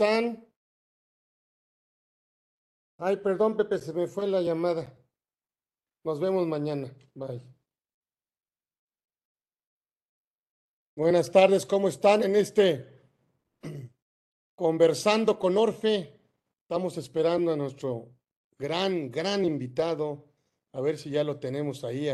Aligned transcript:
están? 0.00 0.46
Ay, 2.96 3.16
perdón, 3.18 3.56
Pepe, 3.56 3.76
se 3.76 3.92
me 3.92 4.06
fue 4.06 4.26
la 4.26 4.40
llamada. 4.40 4.96
Nos 6.04 6.18
vemos 6.18 6.46
mañana. 6.46 6.90
Bye. 7.14 7.42
Buenas 10.96 11.30
tardes, 11.30 11.66
¿cómo 11.66 11.88
están 11.88 12.22
en 12.22 12.36
este 12.36 12.86
conversando 14.54 15.38
con 15.38 15.58
Orfe? 15.58 16.18
Estamos 16.62 16.96
esperando 16.96 17.52
a 17.52 17.56
nuestro 17.56 18.08
gran, 18.58 19.10
gran 19.10 19.44
invitado. 19.44 20.24
A 20.72 20.80
ver 20.80 20.96
si 20.96 21.10
ya 21.10 21.24
lo 21.24 21.38
tenemos 21.38 21.84
ahí. 21.84 22.08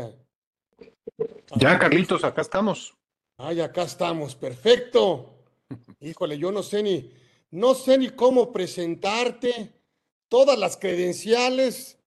Ya, 1.55 1.79
Carlitos, 1.79 2.25
acá 2.25 2.41
estamos. 2.41 2.97
Ay, 3.37 3.61
acá 3.61 3.83
estamos, 3.83 4.35
perfecto. 4.35 5.45
Híjole, 6.01 6.37
yo 6.37 6.51
no 6.51 6.63
sé 6.63 6.83
ni, 6.83 7.13
no 7.51 7.75
sé 7.75 7.97
ni 7.97 8.09
cómo 8.09 8.51
presentarte. 8.51 9.73
Todas 10.27 10.59
las 10.59 10.75
credenciales, 10.75 11.97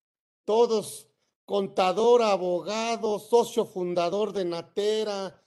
todos, 0.45 1.09
contador, 1.47 2.23
abogado, 2.23 3.19
socio 3.19 3.65
fundador 3.65 4.33
de 4.33 4.45
Natera, 4.45 5.43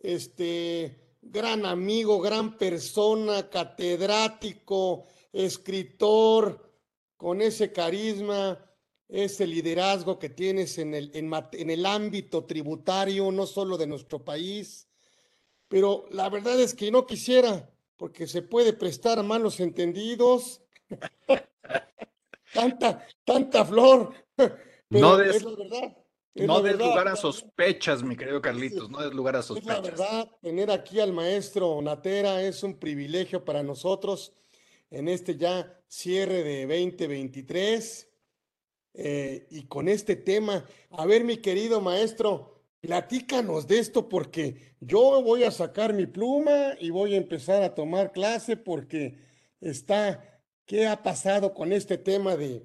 este, 0.00 1.18
gran 1.22 1.64
amigo, 1.64 2.20
gran 2.20 2.58
persona, 2.58 3.48
catedrático, 3.48 5.06
escritor, 5.32 6.66
con 7.16 7.40
ese 7.40 7.72
carisma, 7.72 8.58
ese 9.08 9.46
liderazgo 9.46 10.18
que 10.18 10.28
tienes 10.28 10.78
en 10.78 10.94
el, 10.94 11.10
en, 11.14 11.70
el 11.70 11.86
ámbito 11.86 12.44
tributario, 12.44 13.30
no 13.30 13.46
solo 13.46 13.76
de 13.76 13.86
nuestro 13.86 14.24
país, 14.24 14.88
pero 15.68 16.06
la 16.10 16.28
verdad 16.28 16.60
es 16.60 16.74
que 16.74 16.90
no 16.90 17.06
quisiera, 17.06 17.70
porque 17.96 18.26
se 18.26 18.42
puede 18.42 18.72
prestar 18.72 19.18
a 19.18 19.22
malos 19.22 19.60
entendidos. 19.60 20.62
tanta, 22.54 23.06
tanta 23.24 23.64
flor. 23.64 24.14
no 24.90 25.16
des, 25.16 25.42
la 25.42 25.50
verdad. 25.50 25.96
no 26.34 26.62
des 26.62 26.78
lugar 26.78 27.08
a 27.08 27.16
sospechas, 27.16 28.02
mi 28.02 28.16
querido 28.16 28.40
Carlitos, 28.40 28.90
no 28.90 29.00
des 29.00 29.14
lugar 29.14 29.36
a 29.36 29.42
sospechas. 29.42 29.78
Es 29.78 29.82
la 29.82 29.90
verdad, 29.90 30.30
tener 30.42 30.70
aquí 30.70 31.00
al 31.00 31.12
maestro 31.12 31.80
Natera 31.82 32.42
es 32.42 32.62
un 32.62 32.78
privilegio 32.78 33.44
para 33.44 33.62
nosotros 33.62 34.32
en 34.90 35.08
este 35.08 35.36
ya 35.36 35.80
cierre 35.88 36.42
de 36.42 36.66
2023. 36.66 38.12
Eh, 38.98 39.46
y 39.50 39.66
con 39.66 39.88
este 39.88 40.16
tema, 40.16 40.64
a 40.90 41.04
ver, 41.04 41.22
mi 41.22 41.36
querido 41.36 41.82
maestro, 41.82 42.55
Platícanos 42.86 43.66
de 43.66 43.80
esto 43.80 44.08
porque 44.08 44.76
yo 44.80 45.20
voy 45.20 45.42
a 45.42 45.50
sacar 45.50 45.92
mi 45.92 46.06
pluma 46.06 46.76
y 46.78 46.90
voy 46.90 47.14
a 47.14 47.16
empezar 47.16 47.64
a 47.64 47.74
tomar 47.74 48.12
clase 48.12 48.56
porque 48.56 49.18
está, 49.60 50.40
¿qué 50.66 50.86
ha 50.86 51.02
pasado 51.02 51.52
con 51.52 51.72
este 51.72 51.98
tema 51.98 52.36
de, 52.36 52.64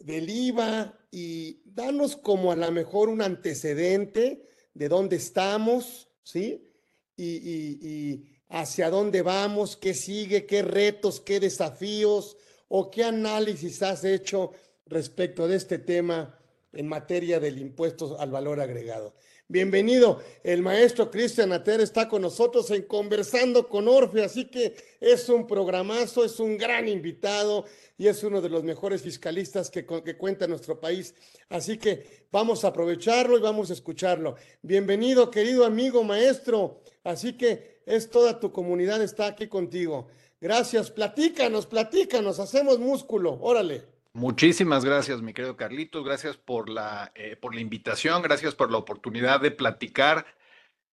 del 0.00 0.28
IVA? 0.28 0.98
Y 1.10 1.62
danos 1.64 2.14
como 2.14 2.52
a 2.52 2.56
lo 2.56 2.70
mejor 2.72 3.08
un 3.08 3.22
antecedente 3.22 4.46
de 4.74 4.88
dónde 4.90 5.16
estamos, 5.16 6.10
¿sí? 6.22 6.68
Y, 7.16 7.24
y 7.26 8.24
hacia 8.50 8.90
dónde 8.90 9.22
vamos, 9.22 9.78
qué 9.78 9.94
sigue, 9.94 10.44
qué 10.44 10.60
retos, 10.60 11.20
qué 11.20 11.40
desafíos 11.40 12.36
o 12.68 12.90
qué 12.90 13.04
análisis 13.04 13.82
has 13.82 14.04
hecho 14.04 14.52
respecto 14.84 15.48
de 15.48 15.56
este 15.56 15.78
tema 15.78 16.38
en 16.74 16.86
materia 16.86 17.40
del 17.40 17.58
impuesto 17.58 18.20
al 18.20 18.30
valor 18.30 18.60
agregado. 18.60 19.14
Bienvenido, 19.50 20.20
el 20.42 20.60
maestro 20.60 21.10
Cristian 21.10 21.54
Ater 21.54 21.80
está 21.80 22.06
con 22.06 22.20
nosotros 22.20 22.70
en 22.70 22.82
Conversando 22.82 23.66
con 23.66 23.88
Orfe, 23.88 24.22
así 24.22 24.44
que 24.44 24.76
es 25.00 25.30
un 25.30 25.46
programazo, 25.46 26.22
es 26.22 26.38
un 26.38 26.58
gran 26.58 26.86
invitado 26.86 27.64
y 27.96 28.08
es 28.08 28.22
uno 28.22 28.42
de 28.42 28.50
los 28.50 28.62
mejores 28.62 29.00
fiscalistas 29.00 29.70
que, 29.70 29.86
que 29.86 30.18
cuenta 30.18 30.46
nuestro 30.46 30.78
país. 30.78 31.14
Así 31.48 31.78
que 31.78 32.26
vamos 32.30 32.62
a 32.62 32.68
aprovecharlo 32.68 33.38
y 33.38 33.40
vamos 33.40 33.70
a 33.70 33.72
escucharlo. 33.72 34.36
Bienvenido, 34.60 35.30
querido 35.30 35.64
amigo 35.64 36.04
maestro. 36.04 36.82
Así 37.02 37.32
que 37.32 37.80
es 37.86 38.10
toda 38.10 38.40
tu 38.40 38.52
comunidad 38.52 39.00
está 39.02 39.28
aquí 39.28 39.48
contigo. 39.48 40.08
Gracias, 40.42 40.90
platícanos, 40.90 41.64
platícanos, 41.64 42.38
hacemos 42.38 42.78
músculo, 42.78 43.38
órale. 43.40 43.97
Muchísimas 44.12 44.84
gracias, 44.84 45.22
mi 45.22 45.32
querido 45.32 45.56
Carlitos. 45.56 46.04
Gracias 46.04 46.36
por 46.36 46.68
la, 46.68 47.12
eh, 47.14 47.36
por 47.36 47.54
la 47.54 47.60
invitación. 47.60 48.22
Gracias 48.22 48.54
por 48.54 48.70
la 48.70 48.78
oportunidad 48.78 49.40
de 49.40 49.50
platicar 49.50 50.26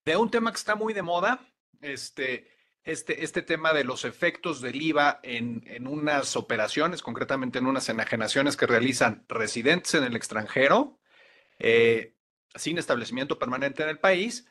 de 0.05 0.17
un 0.17 0.29
tema 0.29 0.51
que 0.51 0.57
está 0.57 0.75
muy 0.75 0.93
de 0.93 1.01
moda. 1.01 1.39
Este, 1.81 2.55
este, 2.83 3.23
este 3.23 3.41
tema 3.41 3.73
de 3.73 3.83
los 3.83 4.05
efectos 4.05 4.61
del 4.61 4.81
IVA 4.81 5.19
en, 5.23 5.63
en 5.65 5.87
unas 5.87 6.35
operaciones, 6.35 7.01
concretamente 7.01 7.57
en 7.57 7.65
unas 7.65 7.89
enajenaciones 7.89 8.55
que 8.55 8.67
realizan 8.67 9.25
residentes 9.27 9.95
en 9.95 10.03
el 10.03 10.15
extranjero, 10.15 10.99
eh, 11.57 12.15
sin 12.53 12.77
establecimiento 12.77 13.39
permanente 13.39 13.81
en 13.83 13.89
el 13.89 13.99
país, 13.99 14.47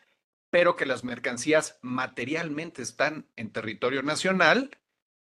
pero 0.51 0.75
que 0.75 0.87
las 0.87 1.05
mercancías 1.05 1.79
materialmente 1.81 2.83
están 2.83 3.29
en 3.37 3.53
territorio 3.53 4.03
nacional 4.03 4.71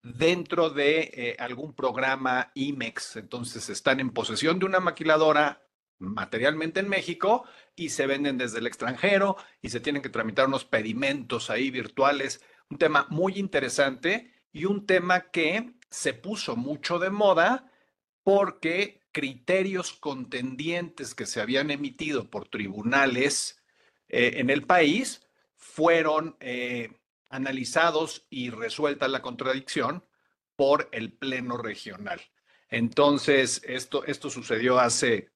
dentro 0.04 0.68
de 0.68 1.10
eh, 1.14 1.36
algún 1.38 1.72
programa 1.72 2.52
IMEX. 2.54 3.16
Entonces 3.16 3.70
están 3.70 4.00
en 4.00 4.10
posesión 4.10 4.58
de 4.58 4.66
una 4.66 4.78
maquiladora 4.78 5.62
materialmente 5.98 6.80
en 6.80 6.88
México 6.88 7.44
y 7.74 7.88
se 7.88 8.06
venden 8.06 8.36
desde 8.36 8.58
el 8.58 8.66
extranjero 8.66 9.36
y 9.62 9.70
se 9.70 9.80
tienen 9.80 10.02
que 10.02 10.10
tramitar 10.10 10.46
unos 10.46 10.66
pedimentos 10.66 11.48
ahí 11.48 11.70
virtuales. 11.70 12.42
Un 12.68 12.76
tema 12.76 13.06
muy 13.08 13.38
interesante 13.38 14.32
y 14.52 14.66
un 14.66 14.86
tema 14.86 15.30
que 15.30 15.72
se 15.90 16.12
puso 16.12 16.54
mucho 16.54 16.98
de 16.98 17.08
moda 17.08 17.72
porque 18.22 19.00
criterios 19.10 19.94
contendientes 19.94 21.14
que 21.14 21.24
se 21.24 21.40
habían 21.40 21.70
emitido 21.70 22.28
por 22.28 22.48
tribunales 22.48 23.62
eh, 24.08 24.34
en 24.36 24.50
el 24.50 24.66
país 24.66 25.26
fueron 25.56 26.36
eh, 26.40 26.90
analizados 27.34 28.26
y 28.30 28.50
resuelta 28.50 29.08
la 29.08 29.20
contradicción 29.20 30.06
por 30.54 30.88
el 30.92 31.12
Pleno 31.12 31.56
Regional. 31.56 32.20
Entonces, 32.68 33.60
esto, 33.64 34.04
esto 34.04 34.30
sucedió 34.30 34.78
hace 34.78 35.32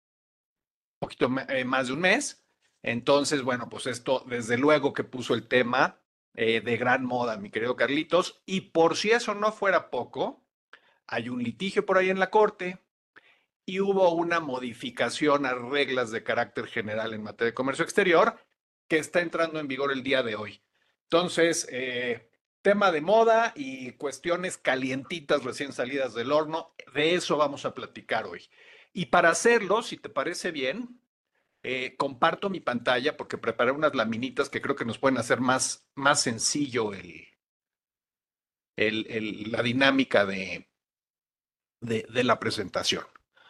un 0.95 1.01
poquito 1.01 1.29
eh, 1.49 1.65
más 1.65 1.89
de 1.89 1.95
un 1.95 2.01
mes. 2.01 2.45
Entonces, 2.83 3.43
bueno, 3.43 3.69
pues 3.69 3.87
esto 3.87 4.25
desde 4.29 4.57
luego 4.57 4.93
que 4.93 5.03
puso 5.03 5.35
el 5.35 5.49
tema 5.49 6.01
eh, 6.35 6.61
de 6.61 6.77
gran 6.77 7.05
moda, 7.05 7.37
mi 7.37 7.51
querido 7.51 7.75
Carlitos. 7.75 8.43
Y 8.47 8.61
por 8.61 8.97
si 8.97 9.11
eso 9.11 9.35
no 9.35 9.51
fuera 9.51 9.91
poco, 9.91 10.47
hay 11.09 11.29
un 11.29 11.43
litigio 11.43 11.85
por 11.85 11.99
ahí 11.99 12.11
en 12.11 12.21
la 12.21 12.31
Corte 12.31 12.79
y 13.67 13.81
hubo 13.81 14.15
una 14.15 14.39
modificación 14.39 15.47
a 15.47 15.55
reglas 15.55 16.13
de 16.13 16.23
carácter 16.23 16.69
general 16.69 17.13
en 17.13 17.25
materia 17.25 17.51
de 17.51 17.55
comercio 17.55 17.85
exterior 17.85 18.39
que 18.87 18.99
está 18.99 19.21
entrando 19.21 19.59
en 19.59 19.67
vigor 19.67 19.91
el 19.91 20.05
día 20.05 20.23
de 20.23 20.37
hoy. 20.37 20.63
Entonces, 21.11 21.67
eh, 21.71 22.31
tema 22.61 22.93
de 22.93 23.01
moda 23.01 23.55
y 23.57 23.93
cuestiones 23.93 24.59
calientitas 24.59 25.43
recién 25.43 25.73
salidas 25.73 26.13
del 26.13 26.33
horno, 26.33 26.75
de 26.93 27.15
eso 27.15 27.39
vamos 27.39 27.65
a 27.65 27.75
platicar 27.75 28.27
hoy. 28.27 28.51
Y 28.93 29.07
para 29.07 29.31
hacerlo, 29.31 29.83
si 29.83 29.97
te 29.97 30.11
parece 30.11 30.51
bien, 30.51 31.01
eh, 31.63 31.97
comparto 31.97 32.51
mi 32.51 32.61
pantalla 32.61 33.17
porque 33.17 33.39
preparé 33.39 33.73
unas 33.73 33.95
laminitas 33.95 34.51
que 34.51 34.61
creo 34.61 34.77
que 34.77 34.85
nos 34.85 34.99
pueden 34.99 35.19
hacer 35.19 35.41
más, 35.41 35.89
más 35.95 36.21
sencillo 36.21 36.93
el, 36.93 37.27
el, 38.77 39.51
la 39.51 39.63
dinámica 39.63 40.27
de, 40.27 40.69
de, 41.81 42.25
la 42.25 42.39
presentación. 42.39 43.05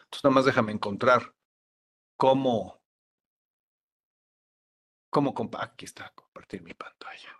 Entonces, 0.05 0.23
nada 0.23 0.33
más 0.33 0.45
déjame 0.45 0.71
encontrar 0.71 1.35
cómo, 2.15 2.81
cómo, 5.09 5.35
aquí 5.59 5.85
está, 5.85 6.09
compartir 6.15 6.61
mi 6.61 6.73
pantalla. 6.73 7.38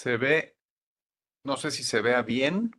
Se 0.00 0.16
ve, 0.16 0.56
no 1.44 1.58
sé 1.58 1.70
si 1.70 1.84
se 1.84 2.00
vea 2.00 2.22
bien 2.22 2.70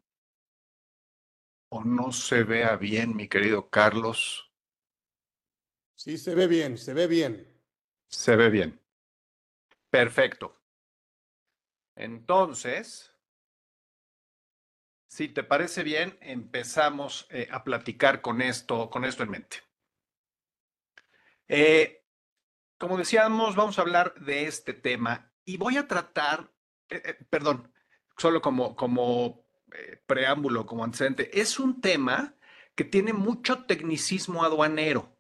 o 1.70 1.84
no 1.84 2.12
se 2.12 2.44
vea 2.44 2.78
bien, 2.78 3.16
mi 3.16 3.28
querido 3.28 3.70
Carlos. 3.70 4.52
Sí, 5.96 6.18
se 6.18 6.34
ve 6.34 6.48
bien, 6.48 6.80
se 6.80 6.96
ve 6.96 7.06
bien. 7.06 7.62
Se 8.10 8.36
ve 8.36 8.50
bien. 8.50 8.82
Perfecto. 9.92 10.64
Entonces, 11.96 13.16
si 15.08 15.30
te 15.30 15.44
parece 15.44 15.84
bien, 15.84 16.18
empezamos 16.22 17.28
eh, 17.30 17.48
a 17.52 17.64
platicar 17.64 18.22
con 18.22 18.42
esto, 18.42 18.90
con 18.90 19.06
esto 19.06 19.22
en 19.22 19.30
mente. 19.30 19.58
Eh, 21.48 22.04
como 22.80 22.98
decíamos, 22.98 23.56
vamos 23.56 23.78
a 23.78 23.84
hablar 23.84 24.16
de 24.16 24.48
este 24.48 24.74
tema 24.74 25.32
y 25.46 25.58
voy 25.58 25.78
a 25.78 25.88
tratar, 25.88 26.52
eh, 26.92 27.18
perdón, 27.30 27.72
solo 28.18 28.42
como, 28.42 28.76
como 28.76 29.46
preámbulo, 30.06 30.66
como 30.66 30.84
antecedente, 30.84 31.40
es 31.40 31.58
un 31.58 31.80
tema 31.80 32.36
que 32.76 32.84
tiene 32.84 33.14
mucho 33.14 33.64
tecnicismo 33.64 34.44
aduanero 34.44 35.18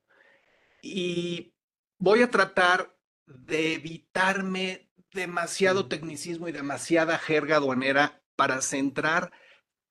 y 0.81 1.53
voy 1.97 2.21
a 2.21 2.29
tratar 2.29 2.95
de 3.25 3.75
evitarme 3.75 4.89
demasiado 5.13 5.87
tecnicismo 5.87 6.47
y 6.47 6.51
demasiada 6.51 7.17
jerga 7.17 7.57
aduanera 7.57 8.21
para 8.35 8.61
centrar 8.61 9.31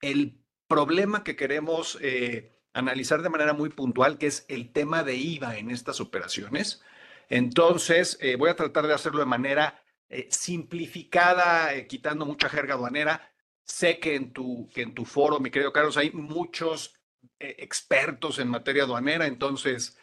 el 0.01 0.41
problema 0.67 1.25
que 1.25 1.37
queremos 1.37 1.99
eh, 2.01 2.57
analizar 2.73 3.23
de 3.23 3.29
manera 3.29 3.53
muy 3.53 3.71
puntual, 3.71 4.19
que 4.19 4.27
es 4.27 4.45
el 4.49 4.73
tema 4.73 5.03
de 5.03 5.17
IVA 5.17 5.59
en 5.59 5.71
estas 5.71 6.01
operaciones. 6.01 6.83
Entonces, 7.29 8.19
eh, 8.21 8.37
voy 8.37 8.51
a 8.51 8.57
tratar 8.57 8.87
de 8.87 8.95
hacerlo 8.95 9.21
de 9.21 9.27
manera 9.27 9.83
eh, 10.11 10.29
simplificada, 10.31 11.87
quitando 11.87 12.27
mucha 12.27 12.49
jerga 12.51 12.75
aduanera. 12.75 13.33
Sé 13.65 13.99
que 13.99 14.17
en 14.17 14.33
tu, 14.33 14.69
que 14.75 14.83
en 14.83 14.95
tu 14.95 15.05
foro, 15.05 15.41
mi 15.41 15.51
querido 15.51 15.73
Carlos, 15.73 15.97
hay 15.97 16.11
muchos 16.11 16.95
expertos 17.39 18.39
en 18.39 18.49
materia 18.49 18.83
aduanera, 18.83 19.27
entonces 19.27 19.97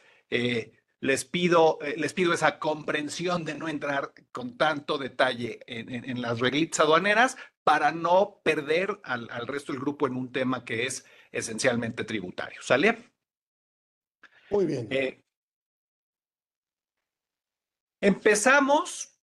les 1.00 1.25
pido, 1.25 1.80
eh, 1.81 1.95
les 1.98 2.13
pido 2.13 2.33
esa 2.33 2.59
comprensión 2.59 3.45
de 3.45 3.56
no 3.56 3.68
entrar 3.68 4.13
con 4.31 4.57
tanto 4.57 4.98
detalle 4.98 5.59
en, 5.68 6.21
las 6.21 6.39
reglitas 6.39 6.80
aduaneras 6.80 7.38
para 7.63 7.92
no 7.92 8.42
perder 8.44 9.00
al, 9.03 9.27
resto 9.48 9.74
del 9.74 9.81
grupo 9.81 10.07
en 10.07 10.15
un 10.15 10.31
tema 10.31 10.65
que 10.65 10.86
es 10.86 11.06
esencialmente 11.31 12.03
tributario. 12.03 12.62
¿Sale? 12.62 13.12
Muy 14.50 14.65
bien. 14.65 14.88
Eh, 14.89 15.24
empezamos 18.01 19.16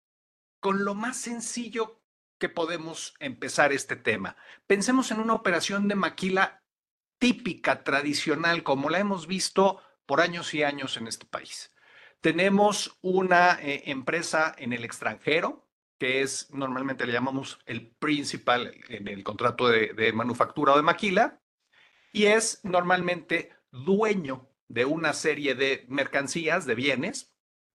con 0.64 0.86
lo 0.86 0.94
más 0.94 1.18
sencillo 1.18 2.00
que 2.38 2.48
podemos 2.48 3.14
empezar 3.18 3.74
este 3.74 3.96
tema. 3.96 4.34
Pensemos 4.66 5.10
en 5.10 5.20
una 5.20 5.34
operación 5.34 5.88
de 5.88 5.94
maquila 5.94 6.62
típica, 7.18 7.84
tradicional, 7.84 8.62
como 8.62 8.88
la 8.88 8.98
hemos 8.98 9.26
visto 9.26 9.82
por 10.06 10.22
años 10.22 10.54
y 10.54 10.62
años 10.62 10.96
en 10.96 11.06
este 11.06 11.26
país. 11.26 11.70
Tenemos 12.22 12.96
una 13.02 13.60
eh, 13.60 13.82
empresa 13.90 14.54
en 14.56 14.72
el 14.72 14.86
extranjero, 14.86 15.68
que 15.98 16.22
es 16.22 16.50
normalmente 16.50 17.04
le 17.04 17.12
llamamos 17.12 17.58
el 17.66 17.90
principal 17.98 18.74
en 18.88 19.06
el 19.08 19.22
contrato 19.22 19.68
de, 19.68 20.12
manufactura 20.14 20.72
o 20.72 20.76
de 20.76 20.82
maquila, 20.82 21.42
y 22.10 22.24
es 22.24 22.64
normalmente 22.64 23.52
dueño 23.70 24.48
de 24.68 24.86
una 24.86 25.12
serie 25.12 25.54
de 25.54 25.84
mercancías, 25.88 26.64
de 26.64 26.74
bienes. 26.74 27.34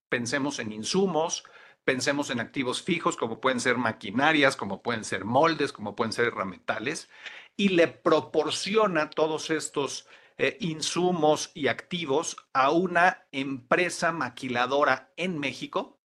Pensemos 0.09 0.57
en 0.57 0.71
insumos, 0.71 1.43
pensemos 1.89 2.29
en 2.29 2.39
activos 2.39 2.83
fijos, 2.83 3.17
como 3.17 3.41
pueden 3.41 3.59
ser 3.59 3.79
maquinarias, 3.79 4.55
como 4.55 4.83
pueden 4.83 5.03
ser 5.03 5.25
moldes, 5.25 5.73
como 5.73 5.95
pueden 5.95 6.13
ser 6.13 6.27
herramientales, 6.27 7.09
y 7.57 7.69
le 7.69 7.87
proporciona 7.87 9.09
todos 9.09 9.49
estos 9.49 10.07
eh, 10.37 10.55
insumos 10.59 11.49
y 11.55 11.67
activos 11.67 12.37
a 12.53 12.69
una 12.69 13.25
empresa 13.31 14.11
maquiladora 14.11 15.11
en 15.17 15.39
México 15.39 15.99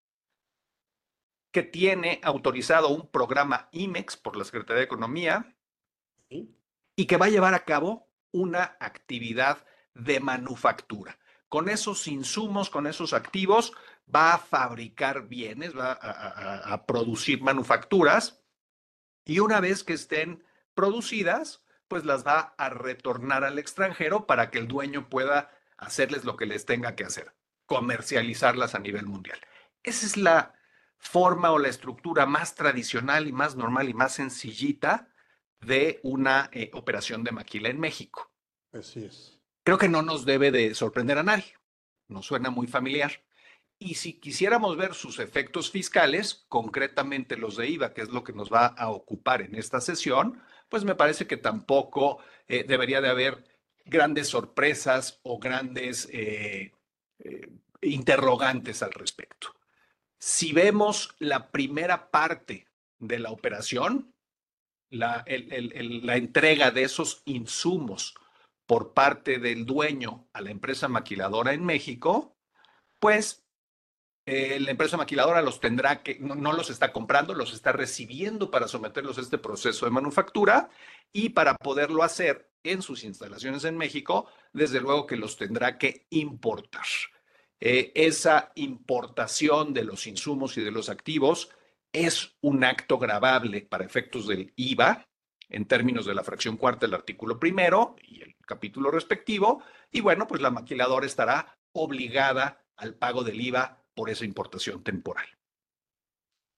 que 1.53 1.63
tiene 1.63 2.19
autorizado 2.23 2.89
un 2.89 3.11
programa 3.11 3.69
IMEX 3.71 4.17
por 4.17 4.39
la 4.39 4.45
Secretaría 4.45 4.79
de 4.79 4.85
Economía 4.85 5.55
y 6.97 7.05
que 7.05 7.19
va 7.19 7.27
a 7.27 7.29
llevar 7.29 7.53
a 7.53 7.67
cabo 7.67 8.09
una 8.33 8.79
actividad 8.81 9.67
de 9.93 10.19
manufactura. 10.19 11.19
Con 11.51 11.69
esos 11.69 12.09
insumos, 12.09 12.71
con 12.71 12.87
esos 12.87 13.13
activos, 13.13 13.75
va 14.13 14.35
a 14.35 14.39
fabricar 14.39 15.29
bienes, 15.29 15.77
va 15.77 15.93
a 15.93 16.87
producir 16.87 17.43
manufacturas 17.43 18.45
y 19.25 19.39
una 19.39 19.61
vez 19.61 19.85
que 19.85 19.95
estén 19.95 20.45
producidas, 20.75 21.65
pues 21.89 22.05
las 22.05 22.27
va 22.27 22.55
a 22.59 22.69
retornar 22.69 23.45
al 23.45 23.59
extranjero 23.59 24.27
para 24.27 24.51
que 24.51 24.59
el 24.59 24.69
dueño 24.69 25.09
pueda 25.09 25.51
hacerles 25.77 26.25
lo 26.25 26.37
que 26.37 26.47
les 26.47 26.67
tenga 26.67 26.95
que 26.95 27.05
hacer, 27.05 27.35
comercializarlas 27.67 28.75
a 28.75 28.79
nivel 28.79 29.07
mundial. 29.07 29.39
Esa 29.83 30.07
es 30.07 30.17
la 30.17 30.55
forma 30.99 31.51
o 31.51 31.59
la 31.59 31.69
estructura 31.69 32.27
más 32.27 32.55
tradicional 32.55 33.27
y 33.27 33.33
más 33.33 33.57
normal 33.57 33.89
y 33.89 33.95
más 33.95 34.15
sencillita 34.15 35.09
de 35.61 36.01
una 36.03 36.49
eh, 36.53 36.71
operación 36.73 37.25
de 37.25 37.33
maquila 37.33 37.69
en 37.69 37.81
México. 37.81 38.31
Así 38.73 39.05
es. 39.05 39.41
Creo 39.63 39.79
que 39.79 39.89
no 39.89 40.03
nos 40.03 40.25
debe 40.25 40.51
de 40.51 40.75
sorprender 40.75 41.19
a 41.19 41.23
nadie. 41.23 41.55
Nos 42.09 42.27
suena 42.27 42.51
muy 42.51 42.67
familiar. 42.67 43.23
Y 43.85 43.97
si 43.97 44.15
quisiéramos 44.15 44.79
ver 44.79 44.95
sus 44.95 45.19
efectos 45.19 45.71
fiscales, 45.71 46.47
concretamente 46.49 47.37
los 47.37 47.59
de 47.59 47.69
IVA, 47.69 47.93
que 47.93 48.01
es 48.01 48.09
lo 48.09 48.25
que 48.25 48.33
nos 48.33 48.51
va 48.51 48.69
a 48.69 48.89
ocupar 48.89 49.43
en 49.43 49.55
esta 49.57 49.79
sesión, 49.79 50.41
pues 50.71 50.85
me 50.85 50.95
parece 50.95 51.27
que 51.27 51.37
tampoco 51.37 52.19
eh, 52.49 52.65
debería 52.67 53.03
de 53.03 53.11
haber 53.11 53.45
grandes 53.85 54.29
sorpresas 54.29 55.21
o 55.23 55.39
grandes 55.39 56.09
eh, 56.11 56.73
eh, 57.19 57.51
interrogantes 57.83 58.83
al 58.83 58.93
respecto. 58.93 59.55
Si 60.19 60.55
vemos 60.55 61.15
la 61.19 61.51
primera 61.51 62.11
parte 62.11 62.67
de 62.99 63.19
la 63.19 63.33
operación, 63.33 64.15
la, 64.89 65.27
la 65.27 66.17
entrega 66.17 66.71
de 66.71 66.85
esos 66.85 67.21
insumos 67.27 68.15
por 68.65 68.95
parte 68.95 69.39
del 69.39 69.67
dueño 69.67 70.27
a 70.33 70.41
la 70.41 70.51
empresa 70.51 70.89
maquiladora 70.89 71.53
en 71.53 71.67
México, 71.67 72.35
pues 72.99 73.44
eh, 74.27 74.59
la 74.59 74.71
empresa 74.71 74.97
maquiladora 74.97 75.43
los 75.43 75.61
tendrá 75.61 76.03
que, 76.03 76.19
no, 76.19 76.53
los 76.53 76.71
está 76.71 76.93
comprando, 76.93 77.35
los 77.35 77.53
está 77.53 77.73
recibiendo 77.73 78.51
para 78.51 78.69
someterlos 78.69 79.19
a 79.19 79.21
este 79.21 79.37
proceso 79.37 79.85
de 79.85 79.93
manufactura 79.93 80.71
y 81.13 81.31
para 81.31 81.57
poderlo 81.57 82.03
hacer 82.03 82.51
en 82.63 82.81
sus 82.81 83.05
instalaciones 83.05 83.65
en 83.65 83.77
México, 83.77 84.27
desde 84.55 84.81
luego 84.81 85.07
que 85.07 85.17
los 85.17 85.37
tendrá 85.37 85.77
que 85.77 86.07
importar. 86.09 86.87
Eh, 87.61 87.93
esa 87.95 88.51
importación 88.55 89.75
de 89.75 89.85
los 89.85 90.07
insumos 90.07 90.57
y 90.57 90.63
de 90.63 90.71
los 90.71 90.89
activos 90.89 91.51
es 91.93 92.35
un 92.41 92.65
acto 92.65 92.99
grabable 92.99 93.61
para 93.61 93.85
efectos 93.85 94.27
del 94.27 94.55
IVA 94.57 95.07
en 95.51 95.67
términos 95.67 96.07
de 96.07 96.15
la 96.15 96.25
fracción 96.25 96.57
cuarta 96.57 96.87
del 96.87 96.95
artículo 96.95 97.39
primero 97.39 97.95
y 98.03 98.23
el 98.23 98.35
capítulo 98.47 98.91
respectivo. 98.91 99.63
Y 99.93 100.01
bueno, 100.01 100.27
pues 100.27 100.41
la 100.41 100.51
maquiladora 100.51 101.05
estará 101.05 101.59
obligada 101.73 102.65
al 102.77 102.95
pago 102.95 103.23
del 103.23 103.41
IVA 103.41 103.84
por 103.95 104.11
esa 104.11 104.25
importación 104.25 104.83
temporal. 104.83 105.27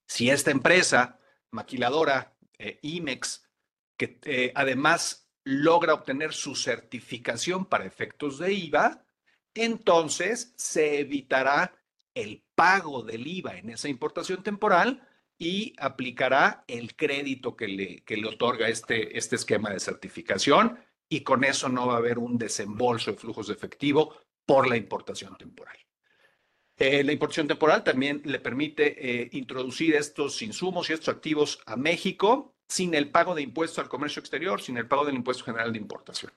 Si 0.09 0.31
esta 0.31 0.51
empresa 0.51 1.19
maquiladora 1.51 2.37
eh, 2.59 2.79
IMEX, 2.83 3.49
que 3.97 4.19
eh, 4.25 4.53
además 4.55 5.29
logra 5.45 5.95
obtener 5.95 6.33
su 6.33 6.55
certificación 6.55 7.67
para 7.67 7.87
efectos 7.87 8.39
de 8.39 8.53
IVA, 8.53 9.05
entonces 9.55 10.53
se 10.57 11.01
evitará 11.01 11.75
el 12.15 12.45
pago 12.55 13.03
del 13.03 13.27
IVA 13.27 13.59
en 13.59 13.71
esa 13.71 13.89
importación 13.89 14.43
temporal 14.43 15.07
y 15.39 15.75
aplicará 15.79 16.65
el 16.67 16.97
crédito 16.97 17.57
que 17.57 17.69
le, 17.69 18.01
que 18.05 18.17
le 18.17 18.29
otorga 18.29 18.69
este, 18.69 19.17
este 19.17 19.37
esquema 19.37 19.71
de 19.71 19.81
certificación 19.81 20.79
y 21.09 21.21
con 21.21 21.45
eso 21.45 21.69
no 21.69 21.87
va 21.87 21.95
a 21.95 21.99
haber 21.99 22.19
un 22.19 22.39
desembolso 22.39 23.13
de 23.13 23.19
flujos 23.19 23.49
de 23.49 23.55
efectivo 23.55 24.17
por 24.45 24.69
la 24.69 24.77
importación 24.77 25.37
temporal. 25.37 25.77
Eh, 26.79 27.03
la 27.03 27.13
importación 27.13 27.49
temporal 27.49 27.83
también 27.83 28.21
le 28.25 28.39
permite 28.39 29.23
eh, 29.23 29.31
introducir 29.33 29.95
estos 29.95 30.43
insumos 30.43 30.91
y 30.91 30.93
estos 30.93 31.15
activos 31.15 31.61
a 31.65 31.77
México 31.77 32.55
sin 32.69 32.95
el 32.95 33.11
pago 33.11 33.35
de 33.35 33.43
impuestos 33.43 33.79
al 33.79 33.89
comercio 33.89 34.21
exterior, 34.21 34.61
sin 34.61 34.77
el 34.77 34.87
pago 34.87 35.07
del 35.07 35.15
impuesto 35.15 35.45
general 35.45 35.73
de 35.73 35.79
importación. 35.79 36.33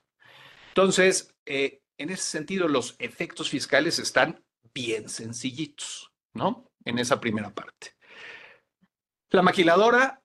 Entonces, 0.68 1.34
eh, 1.44 1.82
en 1.98 2.08
ese 2.08 2.22
sentido, 2.22 2.68
los 2.68 2.96
efectos 2.98 3.50
fiscales 3.50 3.98
están 3.98 4.42
bien 4.72 5.08
sencillitos, 5.08 6.10
¿no? 6.32 6.70
En 6.84 6.98
esa 6.98 7.20
primera 7.20 7.52
parte. 7.52 7.94
La 9.30 9.42
maquiladora 9.42 10.22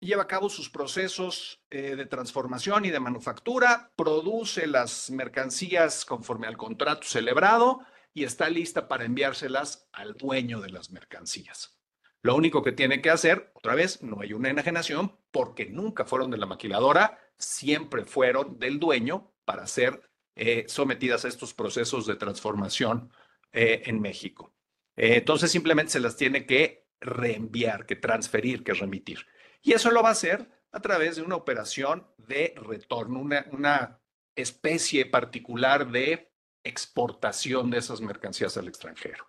lleva 0.00 0.22
a 0.22 0.26
cabo 0.26 0.48
sus 0.48 0.68
procesos 0.70 1.62
de 1.70 2.06
transformación 2.06 2.86
y 2.86 2.90
de 2.90 3.00
manufactura, 3.00 3.92
produce 3.94 4.66
las 4.66 5.10
mercancías 5.10 6.06
conforme 6.06 6.46
al 6.46 6.56
contrato 6.56 7.06
celebrado 7.06 7.80
y 8.12 8.24
está 8.24 8.48
lista 8.48 8.88
para 8.88 9.04
enviárselas 9.04 9.88
al 9.92 10.14
dueño 10.14 10.60
de 10.60 10.70
las 10.70 10.90
mercancías. 10.90 11.80
Lo 12.22 12.36
único 12.36 12.62
que 12.62 12.72
tiene 12.72 13.00
que 13.00 13.10
hacer, 13.10 13.50
otra 13.54 13.74
vez, 13.74 14.02
no 14.02 14.20
hay 14.20 14.34
una 14.34 14.50
enajenación 14.50 15.18
porque 15.30 15.66
nunca 15.66 16.04
fueron 16.04 16.30
de 16.30 16.36
la 16.36 16.46
maquiladora, 16.46 17.18
siempre 17.38 18.04
fueron 18.04 18.58
del 18.58 18.78
dueño 18.78 19.32
para 19.44 19.66
ser 19.66 20.02
eh, 20.36 20.64
sometidas 20.68 21.24
a 21.24 21.28
estos 21.28 21.54
procesos 21.54 22.06
de 22.06 22.16
transformación 22.16 23.10
eh, 23.52 23.82
en 23.86 24.00
México. 24.00 24.54
Eh, 24.96 25.16
entonces 25.16 25.50
simplemente 25.50 25.92
se 25.92 26.00
las 26.00 26.16
tiene 26.16 26.44
que 26.44 26.88
reenviar, 27.00 27.86
que 27.86 27.96
transferir, 27.96 28.62
que 28.62 28.74
remitir. 28.74 29.26
Y 29.62 29.72
eso 29.72 29.90
lo 29.90 30.02
va 30.02 30.10
a 30.10 30.12
hacer 30.12 30.46
a 30.72 30.80
través 30.80 31.16
de 31.16 31.22
una 31.22 31.36
operación 31.36 32.06
de 32.18 32.54
retorno, 32.56 33.18
una, 33.18 33.46
una 33.50 34.00
especie 34.36 35.06
particular 35.06 35.90
de 35.90 36.29
exportación 36.64 37.70
de 37.70 37.78
esas 37.78 38.00
mercancías 38.00 38.56
al 38.56 38.68
extranjero. 38.68 39.26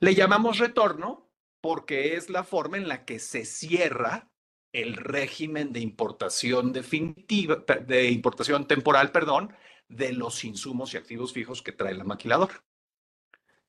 Le 0.00 0.14
llamamos 0.14 0.58
retorno 0.58 1.30
porque 1.60 2.14
es 2.14 2.30
la 2.30 2.44
forma 2.44 2.76
en 2.76 2.88
la 2.88 3.04
que 3.04 3.18
se 3.18 3.44
cierra 3.44 4.30
el 4.72 4.96
régimen 4.96 5.72
de 5.72 5.80
importación 5.80 6.72
definitiva, 6.72 7.64
de 7.86 8.10
importación 8.10 8.66
temporal, 8.66 9.10
perdón, 9.12 9.54
de 9.88 10.12
los 10.12 10.44
insumos 10.44 10.92
y 10.92 10.98
activos 10.98 11.32
fijos 11.32 11.62
que 11.62 11.72
trae 11.72 11.94
la 11.94 12.04
maquiladora. 12.04 12.64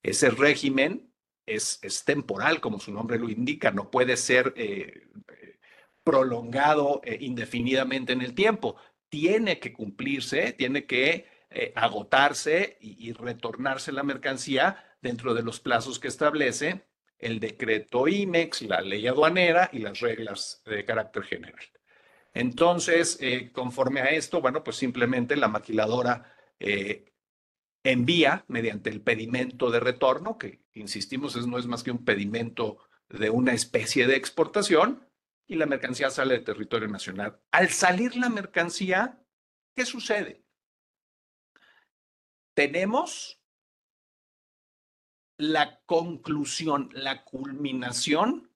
Ese 0.03 0.29
régimen 0.29 1.13
es, 1.46 1.79
es 1.81 2.03
temporal, 2.03 2.60
como 2.60 2.79
su 2.79 2.91
nombre 2.91 3.17
lo 3.17 3.29
indica, 3.29 3.72
no 3.72 3.89
puede 3.89 4.17
ser 4.17 4.53
eh, 4.55 5.08
prolongado 6.03 7.01
eh, 7.03 7.17
indefinidamente 7.22 8.13
en 8.13 8.22
el 8.22 8.36
tiempo. 8.36 8.75
Tiene 9.10 9.60
que 9.60 9.74
cumplirse, 9.74 10.53
tiene 10.53 10.86
que 10.86 11.27
eh, 11.51 11.74
agotarse 11.75 12.77
y, 12.79 13.12
retornarse 13.13 13.91
la 13.91 14.03
mercancía 14.03 14.86
dentro 15.01 15.34
de 15.34 15.41
los 15.41 15.60
plazos 15.60 15.98
que 15.98 16.08
establece 16.08 16.86
el 17.18 17.39
decreto 17.39 18.08
IMEX, 18.08 18.62
la 18.62 18.82
ley 18.82 19.08
aduanera 19.08 19.70
y 19.74 19.79
las 19.79 20.00
reglas 20.00 20.62
de 20.65 20.86
carácter 20.86 21.24
general. 21.24 21.65
Entonces, 22.34 23.18
eh, 23.20 23.51
conforme 23.51 24.01
a 24.01 24.10
esto, 24.10 24.41
bueno, 24.41 24.63
pues 24.63 24.77
simplemente 24.77 25.36
la 25.36 25.48
maquiladora 25.48 26.32
eh, 26.60 27.13
envía 27.84 28.46
mediante 28.48 28.91
el 28.91 29.01
pedimento 29.01 29.72
de 29.72 29.79
retorno, 29.79 30.38
que 30.38 30.62
insistimos, 30.74 31.36
es, 31.36 31.48
no 31.48 31.58
es 31.58 31.65
más 31.65 31.82
que 31.82 31.91
un 31.91 32.06
pedimento 32.06 32.77
de 33.10 33.32
una 33.32 33.53
especie 33.53 34.06
de 34.06 34.15
exportación, 34.15 35.03
y 35.48 35.56
la 35.56 35.65
mercancía 35.65 36.12
sale 36.12 36.36
de 36.36 36.41
territorio 36.41 36.88
nacional. 36.88 37.39
Al 37.50 37.70
salir 37.70 38.15
la 38.15 38.29
mercancía, 38.29 39.20
¿qué 39.75 39.84
sucede? 39.84 40.44
Tenemos 42.60 43.42
la 45.38 45.80
conclusión, 45.86 46.89
la 46.92 47.24
culminación 47.24 48.51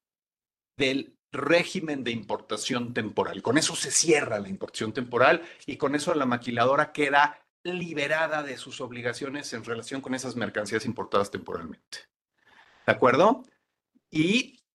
del 0.78 1.18
régimen 1.32 2.04
de 2.04 2.12
importación 2.12 2.94
temporal. 2.94 3.42
Con 3.42 3.58
eso 3.58 3.78
se 3.78 3.92
cierra 3.92 4.42
la 4.42 4.50
importación 4.50 4.92
temporal 4.92 5.42
y 5.66 5.78
con 5.78 5.96
eso 5.96 6.14
la 6.16 6.26
maquiladora 6.26 6.92
queda 6.92 7.48
liberada 7.64 8.44
de 8.44 8.58
sus 8.58 8.82
obligaciones 8.82 9.54
en 9.54 9.64
relación 9.64 10.02
con 10.02 10.14
esas 10.14 10.36
mercancías 10.36 10.86
importadas 10.86 11.32
temporalmente. 11.32 12.00
¿De 12.86 12.92
acuerdo? 12.92 13.44
Y 14.12 14.66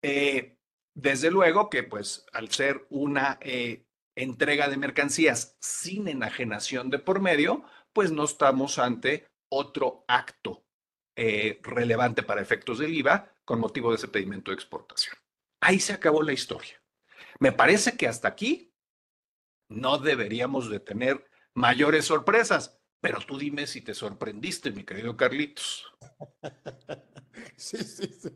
eh, 0.00 0.56
desde 0.94 1.30
luego 1.30 1.68
que 1.68 1.82
pues 1.82 2.24
al 2.32 2.50
ser 2.50 2.86
una 2.88 3.36
eh, 3.42 3.84
entrega 4.16 4.66
de 4.70 4.78
mercancías 4.78 5.58
sin 5.60 6.08
enajenación 6.08 6.88
de 6.88 6.98
por 6.98 7.20
medio, 7.20 7.66
pues 7.92 8.12
no 8.12 8.24
estamos 8.24 8.78
ante 8.78 9.28
otro 9.50 10.04
acto 10.08 10.64
eh, 11.16 11.60
relevante 11.62 12.22
para 12.22 12.40
efectos 12.40 12.78
del 12.78 12.94
IVA 12.94 13.34
con 13.44 13.60
motivo 13.60 13.90
de 13.90 13.96
ese 13.96 14.08
pedimento 14.08 14.50
de 14.50 14.56
exportación. 14.56 15.16
Ahí 15.60 15.80
se 15.80 15.92
acabó 15.92 16.22
la 16.22 16.32
historia. 16.32 16.80
Me 17.40 17.52
parece 17.52 17.96
que 17.96 18.06
hasta 18.06 18.28
aquí 18.28 18.72
no 19.68 19.98
deberíamos 19.98 20.70
de 20.70 20.80
tener 20.80 21.28
mayores 21.54 22.04
sorpresas, 22.04 22.80
pero 23.00 23.18
tú 23.20 23.38
dime 23.38 23.66
si 23.66 23.80
te 23.80 23.94
sorprendiste, 23.94 24.70
mi 24.70 24.84
querido 24.84 25.16
Carlitos. 25.16 25.92
Sí, 27.56 27.76
sí, 27.78 28.08
sí. 28.20 28.30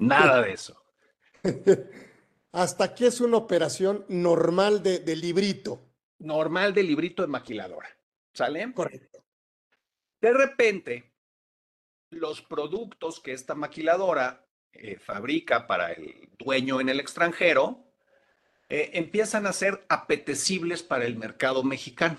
Nada 0.00 0.42
de 0.42 0.52
eso. 0.52 0.82
Hasta 2.52 2.84
aquí 2.84 3.04
es 3.04 3.20
una 3.20 3.36
operación 3.36 4.04
normal 4.08 4.82
de, 4.82 4.98
de 4.98 5.14
librito. 5.14 5.87
Normal 6.18 6.74
de 6.74 6.82
librito 6.82 7.22
de 7.22 7.28
maquiladora. 7.28 7.88
¿Sale? 8.32 8.72
Correcto. 8.72 9.24
De 10.20 10.32
repente, 10.32 11.12
los 12.10 12.42
productos 12.42 13.20
que 13.20 13.32
esta 13.32 13.54
maquiladora 13.54 14.46
eh, 14.72 14.98
fabrica 14.98 15.66
para 15.66 15.92
el 15.92 16.30
dueño 16.38 16.80
en 16.80 16.88
el 16.88 17.00
extranjero 17.00 17.84
eh, 18.68 18.90
empiezan 18.94 19.46
a 19.46 19.52
ser 19.52 19.84
apetecibles 19.88 20.82
para 20.82 21.04
el 21.04 21.16
mercado 21.16 21.62
mexicano. 21.62 22.18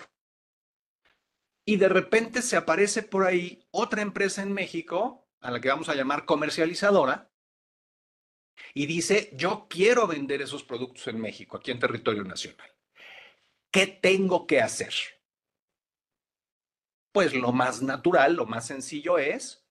Y 1.65 1.77
de 1.77 1.89
repente 1.89 2.41
se 2.41 2.57
aparece 2.57 3.03
por 3.03 3.25
ahí 3.25 3.67
otra 3.71 4.01
empresa 4.01 4.41
en 4.41 4.51
México, 4.53 5.27
a 5.41 5.51
la 5.51 5.61
que 5.61 5.69
vamos 5.69 5.89
a 5.89 5.95
llamar 5.95 6.25
comercializadora, 6.25 7.31
y 8.73 8.87
dice, 8.87 9.29
yo 9.33 9.67
quiero 9.69 10.07
vender 10.07 10.41
esos 10.41 10.63
productos 10.63 11.07
en 11.07 11.21
México, 11.21 11.57
aquí 11.57 11.71
en 11.71 11.79
territorio 11.79 12.23
nacional. 12.23 12.69
¿Qué 13.71 13.87
tengo 13.87 14.47
que 14.47 14.61
hacer? 14.61 14.93
Pues 17.13 17.33
lo 17.33 17.51
más 17.51 17.81
natural, 17.81 18.35
lo 18.35 18.45
más 18.45 18.67
sencillo 18.67 19.17
es 19.17 19.65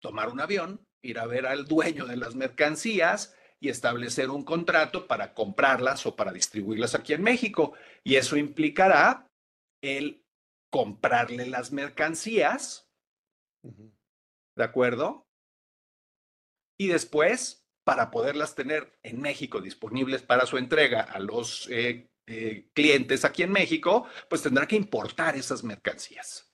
tomar 0.00 0.28
un 0.28 0.40
avión, 0.40 0.86
ir 1.02 1.18
a 1.18 1.26
ver 1.26 1.46
al 1.46 1.64
dueño 1.64 2.06
de 2.06 2.16
las 2.16 2.34
mercancías 2.34 3.36
y 3.60 3.70
establecer 3.70 4.30
un 4.30 4.44
contrato 4.44 5.06
para 5.06 5.32
comprarlas 5.32 6.04
o 6.04 6.14
para 6.14 6.32
distribuirlas 6.32 6.94
aquí 6.94 7.14
en 7.14 7.22
México. 7.22 7.72
Y 8.04 8.16
eso 8.16 8.36
implicará 8.36 9.26
el 9.82 10.22
comprarle 10.70 11.46
las 11.46 11.72
mercancías, 11.72 12.90
¿de 13.62 14.64
acuerdo? 14.64 15.26
Y 16.78 16.88
después, 16.88 17.63
para 17.84 18.10
poderlas 18.10 18.54
tener 18.54 18.98
en 19.02 19.20
México 19.20 19.60
disponibles 19.60 20.22
para 20.22 20.46
su 20.46 20.58
entrega 20.58 21.02
a 21.02 21.18
los 21.20 21.68
eh, 21.70 22.08
eh, 22.26 22.70
clientes 22.72 23.24
aquí 23.24 23.42
en 23.42 23.52
México, 23.52 24.06
pues 24.28 24.42
tendrá 24.42 24.66
que 24.66 24.76
importar 24.76 25.36
esas 25.36 25.62
mercancías. 25.62 26.50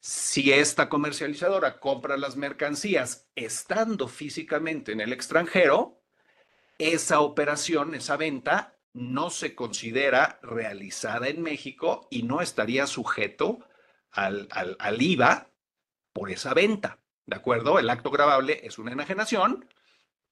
Si 0.00 0.52
esta 0.52 0.88
comercializadora 0.88 1.80
compra 1.80 2.16
las 2.16 2.36
mercancías 2.36 3.28
estando 3.34 4.08
físicamente 4.08 4.92
en 4.92 5.00
el 5.00 5.12
extranjero, 5.12 6.02
esa 6.78 7.20
operación, 7.20 7.94
esa 7.94 8.16
venta, 8.16 8.76
no 8.92 9.30
se 9.30 9.54
considera 9.54 10.38
realizada 10.42 11.28
en 11.28 11.42
México 11.42 12.08
y 12.10 12.22
no 12.22 12.40
estaría 12.40 12.86
sujeto 12.86 13.60
al, 14.10 14.48
al, 14.50 15.02
IVA 15.02 15.50
por 16.12 16.30
esa 16.30 16.54
venta. 16.54 16.98
¿De 17.26 17.36
acuerdo? 17.36 17.78
El 17.78 17.90
acto 17.90 18.10
grabable 18.10 18.60
es 18.64 18.78
una 18.78 18.92
enajenación, 18.92 19.66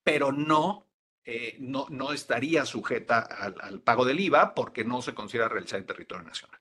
pero 0.05 0.31
no, 0.31 0.87
eh, 1.25 1.57
no, 1.59 1.87
no 1.91 2.13
estaría 2.13 2.65
sujeta 2.67 3.19
al, 3.21 3.57
al, 3.61 3.81
pago 3.81 4.05
del 4.05 4.21
IVA 4.21 4.55
porque 4.55 4.85
no 4.85 5.03
se 5.03 5.15
considera 5.15 5.49
realizada 5.49 5.81
en 5.81 5.87
territorio 5.87 6.25
nacional. 6.25 6.61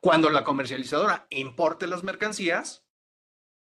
Cuando 0.00 0.30
la 0.30 0.44
comercializadora 0.44 1.26
importe 1.30 1.86
las 1.86 2.02
mercancías, 2.02 2.84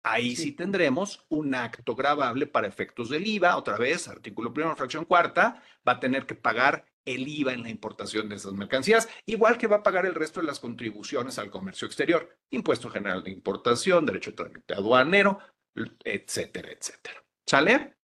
ahí 0.03 0.35
sí. 0.35 0.43
sí 0.43 0.51
tendremos 0.51 1.25
un 1.29 1.55
acto 1.55 1.95
grabable 1.95 2.47
para 2.47 2.67
efectos 2.67 3.09
del 3.09 3.25
IVA. 3.25 3.57
Otra 3.57 3.77
vez, 3.77 4.07
artículo 4.07 4.53
primero, 4.53 4.75
fracción 4.75 5.05
cuarta, 5.05 5.63
va 5.87 5.93
a 5.93 5.99
tener 5.99 6.25
que 6.25 6.35
pagar 6.35 6.85
el 7.05 7.27
IVA 7.27 7.53
en 7.53 7.63
la 7.63 7.69
importación 7.69 8.29
de 8.29 8.35
esas 8.35 8.53
mercancías, 8.53 9.09
igual 9.25 9.57
que 9.57 9.67
va 9.67 9.77
a 9.77 9.83
pagar 9.83 10.05
el 10.05 10.15
resto 10.15 10.41
de 10.41 10.47
las 10.47 10.59
contribuciones 10.59 11.39
al 11.39 11.49
comercio 11.49 11.87
exterior, 11.87 12.37
impuesto 12.51 12.89
general 12.89 13.23
de 13.23 13.31
importación, 13.31 14.05
derecho 14.05 14.31
de 14.31 14.37
trámite 14.37 14.73
aduanero, 14.75 15.39
etcétera, 16.03 16.71
etcétera. 16.71 17.23
¿Sale? 17.45 17.98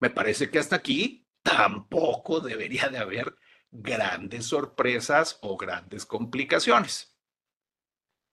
Me 0.00 0.10
parece 0.10 0.50
que 0.50 0.58
hasta 0.58 0.76
aquí 0.76 1.26
tampoco 1.42 2.40
debería 2.40 2.88
de 2.88 2.98
haber 2.98 3.36
grandes 3.70 4.46
sorpresas 4.46 5.38
o 5.42 5.56
grandes 5.56 6.06
complicaciones. 6.06 7.16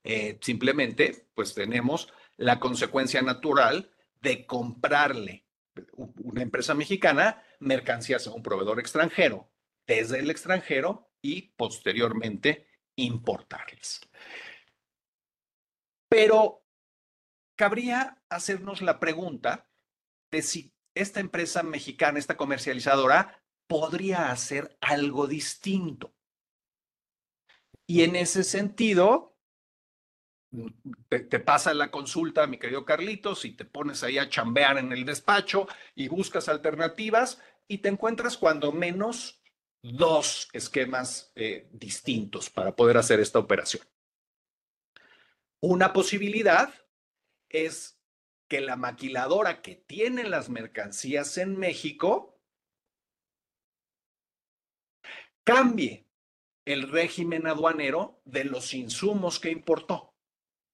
Eh, 0.03 0.39
simplemente, 0.41 1.27
pues 1.33 1.53
tenemos 1.53 2.11
la 2.37 2.59
consecuencia 2.59 3.21
natural 3.21 3.91
de 4.19 4.45
comprarle 4.45 5.47
una 5.95 6.41
empresa 6.41 6.73
mexicana 6.73 7.43
mercancías 7.59 8.27
a 8.27 8.31
un 8.31 8.43
proveedor 8.43 8.79
extranjero 8.79 9.51
desde 9.87 10.19
el 10.19 10.29
extranjero 10.29 11.11
y 11.21 11.53
posteriormente 11.53 12.67
importarles. 12.95 14.01
Pero 16.09 16.65
cabría 17.55 18.21
hacernos 18.29 18.81
la 18.81 18.99
pregunta 18.99 19.69
de 20.31 20.41
si 20.41 20.73
esta 20.95 21.19
empresa 21.19 21.63
mexicana, 21.63 22.19
esta 22.19 22.37
comercializadora, 22.37 23.43
podría 23.67 24.31
hacer 24.31 24.77
algo 24.81 25.27
distinto. 25.27 26.13
Y 27.87 28.03
en 28.03 28.15
ese 28.15 28.43
sentido, 28.43 29.37
te, 31.09 31.21
te, 31.21 31.39
pasa 31.39 31.73
la 31.73 31.91
consulta, 31.91 32.47
mi 32.47 32.57
querido 32.57 32.85
Carlitos, 32.85 33.45
y 33.45 33.51
te 33.51 33.65
pones 33.65 34.03
ahí 34.03 34.17
a 34.17 34.29
chambear 34.29 34.77
en 34.77 34.91
el 34.91 35.05
despacho 35.05 35.67
y 35.95 36.07
buscas 36.07 36.49
alternativas 36.49 37.41
y 37.67 37.77
te 37.77 37.89
encuentras 37.89 38.37
cuando 38.37 38.71
menos 38.71 39.41
dos 39.81 40.49
esquemas 40.53 41.31
eh, 41.35 41.69
distintos 41.71 42.49
para 42.49 42.75
poder 42.75 42.97
hacer 42.97 43.19
esta 43.19 43.39
operación. 43.39 43.83
Una 45.61 45.93
posibilidad 45.93 46.73
es 47.49 48.00
que 48.51 48.59
la 48.59 48.75
maquiladora 48.75 49.61
que 49.61 49.77
tiene 49.77 50.25
las 50.25 50.49
mercancías 50.49 51.37
en 51.37 51.57
México 51.57 52.37
cambie 55.45 56.05
el 56.65 56.91
régimen 56.91 57.47
aduanero 57.47 58.21
de 58.25 58.43
los 58.43 58.73
insumos 58.73 59.39
que 59.39 59.51
importó 59.51 60.17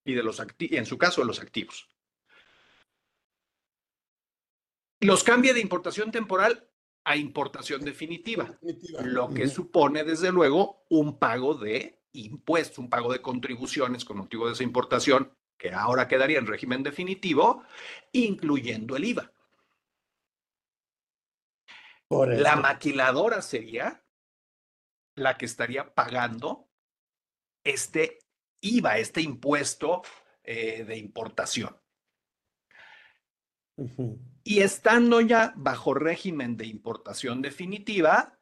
y 0.03 0.15
de 0.15 0.24
los 0.24 0.41
en 0.60 0.88
su 0.88 0.98
caso 0.98 1.22
de 1.22 1.27
los 1.27 1.39
activos. 1.39 1.88
Los 5.00 5.24
cambie 5.24 5.53
de 5.53 5.60
importación 5.60 6.10
temporal 6.10 6.67
a 7.03 7.15
importación 7.15 7.86
definitiva, 7.86 8.57
lo 9.03 9.31
que 9.31 9.48
supone 9.48 10.03
desde 10.03 10.31
luego 10.31 10.84
un 10.89 11.19
pago 11.19 11.53
de 11.53 12.01
impuestos, 12.13 12.79
un 12.79 12.89
pago 12.89 13.13
de 13.13 13.22
contribuciones 13.22 14.03
con 14.03 14.17
motivo 14.17 14.48
de 14.48 14.53
esa 14.53 14.63
importación 14.63 15.38
que 15.57 15.71
ahora 15.71 16.07
quedaría 16.07 16.39
en 16.39 16.47
régimen 16.47 16.83
definitivo, 16.83 17.63
incluyendo 18.11 18.95
el 18.95 19.05
IVA. 19.05 19.31
La 22.09 22.55
maquiladora 22.55 23.41
sería 23.41 24.03
la 25.15 25.37
que 25.37 25.45
estaría 25.45 25.93
pagando 25.93 26.69
este 27.63 28.19
IVA, 28.61 28.97
este 28.99 29.21
impuesto 29.21 30.03
eh, 30.43 30.85
de 30.85 30.97
importación. 30.97 31.75
Y 34.43 34.61
estando 34.61 35.21
ya 35.21 35.53
bajo 35.55 35.93
régimen 35.93 36.57
de 36.57 36.65
importación 36.65 37.41
definitiva, 37.41 38.39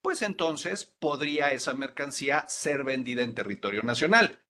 pues 0.00 0.22
entonces 0.22 0.86
podría 0.86 1.52
esa 1.52 1.74
mercancía 1.74 2.46
ser 2.48 2.84
vendida 2.84 3.22
en 3.22 3.34
territorio 3.34 3.82
nacional. 3.82 4.42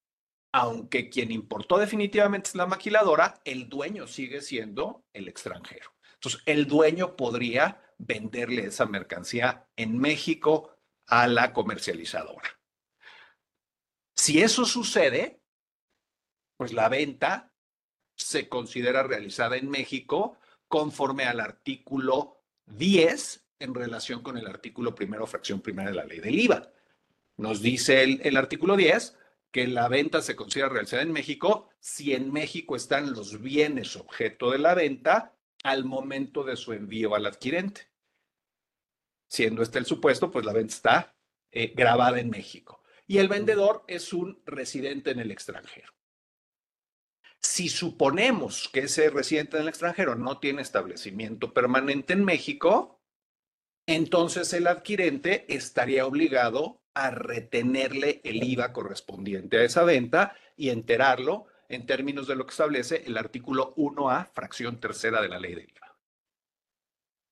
Aunque 0.52 1.08
quien 1.08 1.30
importó 1.32 1.78
definitivamente 1.78 2.50
es 2.50 2.54
la 2.54 2.66
maquiladora, 2.66 3.40
el 3.44 3.70
dueño 3.70 4.06
sigue 4.06 4.42
siendo 4.42 5.06
el 5.14 5.28
extranjero. 5.28 5.90
Entonces, 6.14 6.42
el 6.44 6.66
dueño 6.66 7.16
podría 7.16 7.80
venderle 7.96 8.66
esa 8.66 8.84
mercancía 8.84 9.66
en 9.76 9.98
México 9.98 10.76
a 11.06 11.26
la 11.26 11.52
comercializadora. 11.52 12.60
Si 14.14 14.42
eso 14.42 14.66
sucede, 14.66 15.42
pues 16.58 16.72
la 16.72 16.88
venta 16.88 17.52
se 18.14 18.48
considera 18.48 19.02
realizada 19.02 19.56
en 19.56 19.70
México 19.70 20.38
conforme 20.68 21.24
al 21.24 21.40
artículo 21.40 22.44
10 22.66 23.48
en 23.58 23.74
relación 23.74 24.22
con 24.22 24.36
el 24.36 24.46
artículo 24.46 24.94
primero, 24.94 25.26
fracción 25.26 25.60
primera 25.60 25.90
de 25.90 25.96
la 25.96 26.04
ley 26.04 26.20
del 26.20 26.38
IVA. 26.38 26.70
Nos 27.38 27.62
dice 27.62 28.02
el, 28.02 28.20
el 28.22 28.36
artículo 28.36 28.76
10 28.76 29.16
que 29.52 29.66
la 29.68 29.88
venta 29.88 30.22
se 30.22 30.34
considera 30.34 30.70
realizada 30.70 31.02
en 31.02 31.12
México 31.12 31.68
si 31.78 32.14
en 32.14 32.32
México 32.32 32.74
están 32.74 33.12
los 33.12 33.40
bienes 33.40 33.96
objeto 33.96 34.50
de 34.50 34.58
la 34.58 34.74
venta 34.74 35.36
al 35.62 35.84
momento 35.84 36.42
de 36.42 36.56
su 36.56 36.72
envío 36.72 37.14
al 37.14 37.26
adquirente. 37.26 37.88
Siendo 39.28 39.62
este 39.62 39.78
el 39.78 39.86
supuesto, 39.86 40.30
pues 40.30 40.44
la 40.44 40.52
venta 40.52 40.74
está 40.74 41.16
eh, 41.50 41.72
grabada 41.76 42.18
en 42.18 42.30
México. 42.30 42.82
Y 43.06 43.18
el 43.18 43.28
vendedor 43.28 43.84
es 43.86 44.12
un 44.12 44.42
residente 44.46 45.10
en 45.10 45.20
el 45.20 45.30
extranjero. 45.30 45.92
Si 47.38 47.68
suponemos 47.68 48.68
que 48.68 48.80
ese 48.80 49.10
residente 49.10 49.56
en 49.56 49.64
el 49.64 49.68
extranjero 49.68 50.14
no 50.14 50.38
tiene 50.38 50.62
establecimiento 50.62 51.52
permanente 51.52 52.12
en 52.12 52.24
México, 52.24 53.02
entonces 53.86 54.52
el 54.52 54.66
adquirente 54.66 55.44
estaría 55.52 56.06
obligado 56.06 56.81
a 56.94 57.10
retenerle 57.10 58.20
el 58.24 58.42
IVA 58.42 58.72
correspondiente 58.72 59.58
a 59.58 59.64
esa 59.64 59.84
venta 59.84 60.36
y 60.56 60.70
enterarlo 60.70 61.46
en 61.68 61.86
términos 61.86 62.26
de 62.26 62.36
lo 62.36 62.44
que 62.44 62.50
establece 62.50 63.02
el 63.06 63.16
artículo 63.16 63.74
1A, 63.76 64.30
fracción 64.32 64.78
tercera 64.78 65.22
de 65.22 65.28
la 65.28 65.38
ley 65.38 65.54
del 65.54 65.70
IVA. 65.70 65.96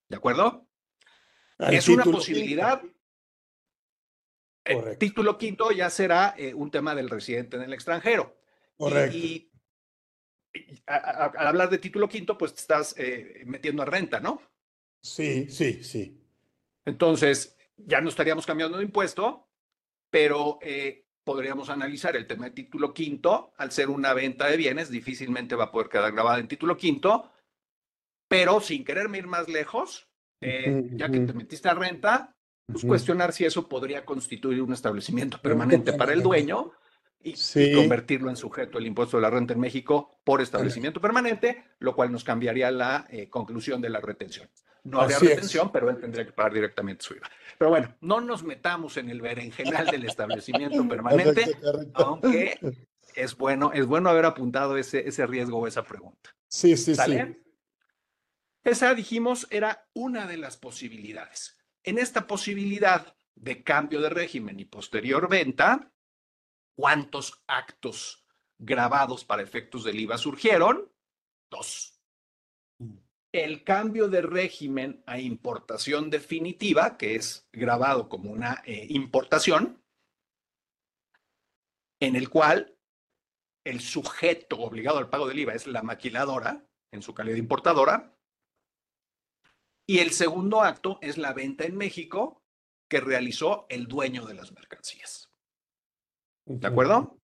¿De 0.08 0.16
acuerdo? 0.16 0.66
es 1.58 1.88
una 1.88 2.04
posibilidad. 2.04 2.82
El 4.64 4.98
título 4.98 5.36
quinto 5.36 5.70
ya 5.72 5.90
será 5.90 6.34
eh, 6.36 6.54
un 6.54 6.70
tema 6.70 6.94
del 6.94 7.10
residente 7.10 7.56
en 7.56 7.62
el 7.62 7.72
extranjero. 7.72 8.38
Correcto. 8.76 9.16
Y, 9.16 9.50
al 10.86 11.46
hablar 11.46 11.70
de 11.70 11.78
título 11.78 12.08
quinto, 12.08 12.36
pues 12.36 12.54
te 12.54 12.60
estás 12.60 12.94
eh, 12.98 13.42
metiendo 13.46 13.82
a 13.82 13.86
renta, 13.86 14.20
¿no? 14.20 14.42
Sí, 15.02 15.48
sí, 15.48 15.84
sí. 15.84 16.20
Entonces, 16.84 17.56
ya 17.76 18.00
no 18.00 18.08
estaríamos 18.08 18.46
cambiando 18.46 18.78
de 18.78 18.84
impuesto, 18.84 19.49
pero 20.10 20.58
eh, 20.60 21.06
podríamos 21.24 21.70
analizar 21.70 22.16
el 22.16 22.26
tema 22.26 22.46
de 22.46 22.50
título 22.50 22.92
quinto. 22.92 23.52
Al 23.56 23.70
ser 23.70 23.88
una 23.88 24.12
venta 24.12 24.46
de 24.46 24.56
bienes, 24.56 24.90
difícilmente 24.90 25.54
va 25.54 25.64
a 25.64 25.72
poder 25.72 25.88
quedar 25.88 26.12
grabada 26.12 26.38
en 26.38 26.48
título 26.48 26.76
quinto, 26.76 27.30
pero 28.28 28.60
sin 28.60 28.84
quererme 28.84 29.18
ir 29.18 29.26
más 29.26 29.48
lejos, 29.48 30.08
eh, 30.40 30.90
ya 30.92 31.10
que 31.10 31.20
te 31.20 31.32
metiste 31.32 31.68
a 31.68 31.74
renta, 31.74 32.36
pues 32.66 32.84
cuestionar 32.84 33.32
si 33.32 33.44
eso 33.44 33.68
podría 33.68 34.04
constituir 34.04 34.62
un 34.62 34.72
establecimiento 34.72 35.40
permanente 35.40 35.92
para 35.92 36.12
el 36.12 36.22
dueño 36.22 36.72
y, 37.22 37.34
convertirlo 37.74 38.30
en 38.30 38.36
sujeto 38.36 38.78
del 38.78 38.86
impuesto 38.86 39.16
de 39.16 39.22
la 39.22 39.30
renta 39.30 39.54
en 39.54 39.60
México 39.60 40.20
por 40.24 40.40
establecimiento 40.40 41.00
permanente, 41.00 41.64
lo 41.78 41.94
cual 41.94 42.12
nos 42.12 42.24
cambiaría 42.24 42.70
la 42.70 43.06
eh, 43.10 43.28
conclusión 43.28 43.80
de 43.80 43.90
la 43.90 44.00
retención. 44.00 44.48
No 44.84 45.00
habría 45.00 45.18
retención, 45.18 45.70
pero 45.72 45.90
él 45.90 45.98
tendría 45.98 46.24
que 46.24 46.32
pagar 46.32 46.52
directamente 46.52 47.04
su 47.04 47.14
IVA. 47.14 47.30
Pero 47.58 47.70
bueno, 47.70 47.94
no 48.00 48.20
nos 48.20 48.42
metamos 48.42 48.96
en 48.96 49.10
el 49.10 49.20
berenjenal 49.20 49.86
del 49.86 50.04
establecimiento 50.04 50.86
permanente, 50.88 51.56
aunque 51.94 52.58
es 53.14 53.36
bueno, 53.36 53.72
es 53.72 53.86
bueno 53.86 54.08
haber 54.08 54.24
apuntado 54.24 54.76
ese, 54.76 55.06
ese 55.06 55.26
riesgo 55.26 55.58
o 55.58 55.66
esa 55.66 55.82
pregunta. 55.82 56.30
Sí, 56.48 56.76
sí, 56.76 56.94
sí. 56.94 57.18
Esa, 58.62 58.94
dijimos, 58.94 59.46
era 59.50 59.88
una 59.94 60.26
de 60.26 60.36
las 60.36 60.56
posibilidades. 60.56 61.56
En 61.82 61.98
esta 61.98 62.26
posibilidad 62.26 63.14
de 63.34 63.62
cambio 63.62 64.00
de 64.00 64.10
régimen 64.10 64.60
y 64.60 64.66
posterior 64.66 65.28
venta, 65.28 65.90
¿cuántos 66.74 67.42
actos 67.46 68.26
grabados 68.58 69.24
para 69.24 69.42
efectos 69.42 69.84
del 69.84 70.00
IVA 70.00 70.18
surgieron? 70.18 70.92
Dos 71.50 71.99
el 73.32 73.62
cambio 73.64 74.08
de 74.08 74.22
régimen 74.22 75.02
a 75.06 75.20
importación 75.20 76.10
definitiva, 76.10 76.96
que 76.96 77.14
es 77.14 77.48
grabado 77.52 78.08
como 78.08 78.30
una 78.30 78.62
eh, 78.64 78.86
importación, 78.90 79.82
en 82.00 82.16
el 82.16 82.28
cual 82.28 82.76
el 83.64 83.80
sujeto 83.80 84.58
obligado 84.58 84.98
al 84.98 85.10
pago 85.10 85.28
del 85.28 85.38
IVA 85.38 85.54
es 85.54 85.66
la 85.66 85.82
maquiladora 85.82 86.66
en 86.92 87.02
su 87.02 87.14
calidad 87.14 87.34
de 87.34 87.40
importadora, 87.40 88.16
y 89.86 89.98
el 89.98 90.10
segundo 90.10 90.62
acto 90.62 90.98
es 91.02 91.18
la 91.18 91.32
venta 91.32 91.64
en 91.64 91.76
México 91.76 92.42
que 92.88 93.00
realizó 93.00 93.66
el 93.68 93.86
dueño 93.86 94.24
de 94.24 94.34
las 94.34 94.52
mercancías. 94.52 95.30
¿De 96.46 96.66
acuerdo? 96.66 97.18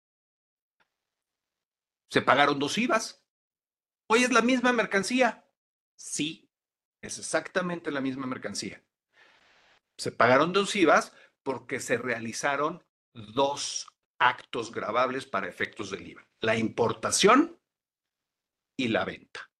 Se 2.10 2.22
pagaron 2.22 2.58
dos 2.58 2.76
IVAs. 2.76 3.22
Hoy 4.10 4.24
es 4.24 4.32
la 4.32 4.42
misma 4.42 4.72
mercancía, 4.72 5.43
Sí, 6.04 6.50
es 7.00 7.18
exactamente 7.18 7.90
la 7.90 8.02
misma 8.02 8.26
mercancía. 8.26 8.84
Se 9.96 10.12
pagaron 10.12 10.52
dos 10.52 10.76
IVAs 10.76 11.14
porque 11.42 11.80
se 11.80 11.96
realizaron 11.96 12.84
dos 13.14 13.88
actos 14.18 14.70
grabables 14.70 15.24
para 15.24 15.48
efectos 15.48 15.90
del 15.90 16.06
IVA, 16.08 16.28
la 16.40 16.58
importación 16.58 17.58
y 18.76 18.88
la 18.88 19.06
venta. 19.06 19.50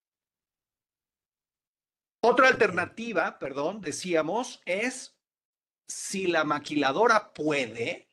Otra 2.20 2.48
alternativa, 2.48 3.38
perdón, 3.38 3.80
decíamos, 3.80 4.60
es 4.66 5.18
si 5.88 6.26
la 6.26 6.44
maquiladora 6.44 7.32
puede, 7.32 8.10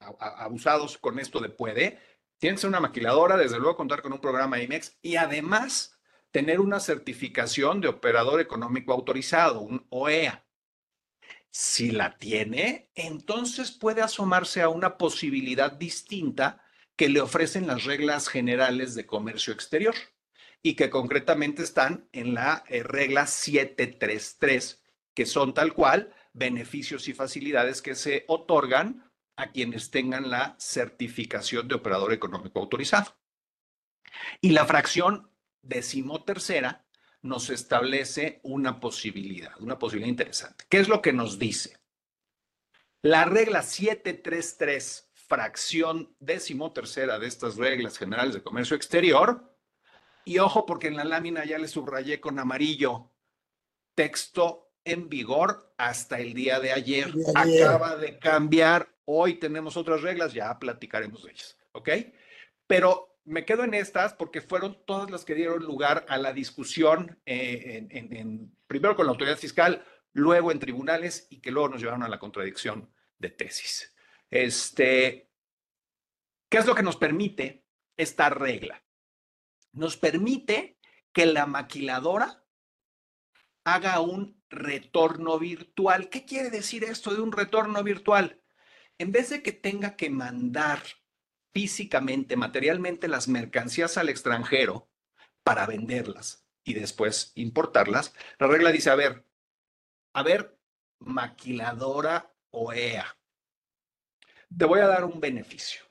abusados 0.00 0.98
con 0.98 1.20
esto 1.20 1.38
de 1.38 1.48
puede, 1.48 2.00
tiene 2.38 2.56
que 2.56 2.62
ser 2.62 2.70
una 2.70 2.80
maquiladora, 2.80 3.36
desde 3.36 3.60
luego 3.60 3.76
contar 3.76 4.02
con 4.02 4.12
un 4.12 4.20
programa 4.20 4.60
IMEX 4.60 4.98
y 5.00 5.14
además 5.14 5.96
tener 6.32 6.60
una 6.60 6.80
certificación 6.80 7.80
de 7.80 7.88
operador 7.88 8.40
económico 8.40 8.92
autorizado, 8.92 9.60
un 9.60 9.86
OEA. 9.90 10.44
Si 11.50 11.90
la 11.90 12.16
tiene, 12.16 12.90
entonces 12.94 13.70
puede 13.70 14.00
asomarse 14.00 14.62
a 14.62 14.70
una 14.70 14.96
posibilidad 14.96 15.70
distinta 15.70 16.64
que 16.96 17.10
le 17.10 17.20
ofrecen 17.20 17.66
las 17.66 17.84
reglas 17.84 18.28
generales 18.28 18.94
de 18.94 19.06
comercio 19.06 19.52
exterior 19.52 19.94
y 20.62 20.74
que 20.74 20.88
concretamente 20.88 21.62
están 21.62 22.08
en 22.12 22.34
la 22.34 22.64
eh, 22.68 22.82
regla 22.82 23.26
733, 23.26 24.82
que 25.14 25.26
son 25.26 25.52
tal 25.52 25.74
cual 25.74 26.14
beneficios 26.32 27.08
y 27.08 27.12
facilidades 27.12 27.82
que 27.82 27.94
se 27.94 28.24
otorgan 28.28 29.10
a 29.36 29.50
quienes 29.50 29.90
tengan 29.90 30.30
la 30.30 30.56
certificación 30.58 31.68
de 31.68 31.74
operador 31.74 32.14
económico 32.14 32.60
autorizado. 32.60 33.16
Y 34.40 34.50
la 34.50 34.64
fracción 34.64 35.31
decimotercera 35.62 36.84
nos 37.22 37.50
establece 37.50 38.40
una 38.42 38.80
posibilidad, 38.80 39.52
una 39.60 39.78
posibilidad 39.78 40.10
interesante. 40.10 40.64
¿Qué 40.68 40.78
es 40.78 40.88
lo 40.88 41.00
que 41.00 41.12
nos 41.12 41.38
dice? 41.38 41.78
La 43.00 43.24
regla 43.24 43.62
733, 43.62 45.10
fracción 45.14 46.14
decimotercera 46.20 47.18
de 47.18 47.26
estas 47.26 47.56
reglas 47.56 47.98
generales 47.98 48.34
de 48.34 48.42
comercio 48.42 48.76
exterior, 48.76 49.48
Y 50.24 50.38
ojo, 50.38 50.66
porque 50.66 50.86
en 50.86 50.96
la 50.96 51.02
lámina 51.02 51.44
ya 51.44 51.58
le 51.58 51.66
subrayé 51.66 52.20
con 52.20 52.38
amarillo. 52.38 53.10
Texto 53.96 54.72
en 54.84 55.08
vigor 55.08 55.74
hasta 55.76 56.20
el 56.20 56.32
día 56.32 56.60
de 56.60 56.70
ayer. 56.70 57.12
Acaba 57.34 57.96
de 57.96 58.20
cambiar. 58.20 58.88
Hoy 59.04 59.34
tenemos 59.34 59.76
otras 59.76 60.00
reglas, 60.02 60.32
ya 60.32 60.56
platicaremos 60.60 61.24
de 61.24 61.32
ellas. 61.32 61.58
¿Ok? 61.72 61.88
Pero 62.68 63.11
me 63.24 63.44
quedo 63.44 63.64
en 63.64 63.74
estas 63.74 64.14
porque 64.14 64.40
fueron 64.40 64.84
todas 64.84 65.10
las 65.10 65.24
que 65.24 65.34
dieron 65.34 65.62
lugar 65.62 66.04
a 66.08 66.18
la 66.18 66.32
discusión 66.32 67.20
eh, 67.26 67.86
en, 67.90 68.56
primero 68.66 68.96
con 68.96 69.06
la 69.06 69.12
autoridad 69.12 69.36
fiscal, 69.36 69.84
luego 70.12 70.50
en 70.50 70.58
tribunales 70.58 71.26
y 71.30 71.40
que 71.40 71.50
luego 71.50 71.68
nos 71.68 71.80
llevaron 71.80 72.02
a 72.02 72.08
la 72.08 72.18
contradicción 72.18 72.92
de 73.18 73.30
tesis. 73.30 73.94
Este, 74.30 75.30
¿Qué 76.48 76.58
es 76.58 76.66
lo 76.66 76.74
que 76.74 76.82
nos 76.82 76.96
permite 76.96 77.64
esta 77.96 78.28
regla? 78.28 78.84
Nos 79.72 79.96
permite 79.96 80.78
que 81.12 81.26
la 81.26 81.46
maquiladora 81.46 82.44
haga 83.64 84.00
un 84.00 84.42
retorno 84.50 85.38
virtual. 85.38 86.08
¿Qué 86.08 86.24
quiere 86.24 86.50
decir 86.50 86.84
esto 86.84 87.14
de 87.14 87.22
un 87.22 87.32
retorno 87.32 87.82
virtual? 87.82 88.42
En 88.98 89.12
vez 89.12 89.30
de 89.30 89.42
que 89.42 89.52
tenga 89.52 89.96
que 89.96 90.10
mandar 90.10 90.82
físicamente, 91.52 92.36
materialmente 92.36 93.08
las 93.08 93.28
mercancías 93.28 93.98
al 93.98 94.08
extranjero 94.08 94.90
para 95.42 95.66
venderlas 95.66 96.46
y 96.64 96.74
después 96.74 97.32
importarlas, 97.34 98.14
la 98.38 98.46
regla 98.46 98.70
dice, 98.70 98.90
a 98.90 98.94
ver, 98.94 99.26
a 100.14 100.22
ver, 100.22 100.58
maquiladora 101.00 102.34
OEA, 102.50 103.18
te 104.56 104.64
voy 104.64 104.80
a 104.80 104.86
dar 104.86 105.04
un 105.04 105.20
beneficio. 105.20 105.82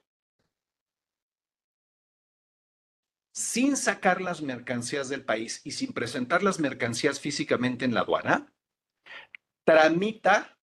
Sin 3.33 3.75
sacar 3.75 4.21
las 4.21 4.41
mercancías 4.41 5.09
del 5.09 5.25
país 5.25 5.61
y 5.63 5.71
sin 5.71 5.93
presentar 5.93 6.43
las 6.43 6.59
mercancías 6.59 7.19
físicamente 7.19 7.85
en 7.85 7.93
la 7.93 8.01
aduana, 8.01 8.53
tramita 9.63 10.59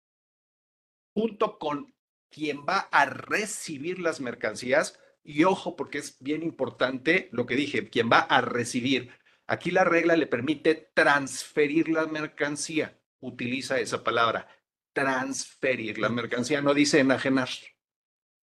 junto 1.14 1.58
con 1.58 1.94
quien 2.30 2.64
va 2.66 2.88
a 2.90 3.06
recibir 3.06 3.98
las 3.98 4.20
mercancías, 4.20 4.98
y 5.22 5.44
ojo 5.44 5.76
porque 5.76 5.98
es 5.98 6.18
bien 6.20 6.42
importante 6.42 7.28
lo 7.32 7.46
que 7.46 7.56
dije, 7.56 7.90
quien 7.90 8.10
va 8.10 8.20
a 8.20 8.40
recibir. 8.40 9.10
Aquí 9.46 9.70
la 9.70 9.84
regla 9.84 10.16
le 10.16 10.26
permite 10.26 10.90
transferir 10.94 11.88
la 11.88 12.06
mercancía. 12.06 12.98
Utiliza 13.20 13.80
esa 13.80 14.04
palabra, 14.04 14.48
transferir 14.92 15.98
la 15.98 16.08
mercancía, 16.08 16.62
no 16.62 16.74
dice 16.74 17.00
enajenar. 17.00 17.48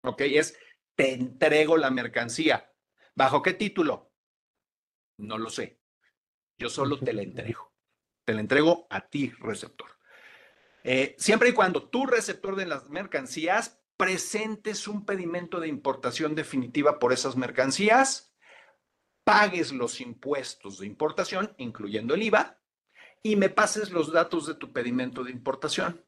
¿Ok? 0.03 0.21
Es 0.21 0.57
te 0.95 1.13
entrego 1.13 1.77
la 1.77 1.89
mercancía. 1.89 2.71
¿Bajo 3.15 3.41
qué 3.41 3.53
título? 3.53 4.11
No 5.17 5.37
lo 5.37 5.49
sé. 5.49 5.79
Yo 6.57 6.69
solo 6.69 6.99
te 6.99 7.13
la 7.13 7.21
entrego. 7.23 7.73
Te 8.25 8.33
la 8.33 8.41
entrego 8.41 8.87
a 8.89 9.07
ti, 9.07 9.31
receptor. 9.39 9.92
Eh, 10.83 11.15
siempre 11.17 11.49
y 11.49 11.53
cuando 11.53 11.89
tu 11.89 12.05
receptor 12.05 12.55
de 12.55 12.65
las 12.65 12.89
mercancías 12.89 13.81
presentes 13.97 14.87
un 14.87 15.05
pedimento 15.05 15.59
de 15.59 15.67
importación 15.67 16.35
definitiva 16.35 16.99
por 16.99 17.13
esas 17.13 17.37
mercancías, 17.37 18.35
pagues 19.23 19.71
los 19.71 20.01
impuestos 20.01 20.79
de 20.79 20.87
importación, 20.87 21.53
incluyendo 21.57 22.15
el 22.15 22.23
IVA, 22.23 22.59
y 23.21 23.37
me 23.37 23.49
pases 23.49 23.91
los 23.91 24.11
datos 24.11 24.47
de 24.47 24.55
tu 24.55 24.73
pedimento 24.73 25.23
de 25.23 25.31
importación 25.31 26.05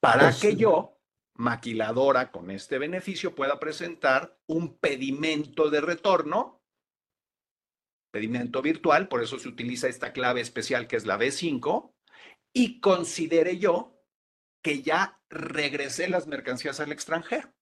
para 0.00 0.30
pues 0.30 0.40
que 0.40 0.56
yo, 0.56 0.98
maquiladora 1.34 2.30
con 2.30 2.50
este 2.50 2.78
beneficio, 2.78 3.34
pueda 3.34 3.60
presentar 3.60 4.38
un 4.46 4.78
pedimento 4.78 5.70
de 5.70 5.80
retorno, 5.80 6.62
pedimento 8.10 8.62
virtual, 8.62 9.08
por 9.08 9.22
eso 9.22 9.38
se 9.38 9.48
utiliza 9.48 9.88
esta 9.88 10.12
clave 10.12 10.40
especial 10.40 10.88
que 10.88 10.96
es 10.96 11.06
la 11.06 11.18
B5, 11.18 11.92
y 12.52 12.80
considere 12.80 13.58
yo 13.58 14.00
que 14.62 14.82
ya 14.82 15.20
regresé 15.28 16.08
las 16.08 16.26
mercancías 16.26 16.80
al 16.80 16.92
extranjero. 16.92 17.52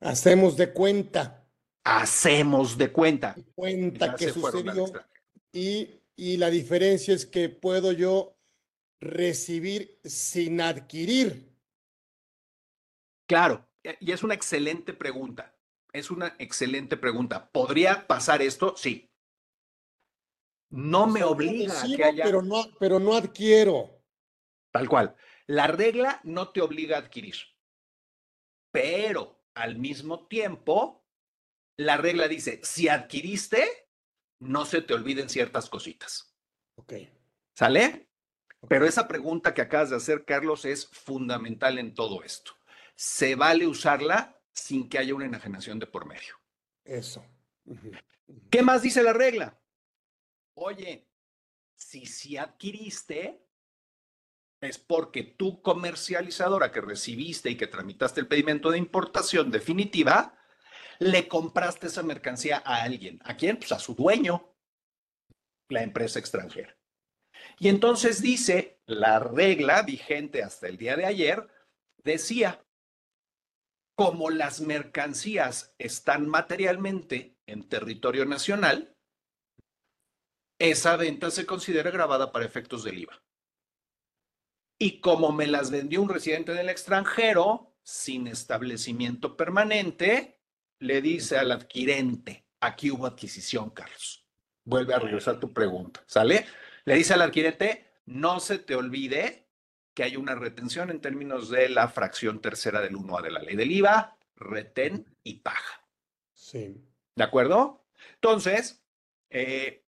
Hacemos 0.00 0.56
de 0.56 0.72
cuenta. 0.72 1.46
Hacemos 1.84 2.76
de 2.76 2.90
cuenta. 2.90 3.36
cuenta 3.54 4.14
que 4.16 4.30
sucedió. 4.30 4.86
Y, 5.52 6.02
y 6.16 6.36
la 6.36 6.50
diferencia 6.50 7.14
es 7.14 7.26
que 7.26 7.48
puedo 7.48 7.92
yo 7.92 8.36
recibir 9.00 10.00
sin 10.04 10.60
adquirir. 10.60 11.54
Claro, 13.28 13.68
y 14.00 14.12
es 14.12 14.22
una 14.22 14.34
excelente 14.34 14.92
pregunta. 14.92 15.54
Es 15.92 16.10
una 16.10 16.34
excelente 16.38 16.96
pregunta. 16.96 17.50
¿Podría 17.50 18.06
pasar 18.06 18.42
esto? 18.42 18.74
Sí. 18.76 19.10
No 20.70 21.06
me 21.06 21.22
obliga 21.22 21.80
a 21.80 21.86
que 21.86 22.04
haya... 22.04 22.24
pero 22.24 22.42
no, 22.42 22.64
pero 22.78 22.98
no 22.98 23.14
adquiero. 23.14 23.95
Tal 24.76 24.90
cual. 24.90 25.16
La 25.46 25.68
regla 25.68 26.20
no 26.22 26.50
te 26.50 26.60
obliga 26.60 26.96
a 26.96 27.00
adquirir, 27.00 27.36
pero 28.70 29.42
al 29.54 29.78
mismo 29.78 30.26
tiempo, 30.26 31.06
la 31.78 31.96
regla 31.96 32.28
dice, 32.28 32.60
si 32.62 32.90
adquiriste, 32.90 33.88
no 34.40 34.66
se 34.66 34.82
te 34.82 34.92
olviden 34.92 35.30
ciertas 35.30 35.70
cositas. 35.70 36.36
Ok. 36.74 36.92
¿Sale? 37.54 38.10
Pero 38.68 38.84
esa 38.84 39.08
pregunta 39.08 39.54
que 39.54 39.62
acabas 39.62 39.88
de 39.88 39.96
hacer, 39.96 40.26
Carlos, 40.26 40.66
es 40.66 40.88
fundamental 40.88 41.78
en 41.78 41.94
todo 41.94 42.22
esto. 42.22 42.52
Se 42.94 43.34
vale 43.34 43.66
usarla 43.66 44.38
sin 44.52 44.90
que 44.90 44.98
haya 44.98 45.14
una 45.14 45.24
enajenación 45.24 45.78
de 45.78 45.86
por 45.86 46.04
medio. 46.04 46.38
Eso. 46.84 47.24
¿Qué 48.50 48.60
más 48.60 48.82
dice 48.82 49.02
la 49.02 49.14
regla? 49.14 49.58
Oye, 50.52 51.08
si 51.74 52.04
si 52.04 52.36
adquiriste, 52.36 53.45
es 54.60 54.78
porque 54.78 55.22
tu 55.22 55.60
comercializadora 55.62 56.72
que 56.72 56.80
recibiste 56.80 57.50
y 57.50 57.56
que 57.56 57.66
tramitaste 57.66 58.20
el 58.20 58.28
pedimento 58.28 58.70
de 58.70 58.78
importación 58.78 59.50
definitiva, 59.50 60.38
le 60.98 61.28
compraste 61.28 61.88
esa 61.88 62.02
mercancía 62.02 62.62
a 62.64 62.82
alguien. 62.82 63.20
¿A 63.24 63.36
quién? 63.36 63.58
Pues 63.58 63.72
a 63.72 63.78
su 63.78 63.94
dueño, 63.94 64.54
la 65.68 65.82
empresa 65.82 66.18
extranjera. 66.18 66.76
Y 67.58 67.68
entonces 67.68 68.22
dice, 68.22 68.80
la 68.86 69.18
regla 69.18 69.82
vigente 69.82 70.42
hasta 70.42 70.68
el 70.68 70.76
día 70.76 70.96
de 70.96 71.06
ayer 71.06 71.48
decía, 72.02 72.64
como 73.94 74.30
las 74.30 74.60
mercancías 74.60 75.74
están 75.78 76.28
materialmente 76.28 77.38
en 77.46 77.68
territorio 77.68 78.24
nacional, 78.26 78.94
esa 80.58 80.96
venta 80.96 81.30
se 81.30 81.46
considera 81.46 81.90
grabada 81.90 82.32
para 82.32 82.44
efectos 82.44 82.84
del 82.84 82.98
IVA. 83.00 83.22
Y 84.78 85.00
como 85.00 85.32
me 85.32 85.46
las 85.46 85.70
vendió 85.70 86.02
un 86.02 86.08
residente 86.08 86.52
del 86.52 86.68
extranjero, 86.68 87.74
sin 87.82 88.26
establecimiento 88.26 89.36
permanente, 89.36 90.40
le 90.78 91.00
dice 91.00 91.38
al 91.38 91.52
adquirente, 91.52 92.46
aquí 92.60 92.90
hubo 92.90 93.06
adquisición, 93.06 93.70
Carlos. 93.70 94.26
Vuelve 94.64 94.94
a 94.94 94.98
regresar 94.98 95.40
tu 95.40 95.52
pregunta, 95.52 96.02
¿sale? 96.06 96.44
Le 96.84 96.94
dice 96.94 97.14
al 97.14 97.22
adquirente, 97.22 97.86
no 98.04 98.40
se 98.40 98.58
te 98.58 98.74
olvide 98.74 99.48
que 99.94 100.02
hay 100.02 100.16
una 100.16 100.34
retención 100.34 100.90
en 100.90 101.00
términos 101.00 101.48
de 101.48 101.70
la 101.70 101.88
fracción 101.88 102.40
tercera 102.42 102.82
del 102.82 102.96
1A 102.96 103.22
de 103.22 103.30
la 103.30 103.40
ley 103.40 103.56
del 103.56 103.72
IVA, 103.72 104.18
retén 104.36 105.06
y 105.22 105.36
paga. 105.40 105.86
Sí. 106.34 106.84
¿De 107.14 107.24
acuerdo? 107.24 107.86
Entonces, 108.14 108.82
eh, 109.30 109.84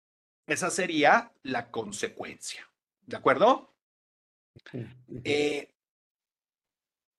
esa 0.47 0.71
sería 0.71 1.33
la 1.43 1.71
consecuencia. 1.71 2.67
¿De 3.03 3.17
acuerdo? 3.17 3.75
Eh, 5.25 5.75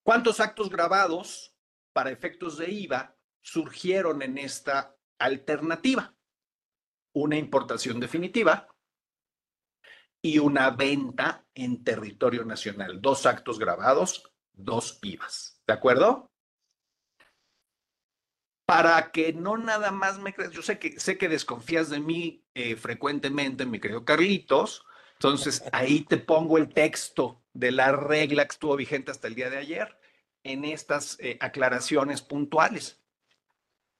¿Cuántos 0.02 0.40
actos 0.40 0.70
grabados 0.70 1.54
para 1.92 2.10
efectos 2.10 2.58
de 2.58 2.70
IVA 2.70 3.16
surgieron 3.42 4.22
en 4.22 4.38
esta 4.38 4.96
alternativa? 5.18 6.14
Una 7.12 7.36
importación 7.36 8.00
definitiva 8.00 8.68
y 10.22 10.38
una 10.38 10.70
venta 10.70 11.46
en 11.54 11.82
territorio 11.82 12.44
nacional. 12.44 13.00
Dos 13.00 13.26
actos 13.26 13.58
grabados, 13.58 14.30
dos 14.52 14.98
IVAs. 15.02 15.62
¿De 15.66 15.72
acuerdo? 15.72 16.30
Para 18.66 19.10
que 19.10 19.32
no 19.32 19.56
nada 19.56 19.90
más 19.90 20.18
me 20.20 20.32
creas, 20.32 20.52
yo 20.52 20.62
sé 20.62 20.78
que, 20.78 21.00
sé 21.00 21.18
que 21.18 21.28
desconfías 21.28 21.90
de 21.90 22.00
mí 22.00 22.44
eh, 22.54 22.76
frecuentemente, 22.76 23.66
mi 23.66 23.80
querido 23.80 24.04
Carlitos, 24.04 24.84
entonces, 25.22 25.62
ahí 25.72 26.00
te 26.00 26.16
pongo 26.16 26.56
el 26.56 26.72
texto 26.72 27.42
de 27.52 27.72
la 27.72 27.92
regla 27.92 28.46
que 28.46 28.52
estuvo 28.52 28.74
vigente 28.74 29.10
hasta 29.10 29.28
el 29.28 29.34
día 29.34 29.50
de 29.50 29.58
ayer 29.58 29.98
en 30.44 30.64
estas 30.64 31.18
eh, 31.20 31.36
aclaraciones 31.40 32.22
puntuales. 32.22 33.02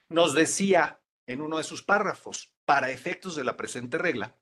Nos 0.09 0.33
decía 0.33 1.03
en 1.27 1.43
uno 1.43 1.59
de 1.59 1.65
sus 1.65 1.83
párrafos, 1.83 2.55
para 2.65 2.91
efectos 2.91 3.37
de 3.37 3.45
la 3.45 3.59
presente 3.59 3.99
regla, 3.99 4.39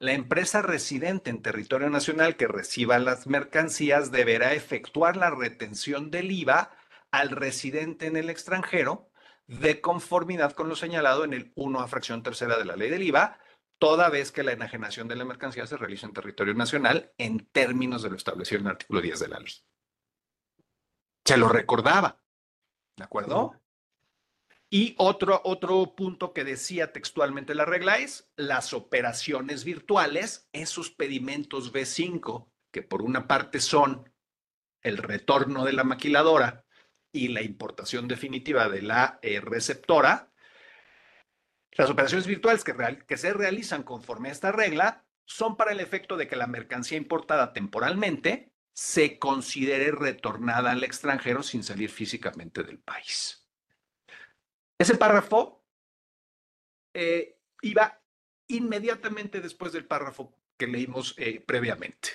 la 0.00 0.12
empresa 0.12 0.60
residente 0.60 1.30
en 1.30 1.40
territorio 1.40 1.88
nacional 1.88 2.36
que 2.36 2.46
reciba 2.46 2.98
las 2.98 3.26
mercancías 3.26 4.10
deberá 4.10 4.52
efectuar 4.52 5.16
la 5.16 5.30
retención 5.30 6.10
del 6.10 6.30
IVA 6.30 6.76
al 7.10 7.30
residente 7.30 8.06
en 8.06 8.18
el 8.18 8.28
extranjero 8.28 9.08
de 9.46 9.80
conformidad 9.80 10.52
con 10.52 10.68
lo 10.68 10.76
señalado 10.76 11.24
en 11.24 11.32
el 11.32 11.52
1 11.54 11.80
a 11.80 11.88
fracción 11.88 12.22
tercera 12.22 12.58
de 12.58 12.66
la 12.66 12.76
ley 12.76 12.90
del 12.90 13.04
IVA, 13.04 13.38
toda 13.78 14.10
vez 14.10 14.32
que 14.32 14.42
la 14.42 14.52
enajenación 14.52 15.08
de 15.08 15.16
la 15.16 15.24
mercancía 15.24 15.66
se 15.66 15.76
realiza 15.76 16.06
en 16.06 16.12
territorio 16.12 16.54
nacional 16.54 17.12
en 17.18 17.46
términos 17.46 18.02
de 18.02 18.10
lo 18.10 18.16
establecido 18.16 18.60
en 18.60 18.66
el 18.66 18.72
artículo 18.72 19.00
10 19.00 19.20
de 19.20 19.28
la 19.28 19.38
ley. 19.38 19.52
Se 21.24 21.36
lo 21.36 21.48
recordaba, 21.48 22.22
¿de 22.96 23.04
acuerdo? 23.04 23.60
Y 24.70 24.94
otro, 24.98 25.40
otro 25.44 25.94
punto 25.94 26.34
que 26.34 26.44
decía 26.44 26.92
textualmente 26.92 27.54
la 27.54 27.64
regla 27.64 27.98
es 27.98 28.30
las 28.36 28.74
operaciones 28.74 29.64
virtuales, 29.64 30.48
esos 30.52 30.90
pedimentos 30.90 31.72
B5, 31.72 32.50
que 32.70 32.82
por 32.82 33.02
una 33.02 33.26
parte 33.26 33.60
son 33.60 34.12
el 34.82 34.98
retorno 34.98 35.64
de 35.64 35.72
la 35.72 35.84
maquiladora 35.84 36.66
y 37.12 37.28
la 37.28 37.42
importación 37.42 38.08
definitiva 38.08 38.68
de 38.68 38.82
la 38.82 39.18
eh, 39.22 39.40
receptora, 39.40 40.27
las 41.72 41.90
operaciones 41.90 42.26
virtuales 42.26 42.64
que, 42.64 43.16
se 43.16 43.32
realizan 43.32 43.82
conforme 43.82 44.28
a 44.28 44.32
esta 44.32 44.52
regla 44.52 45.04
son 45.24 45.56
para 45.56 45.72
el 45.72 45.80
efecto 45.80 46.16
de 46.16 46.26
que 46.26 46.36
la 46.36 46.46
mercancía 46.46 46.96
importada 46.98 47.52
temporalmente 47.52 48.52
se 48.72 49.18
considere 49.18 49.92
retornada 49.92 50.70
al 50.70 50.84
extranjero 50.84 51.42
sin 51.42 51.62
salir 51.62 51.90
físicamente 51.90 52.62
del 52.62 52.78
país. 52.78 53.46
Ese 54.78 54.96
párrafo 54.96 55.64
eh, 56.94 57.38
iba 57.62 58.00
inmediatamente 58.46 59.40
después 59.40 59.72
del 59.72 59.84
párrafo 59.84 60.32
que 60.56 60.66
leímos 60.66 61.14
eh, 61.18 61.40
previamente. 61.44 62.10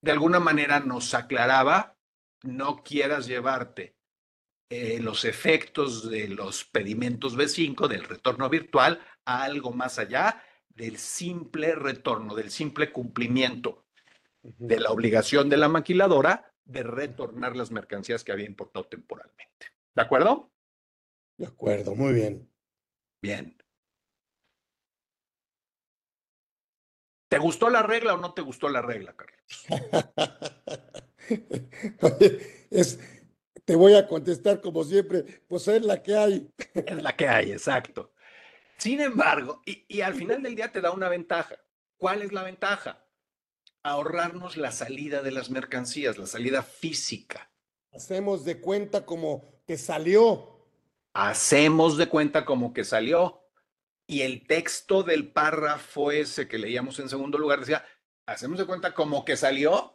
De 0.00 0.12
alguna 0.12 0.40
manera 0.40 0.80
nos 0.80 1.14
aclaraba, 1.14 1.96
no 2.42 2.82
quieras 2.82 3.26
llevarte 3.26 3.96
eh, 4.70 4.98
los 5.00 5.24
efectos 5.24 6.08
de 6.10 6.28
los 6.28 6.64
pedimentos 6.64 7.36
B5, 7.36 7.88
del 7.88 8.04
retorno 8.04 8.48
virtual, 8.48 9.00
a 9.24 9.44
algo 9.44 9.72
más 9.72 9.98
allá 9.98 10.42
del 10.68 10.96
simple 10.98 11.74
retorno, 11.74 12.34
del 12.34 12.50
simple 12.50 12.92
cumplimiento 12.92 13.86
de 14.42 14.80
la 14.80 14.90
obligación 14.90 15.48
de 15.48 15.56
la 15.56 15.68
maquiladora 15.68 16.52
de 16.64 16.82
retornar 16.82 17.56
las 17.56 17.70
mercancías 17.70 18.24
que 18.24 18.32
había 18.32 18.46
importado 18.46 18.86
temporalmente. 18.86 19.66
¿De 19.94 20.02
acuerdo? 20.02 20.50
De 21.36 21.46
acuerdo, 21.46 21.94
muy 21.94 22.12
bien. 22.12 22.50
Bien. 23.22 23.56
¿Te 27.28 27.38
gustó 27.38 27.68
la 27.68 27.82
regla 27.82 28.14
o 28.14 28.18
no 28.18 28.32
te 28.32 28.42
gustó 28.42 28.68
la 28.68 28.82
regla, 28.82 29.16
Carlos? 29.16 29.66
es, 32.70 33.00
te 33.64 33.76
voy 33.76 33.94
a 33.94 34.06
contestar 34.06 34.60
como 34.60 34.84
siempre, 34.84 35.42
pues 35.48 35.68
es 35.68 35.82
la 35.82 36.02
que 36.02 36.16
hay. 36.16 36.50
Es 36.74 37.02
la 37.02 37.16
que 37.16 37.28
hay, 37.28 37.52
exacto. 37.52 38.12
Sin 38.76 39.00
embargo, 39.00 39.62
y, 39.64 39.84
y 39.88 40.00
al 40.00 40.14
final 40.14 40.42
del 40.42 40.56
día 40.56 40.72
te 40.72 40.80
da 40.80 40.90
una 40.90 41.08
ventaja. 41.08 41.56
¿Cuál 41.96 42.22
es 42.22 42.32
la 42.32 42.42
ventaja? 42.42 43.06
Ahorrarnos 43.82 44.56
la 44.56 44.72
salida 44.72 45.22
de 45.22 45.30
las 45.30 45.50
mercancías, 45.50 46.18
la 46.18 46.26
salida 46.26 46.62
física. 46.62 47.50
Hacemos 47.92 48.44
de 48.44 48.60
cuenta 48.60 49.06
como 49.06 49.62
que 49.66 49.78
salió 49.78 50.54
hacemos 51.14 51.96
de 51.96 52.08
cuenta 52.08 52.44
como 52.44 52.74
que 52.74 52.84
salió. 52.84 53.40
Y 54.06 54.20
el 54.20 54.46
texto 54.46 55.02
del 55.02 55.32
párrafo 55.32 56.10
ese 56.10 56.46
que 56.46 56.58
leíamos 56.58 56.98
en 56.98 57.08
segundo 57.08 57.38
lugar 57.38 57.60
decía, 57.60 57.86
hacemos 58.26 58.58
de 58.58 58.66
cuenta 58.66 58.92
como 58.92 59.24
que 59.24 59.36
salió 59.36 59.93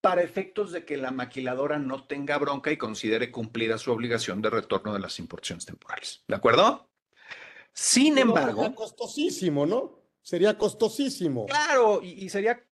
para 0.00 0.22
efectos 0.22 0.72
de 0.72 0.84
que 0.84 0.96
la 0.96 1.10
maquiladora 1.10 1.78
no 1.78 2.04
tenga 2.06 2.38
bronca 2.38 2.70
y 2.70 2.76
considere 2.76 3.30
cumplida 3.30 3.78
su 3.78 3.92
obligación 3.92 4.40
de 4.40 4.50
retorno 4.50 4.92
de 4.92 5.00
las 5.00 5.18
importaciones 5.18 5.66
temporales. 5.66 6.24
¿De 6.26 6.36
acuerdo? 6.36 6.90
Sin 7.72 8.18
embargo... 8.18 8.62
Sería 8.62 8.74
costosísimo, 8.74 9.66
¿no? 9.66 10.00
Sería 10.22 10.56
costosísimo. 10.56 11.46
Claro, 11.46 12.00
y, 12.02 12.28
sería 12.28 12.64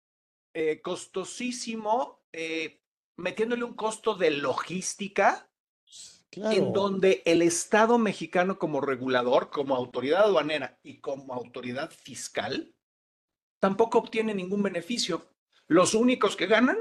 eh, 0.54 0.80
costosísimo 0.80 2.22
eh, 2.32 2.82
metiéndole 3.16 3.64
un 3.64 3.74
costo 3.74 4.14
de 4.14 4.30
logística 4.30 5.50
en 6.32 6.72
donde 6.72 7.22
el 7.24 7.40
Estado 7.40 7.98
mexicano 7.98 8.58
como 8.58 8.80
regulador, 8.82 9.50
como 9.50 9.74
autoridad 9.74 10.24
aduanera 10.24 10.78
y 10.82 11.00
como 11.00 11.32
autoridad 11.32 11.90
fiscal, 11.90 12.74
tampoco 13.58 13.98
obtiene 13.98 14.34
ningún 14.34 14.62
beneficio. 14.62 15.26
Los 15.66 15.94
únicos 15.94 16.36
que 16.36 16.46
ganan 16.46 16.76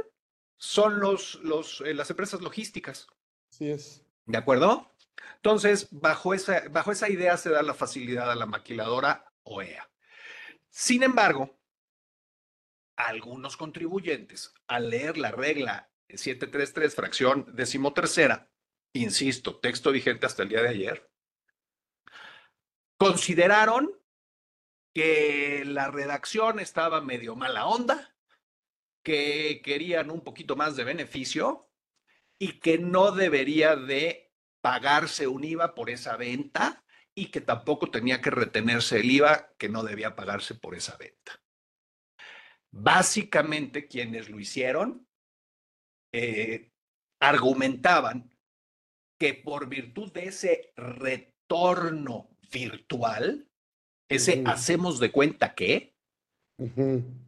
son 0.57 0.99
los, 0.99 1.35
los, 1.43 1.81
eh, 1.81 1.93
las 1.93 2.09
empresas 2.09 2.41
logísticas. 2.41 3.07
Así 3.49 3.69
es. 3.69 4.05
¿De 4.25 4.37
acuerdo? 4.37 4.91
Entonces, 5.35 5.87
bajo 5.91 6.33
esa, 6.33 6.63
bajo 6.69 6.91
esa 6.91 7.09
idea 7.09 7.37
se 7.37 7.49
da 7.49 7.61
la 7.61 7.73
facilidad 7.73 8.31
a 8.31 8.35
la 8.35 8.45
maquiladora 8.45 9.31
OEA. 9.43 9.89
Sin 10.69 11.03
embargo, 11.03 11.57
algunos 12.95 13.57
contribuyentes, 13.57 14.53
al 14.67 14.89
leer 14.89 15.17
la 15.17 15.31
regla 15.31 15.91
733, 16.09 16.95
fracción 16.95 17.45
decimotercera, 17.55 18.49
insisto, 18.93 19.59
texto 19.59 19.91
vigente 19.91 20.25
hasta 20.25 20.43
el 20.43 20.49
día 20.49 20.61
de 20.61 20.69
ayer, 20.69 21.09
consideraron 22.97 23.91
que 24.93 25.63
la 25.65 25.91
redacción 25.91 26.59
estaba 26.59 27.01
medio 27.01 27.35
mala 27.35 27.67
onda, 27.67 28.14
que 29.05 29.61
querían 29.63 30.09
un 30.09 30.21
poquito 30.21 30.55
más 30.55 30.75
de 30.75 30.83
beneficio 30.83 31.69
y 32.39 32.59
que 32.59 32.79
no 32.79 33.11
debería 33.11 33.75
de 33.75 34.33
pagarse 34.61 35.27
un 35.27 35.43
IVA 35.43 35.75
por 35.75 35.91
esa 35.91 36.17
venta 36.17 36.83
y 37.13 37.27
que 37.27 37.39
tampoco 37.39 37.91
tenía 37.91 38.19
que 38.19 38.31
retenerse 38.31 38.99
el 38.99 39.11
IVA 39.11 39.53
que 39.59 39.69
no 39.69 39.83
debía 39.83 40.15
pagarse 40.15 40.55
por 40.55 40.73
esa 40.73 40.97
venta. 40.97 41.39
Básicamente 42.71 43.87
quienes 43.87 44.27
lo 44.27 44.39
hicieron 44.39 45.07
eh, 46.11 46.71
argumentaban 47.21 48.35
que 49.19 49.35
por 49.35 49.69
virtud 49.69 50.11
de 50.13 50.25
ese 50.25 50.73
retorno 50.75 52.35
virtual, 52.51 53.47
ese 54.09 54.41
hacemos 54.47 54.99
de 54.99 55.11
cuenta 55.11 55.53
que, 55.53 55.95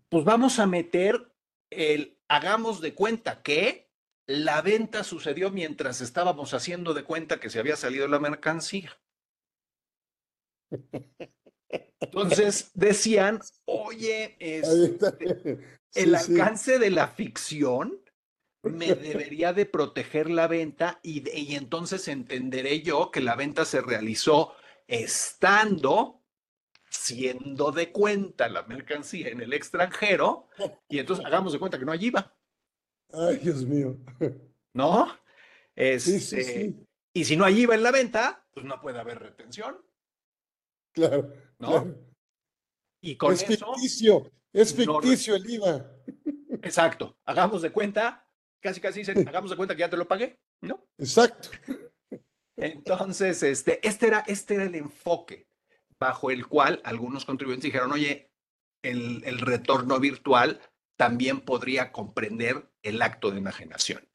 pues 0.10 0.26
vamos 0.26 0.58
a 0.58 0.66
meter 0.66 1.37
el 1.70 2.20
hagamos 2.28 2.82
de 2.82 2.94
cuenta 2.94 3.42
que 3.42 3.90
la 4.26 4.62
venta 4.62 5.04
sucedió 5.04 5.52
mientras 5.52 6.02
estábamos 6.02 6.54
haciendo 6.54 6.94
de 6.94 7.04
cuenta 7.04 7.40
que 7.40 7.50
se 7.50 7.60
había 7.60 7.76
salido 7.76 8.08
la 8.08 8.20
mercancía. 8.20 9.00
Entonces 12.00 12.72
decían, 12.74 13.40
oye, 13.66 14.36
este, 14.40 15.60
el 15.94 16.16
alcance 16.16 16.80
de 16.80 16.90
la 16.90 17.08
ficción 17.08 18.02
me 18.64 18.96
debería 18.96 19.54
de 19.54 19.66
proteger 19.66 20.30
la 20.30 20.48
venta 20.48 21.00
y, 21.04 21.24
y, 21.30 21.56
entonces 21.56 22.08
entenderé 22.08 22.82
yo 22.82 23.12
que 23.12 23.22
la 23.22 23.36
venta 23.36 23.64
se 23.66 23.82
realizó 23.82 24.54
estando 24.88 26.17
siendo 26.90 27.72
de 27.72 27.92
cuenta 27.92 28.50
la 28.50 28.64
mercancía 28.64 29.30
en 29.30 29.42
el 29.42 29.54
extranjero 29.54 30.48
y 30.88 31.00
entonces 31.00 31.26
hagamos 31.26 31.54
de 31.54 31.60
cuenta 31.60 31.80
que 31.80 31.86
no 31.86 31.92
hay 31.92 32.06
IVA. 32.06 32.36
Ay, 33.14 33.38
Dios 33.38 33.64
mío. 33.66 33.98
¿No? 34.74 35.08
Este, 35.76 36.76
y 37.14 37.26
si 37.26 37.36
no 37.36 37.46
hay 37.46 37.62
IVA 37.62 37.76
en 37.76 37.84
la 37.84 37.92
venta, 37.92 38.46
pues 38.54 38.66
no 38.66 38.82
puede 38.82 39.00
haber 39.00 39.20
retención. 39.20 39.78
Claro. 40.94 41.34
¿No? 41.60 41.96
Y 43.02 43.16
con 43.16 43.34
es 43.34 43.46
ficticio, 43.46 44.32
es 44.52 44.74
ficticio 44.74 45.36
el 45.36 45.50
IVA. 45.50 45.92
Exacto. 46.64 47.18
Hagamos 47.26 47.62
de 47.62 47.72
cuenta 47.72 48.28
casi 48.62 48.82
casi 48.82 49.00
dicen, 49.00 49.18
hagamos 49.28 49.50
de 49.50 49.58
cuenta 49.58 49.76
que 49.76 49.82
ya 49.82 49.90
te 49.90 49.98
lo 49.98 50.08
pagué, 50.08 50.40
¿no? 50.62 50.88
Exacto. 50.98 51.50
Entonces, 52.56 53.44
este, 53.44 53.86
este, 53.88 54.08
era, 54.08 54.24
este 54.28 54.56
era 54.56 54.64
el 54.64 54.76
enfoque 54.76 55.48
bajo 56.00 56.32
el 56.32 56.48
cual 56.48 56.82
algunos 56.84 57.26
contribuyentes 57.26 57.72
dijeron, 57.72 57.92
oye, 57.92 58.32
el, 58.84 59.40
retorno 59.40 60.00
virtual 60.00 60.62
también 60.96 61.42
podría 61.42 61.92
comprender 61.92 62.70
el 62.84 63.02
acto 63.02 63.32
de 63.32 63.40
enajenación 63.40 64.08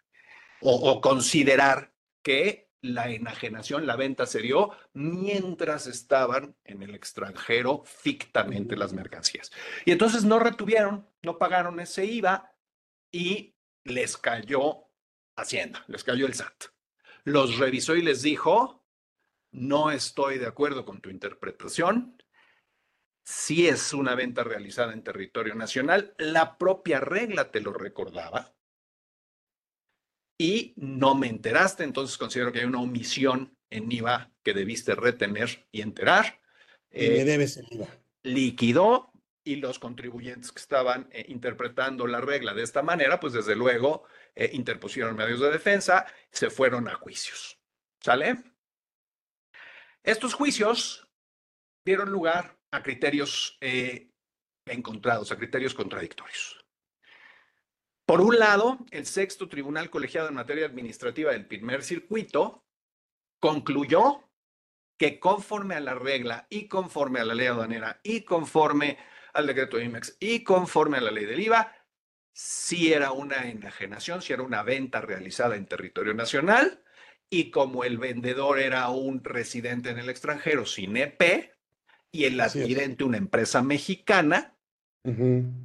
o, 0.60 0.74
o, 0.74 1.00
considerar 1.00 1.94
que 2.22 2.70
la 2.80 3.10
enajenación, 3.10 3.86
la 3.86 3.96
venta 3.96 4.26
se 4.26 4.40
dio 4.40 4.70
mientras 4.92 5.86
estaban 5.86 6.56
en 6.64 6.82
el 6.82 6.94
extranjero 6.94 7.82
fictamente 7.84 8.76
las 8.76 8.92
mercancías. 8.92 9.52
Y 9.84 9.92
entonces 9.92 10.24
no 10.24 10.38
retuvieron, 10.38 11.08
no 11.22 11.38
pagaron 11.38 11.78
ese 11.80 12.04
IVA 12.04 12.52
y 13.12 13.54
les 13.84 14.16
cayó 14.16 14.88
Hacienda, 15.36 15.82
les 15.88 16.04
cayó 16.04 16.26
el 16.26 16.34
SAT. 16.34 16.64
Los 17.24 17.58
revisó 17.58 17.96
y 17.96 18.02
les 18.02 18.22
dijo, 18.22 18.81
no 19.52 19.90
estoy 19.90 20.38
de 20.38 20.46
acuerdo 20.46 20.84
con 20.84 21.00
tu 21.00 21.10
interpretación. 21.10 22.16
Si 23.24 23.68
es 23.68 23.92
una 23.92 24.14
venta 24.14 24.42
realizada 24.42 24.92
en 24.92 25.04
territorio 25.04 25.54
nacional, 25.54 26.14
la 26.18 26.58
propia 26.58 26.98
regla 27.00 27.50
te 27.50 27.60
lo 27.60 27.72
recordaba. 27.72 28.54
Y 30.38 30.72
no 30.76 31.14
me 31.14 31.28
enteraste, 31.28 31.84
entonces 31.84 32.18
considero 32.18 32.50
que 32.50 32.60
hay 32.60 32.64
una 32.64 32.80
omisión 32.80 33.56
en 33.70 33.92
IVA 33.92 34.32
que 34.42 34.54
debiste 34.54 34.94
retener 34.94 35.68
y 35.70 35.82
enterar. 35.82 36.40
Y 36.90 37.08
me 37.08 37.20
eh, 37.20 37.24
debes 37.24 37.56
el 37.58 37.66
IVA. 37.70 37.88
Liquidó 38.24 39.12
y 39.44 39.56
los 39.56 39.78
contribuyentes 39.78 40.50
que 40.50 40.60
estaban 40.60 41.08
eh, 41.12 41.26
interpretando 41.28 42.06
la 42.06 42.20
regla 42.20 42.54
de 42.54 42.62
esta 42.62 42.82
manera, 42.82 43.20
pues 43.20 43.34
desde 43.34 43.54
luego 43.54 44.04
eh, 44.34 44.50
interpusieron 44.52 45.14
medios 45.14 45.40
de 45.40 45.50
defensa, 45.50 46.06
se 46.30 46.50
fueron 46.50 46.88
a 46.88 46.94
juicios. 46.94 47.60
¿Sale? 48.00 48.51
Estos 50.04 50.34
juicios 50.34 51.08
dieron 51.86 52.10
lugar 52.10 52.58
a 52.72 52.82
criterios 52.82 53.56
eh, 53.60 54.10
encontrados, 54.66 55.30
a 55.30 55.36
criterios 55.36 55.74
contradictorios. 55.74 56.64
Por 58.04 58.20
un 58.20 58.38
lado, 58.38 58.84
el 58.90 59.06
sexto 59.06 59.48
tribunal 59.48 59.90
colegiado 59.90 60.28
en 60.28 60.34
materia 60.34 60.66
administrativa 60.66 61.32
del 61.32 61.46
primer 61.46 61.82
circuito 61.82 62.64
concluyó 63.40 64.28
que 64.98 65.20
conforme 65.20 65.76
a 65.76 65.80
la 65.80 65.94
regla 65.94 66.46
y 66.50 66.68
conforme 66.68 67.20
a 67.20 67.24
la 67.24 67.34
ley 67.34 67.46
aduanera 67.46 68.00
y 68.02 68.22
conforme 68.22 68.98
al 69.32 69.46
decreto 69.46 69.76
de 69.76 69.84
IMEX 69.84 70.16
y 70.20 70.42
conforme 70.42 70.98
a 70.98 71.00
la 71.00 71.10
ley 71.10 71.24
del 71.26 71.40
IVA, 71.40 71.76
si 72.34 72.92
era 72.92 73.12
una 73.12 73.48
enajenación, 73.48 74.20
si 74.20 74.32
era 74.32 74.42
una 74.42 74.62
venta 74.62 75.00
realizada 75.00 75.56
en 75.56 75.66
territorio 75.66 76.12
nacional 76.12 76.82
y 77.32 77.50
como 77.50 77.82
el 77.82 77.96
vendedor 77.96 78.58
era 78.58 78.90
un 78.90 79.24
residente 79.24 79.88
en 79.88 79.98
el 79.98 80.10
extranjero 80.10 80.66
sin 80.66 80.98
EP 80.98 81.50
y 82.10 82.24
el 82.24 82.38
adquirente 82.38 83.04
una 83.04 83.16
empresa 83.16 83.62
mexicana, 83.62 84.54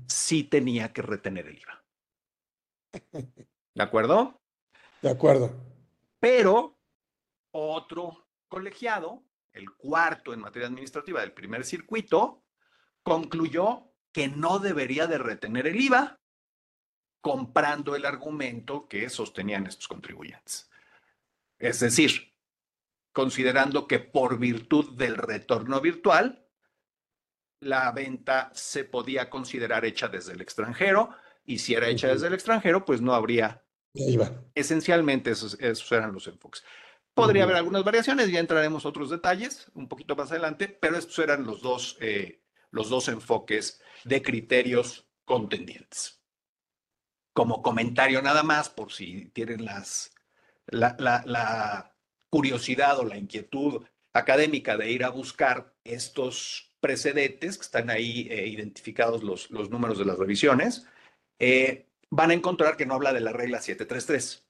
sí 0.08 0.46
tenía 0.46 0.94
que 0.94 1.02
retener 1.02 1.48
el 1.48 1.60
IVA. 1.60 1.84
¿De 3.76 3.84
acuerdo? 3.84 4.40
De 5.02 5.10
acuerdo. 5.10 5.62
Pero 6.22 6.80
otro 7.52 8.26
colegiado, 8.48 9.26
el 9.52 9.70
cuarto 9.72 10.34
en 10.34 10.40
materia 10.40 10.70
administrativa 10.70 11.20
del 11.20 11.34
primer 11.34 11.66
circuito, 11.66 12.46
concluyó 13.04 13.92
que 14.14 14.30
no 14.30 14.60
debería 14.60 15.06
de 15.06 15.18
retener 15.18 15.68
el 15.68 15.82
IVA 15.82 16.18
comprando 17.20 17.98
el 17.98 18.06
argumento 18.06 18.88
que 18.88 19.10
sostenían 19.10 19.68
estos 19.68 19.90
contribuyentes. 19.90 20.70
Es 21.60 21.80
decir, 21.80 22.36
considerando 23.12 23.88
que 23.88 24.00
por 24.00 24.38
virtud 24.38 24.96
del 24.96 25.16
retorno 25.16 25.82
virtual, 25.82 26.48
la 27.60 27.92
venta 27.92 28.52
se 28.54 28.84
podía 28.84 29.30
considerar 29.30 29.86
hecha 29.86 30.08
desde 30.08 30.34
el 30.34 30.42
extranjero 30.42 31.10
y 31.44 31.60
si 31.60 31.74
era 31.74 31.88
hecha 31.88 32.10
desde 32.10 32.28
el 32.28 32.34
extranjero, 32.34 32.86
pues 32.86 33.02
no 33.02 33.16
habría 33.16 33.64
IVA. 33.94 34.44
Esencialmente 34.54 35.32
esos, 35.32 35.58
eran 35.92 36.14
los 36.14 36.28
enfoques. 36.28 36.64
Podría 37.14 37.44
haber 37.44 37.56
algunas 37.56 37.84
variaciones, 37.84 38.32
ya 38.32 38.40
entraremos 38.40 38.86
otros 38.86 39.10
detalles 39.10 39.72
un 39.74 39.88
poquito 39.88 40.16
más 40.16 40.30
adelante, 40.30 40.68
pero 40.68 40.98
estos 40.98 41.18
eran 41.18 41.46
los 41.46 41.62
dos 41.62 41.98
eh, 42.00 42.44
los 42.72 42.90
dos 42.90 43.08
enfoques 43.08 43.82
de 44.04 44.22
criterios 44.22 45.08
contendientes. 45.26 46.22
Como 47.34 47.62
comentario 47.62 48.22
nada 48.22 48.44
más, 48.44 48.70
por 48.70 48.92
si 48.92 49.30
tienen 49.30 49.66
las, 49.66 50.12
la, 50.68 51.94
curiosidad 52.30 53.00
o 53.00 53.06
la 53.06 53.18
inquietud 53.18 53.86
académica 54.14 54.76
de 54.76 54.92
ir 54.92 55.04
a 55.04 55.10
buscar 55.10 55.74
estos 55.84 56.76
precedentes, 56.82 57.58
que 57.58 57.64
están 57.64 57.90
ahí 57.90 58.28
eh, 58.30 58.48
identificados 58.48 59.24
los, 59.24 59.50
números 59.70 59.98
de 59.98 60.06
las 60.06 60.18
revisiones, 60.18 60.86
eh, 61.40 61.88
van 62.10 62.32
a 62.32 62.34
encontrar 62.34 62.76
que 62.78 62.86
no 62.86 62.96
habla 62.96 63.14
de 63.14 63.22
la 63.22 63.32
regla 63.32 63.62
733. 63.62 64.46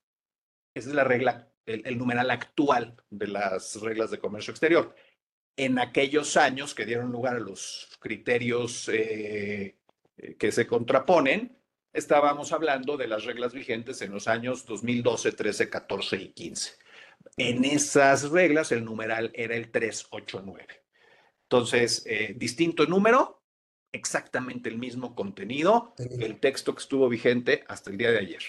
Esa 0.76 0.90
es 0.90 0.96
la 0.96 1.04
regla, 1.04 1.52
el, 1.66 1.98
numeral 1.98 2.32
actual 2.32 2.96
de 3.10 3.28
las 3.28 3.80
reglas 3.82 4.12
de 4.12 4.20
comercio 4.20 4.52
exterior 4.52 4.96
en 5.58 5.80
aquellos 5.80 6.38
años 6.38 6.76
que 6.76 6.86
dieron 6.86 7.12
lugar 7.12 7.36
a 7.36 7.40
los 7.40 7.98
criterios 8.00 8.90
eh, 8.94 9.80
que 10.38 10.52
se 10.52 10.68
contraponen, 10.68 11.57
estábamos 11.94 12.52
hablando 12.52 12.98
de 12.98 13.08
las 13.08 13.26
reglas 13.26 13.54
vigentes 13.54 14.02
en 14.02 14.12
los 14.12 14.28
años 14.28 14.66
2012, 14.66 15.32
13, 15.32 15.70
14 15.70 16.16
y 16.18 16.30
15. 16.30 16.72
En 17.38 17.66
esas 17.66 18.30
reglas 18.30 18.72
el 18.72 18.86
numeral 18.86 19.32
era 19.34 19.56
el 19.56 19.72
389. 19.72 20.68
Entonces, 21.44 22.04
eh, 22.06 22.34
distinto 22.38 22.86
número, 22.86 23.44
exactamente 23.92 24.70
el 24.70 24.78
mismo 24.78 25.16
contenido, 25.16 25.94
el 25.98 26.40
texto 26.40 26.76
que 26.76 26.82
estuvo 26.82 27.08
vigente 27.10 27.64
hasta 27.68 27.90
el 27.90 27.98
día 27.98 28.12
de 28.12 28.20
ayer. 28.20 28.44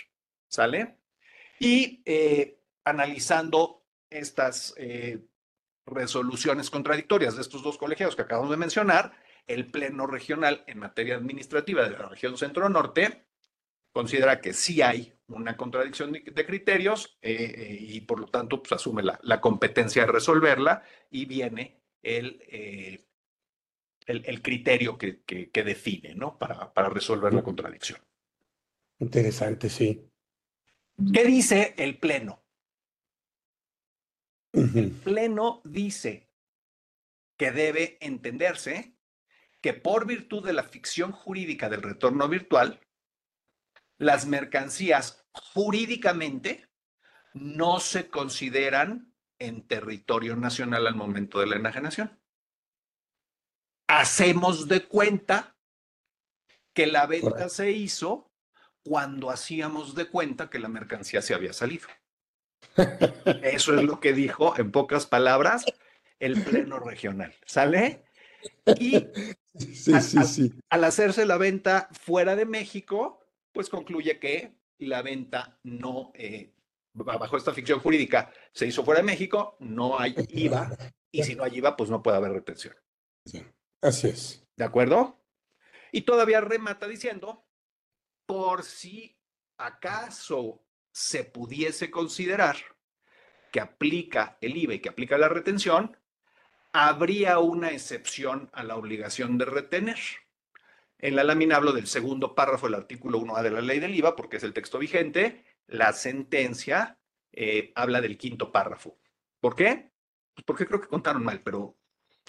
¿Sale? 0.48 0.98
Y 1.61 2.03
analizando 2.85 3.85
estas 4.11 4.74
resoluciones 5.88 6.70
contradictorias 6.70 7.37
de 7.37 7.42
estos 7.42 7.62
dos 7.62 7.79
colegiados 7.79 8.16
que 8.16 8.22
acabamos 8.22 8.51
de 8.51 8.57
mencionar, 8.57 9.12
el 9.46 9.66
Pleno 9.66 10.07
Regional 10.07 10.62
en 10.66 10.79
materia 10.79 11.16
administrativa 11.16 11.83
de 11.83 11.90
la 11.90 12.09
región 12.09 12.37
centro-norte 12.37 13.24
considera 13.92 14.40
que 14.40 14.53
sí 14.53 14.83
hay 14.83 15.12
una 15.29 15.57
contradicción 15.57 16.12
de, 16.12 16.46
criterios 16.46 17.18
eh, 17.20 17.77
y 17.81 18.01
por 18.03 18.20
lo 18.20 18.27
tanto 18.27 18.62
pues, 18.62 18.72
asume 18.72 19.03
la, 19.03 19.40
competencia 19.40 20.07
de 20.07 20.12
resolverla 20.12 20.83
y 21.11 21.27
viene 21.27 21.83
el, 22.03 22.42
eh, 22.48 23.05
el, 24.07 24.42
criterio 24.42 24.96
que, 24.96 25.22
que, 25.22 25.64
define 25.64 26.14
¿no? 26.14 26.38
para, 26.38 26.72
para 26.72 26.88
resolver 26.88 27.35
la 27.35 27.42
contradicción. 27.42 28.01
Interesante, 29.01 29.68
sí. 29.68 30.09
¿Qué 31.12 31.24
dice 31.24 31.74
el 31.77 31.98
Pleno? 31.98 32.42
El 34.53 34.90
Pleno 34.90 35.61
dice 35.64 36.29
que 37.37 37.53
debe 37.53 37.98
entenderse 38.01 38.94
que 39.61 39.74
por 39.74 40.07
virtud 40.07 40.44
de 40.44 40.53
la 40.53 40.64
ficción 40.64 41.12
jurídica 41.12 41.68
del 41.68 41.83
retorno 41.83 42.29
virtual, 42.29 42.81
las 43.99 44.27
mercancías 44.27 45.27
jurídicamente 45.33 46.69
no 47.35 47.81
se 47.81 48.09
consideran 48.09 49.13
en 49.39 49.67
territorio 49.67 50.37
nacional 50.37 50.87
al 50.87 50.97
momento 50.97 51.41
de 51.41 51.47
la 51.47 51.57
enajenación. 51.57 52.19
Hacemos 53.87 54.69
de 54.69 54.87
cuenta 54.87 55.57
que 56.75 56.87
la 56.87 57.07
venta 57.07 57.49
se 57.49 57.73
hizo 57.73 58.31
cuando 58.83 59.31
hacíamos 59.31 59.95
de 59.95 60.09
cuenta 60.09 60.51
que 60.51 60.59
la 60.59 60.69
mercancía 60.69 61.23
se 61.23 61.35
había 61.35 61.53
salido. 61.53 61.89
Eso 63.43 63.75
es 63.75 63.83
lo 63.83 64.01
que 64.01 64.13
dijo, 64.13 64.59
en 64.59 64.73
pocas 64.73 65.07
palabras, 65.07 65.65
el 66.19 66.43
Pleno 66.43 66.79
Regional. 66.79 67.35
¿Sale? 67.47 68.05
Y 68.79 69.09
al, 70.71 70.85
hacerse 70.85 71.27
la 71.27 71.37
venta 71.37 71.89
fuera 71.93 72.37
de 72.37 72.47
México, 72.47 73.28
pues 73.59 73.71
concluye 73.71 74.21
que 74.21 74.55
la 74.79 75.03
venta 75.03 75.59
no, 75.64 76.12
eh, 76.14 76.55
bajo 76.92 77.37
esta 77.37 77.53
ficción 77.53 77.81
jurídica, 77.81 78.33
se 78.53 78.68
hizo 78.68 78.85
fuera 78.85 79.01
de 79.01 79.07
México, 79.07 79.57
no 79.59 79.99
hay 79.99 80.14
IVA, 80.29 80.79
y 81.11 81.25
si 81.25 81.35
no 81.35 81.42
hay 81.42 81.57
IVA, 81.57 81.77
pues 81.77 81.90
no 81.90 82.01
puede 82.01 82.18
haber 82.18 82.31
retención. 82.31 82.77
Así 83.83 84.11
es. 84.11 84.47
¿De 84.57 84.64
acuerdo? 84.64 85.18
Y 85.90 86.03
todavía 86.03 86.40
remata 86.40 86.87
diciendo, 86.87 87.49
por 88.27 88.62
si 88.62 89.18
acaso 89.57 90.64
se 90.92 91.25
pudiese 91.25 91.90
considerar 91.90 92.59
que 93.51 93.59
aplica 93.59 94.38
el 94.40 94.57
IVA 94.57 94.75
y 94.75 94.79
que 94.79 94.90
aplica 94.90 95.18
la 95.18 95.29
retención, 95.29 95.97
habría 96.73 97.40
una 97.40 97.73
excepción 97.73 98.51
a 98.53 98.62
la 98.62 98.77
obligación 98.77 99.37
de 99.37 99.47
retener. 99.47 99.99
En 100.99 101.15
la 101.15 101.25
lámina 101.25 101.57
hablo 101.57 101.73
del 101.73 101.87
segundo 101.87 102.35
párrafo 102.35 102.67
del 102.67 102.75
artículo 102.75 103.21
1A 103.21 103.43
de 103.43 103.51
la 103.51 103.61
ley 103.61 103.79
del 103.79 103.95
IVA, 103.95 104.17
porque 104.17 104.39
es 104.39 104.43
el 104.43 104.53
texto 104.53 104.79
vigente. 104.79 105.45
La 105.67 105.93
sentencia 105.93 106.99
eh, 107.33 107.73
habla 107.77 108.01
del 108.01 108.19
quinto 108.19 108.51
párrafo. 108.51 108.99
¿Por 109.41 109.55
qué? 109.55 109.93
Pues 110.35 110.45
porque 110.45 110.67
creo 110.67 110.81
que 110.81 110.89
contaron 110.89 111.25
mal, 111.25 111.41
pero 111.41 111.79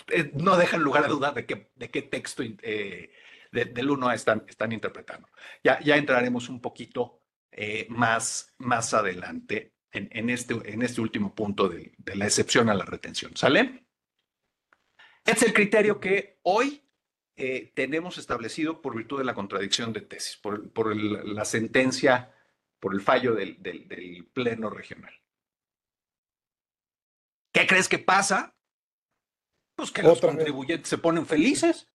eh, 0.08 0.32
no 0.36 0.56
dejan 0.56 0.84
lugar 0.84 1.06
a 1.06 1.08
duda 1.08 1.32
de, 1.32 1.46
qué, 1.46 1.72
de 1.76 1.88
texto 1.88 2.44
eh, 2.44 3.12
del 3.52 3.90
1A 3.90 4.14
están, 4.46 4.72
interpretando. 4.72 5.28
Ya, 5.64 5.80
entraremos 5.96 6.50
un 6.50 6.62
poquito 6.62 7.24
más, 7.90 8.54
más 8.60 8.94
adelante 8.94 9.74
en, 9.92 10.30
este, 10.30 10.56
este 10.66 11.02
último 11.02 11.34
punto 11.34 11.68
de, 11.68 11.94
la 12.16 12.26
excepción 12.26 12.70
a 12.70 12.76
la 12.76 12.86
retención. 12.86 13.36
¿Sale? 13.36 13.88
Es 15.26 15.42
el 15.44 15.54
criterio 15.54 16.00
que 16.00 16.40
hoy 16.44 16.89
eh, 17.42 17.72
tenemos 17.74 18.18
establecido 18.18 18.82
por 18.82 18.98
virtud 18.98 19.20
de 19.20 19.24
la 19.24 19.34
contradicción 19.34 19.94
de 19.94 20.02
tesis, 20.02 20.36
por, 20.36 20.94
la 20.94 21.46
sentencia, 21.46 22.36
por 22.82 22.94
el 22.94 23.00
fallo 23.00 23.34
del, 23.34 23.56
Pleno 24.34 24.70
Regional. 24.70 25.14
¿Qué 27.54 27.66
crees 27.66 27.88
que 27.88 27.98
pasa? 27.98 28.58
Pues 29.74 29.90
que 29.90 30.04
los 30.04 30.20
contribuyentes 30.20 30.90
se 30.90 30.98
ponen 30.98 31.26
felices. 31.26 31.88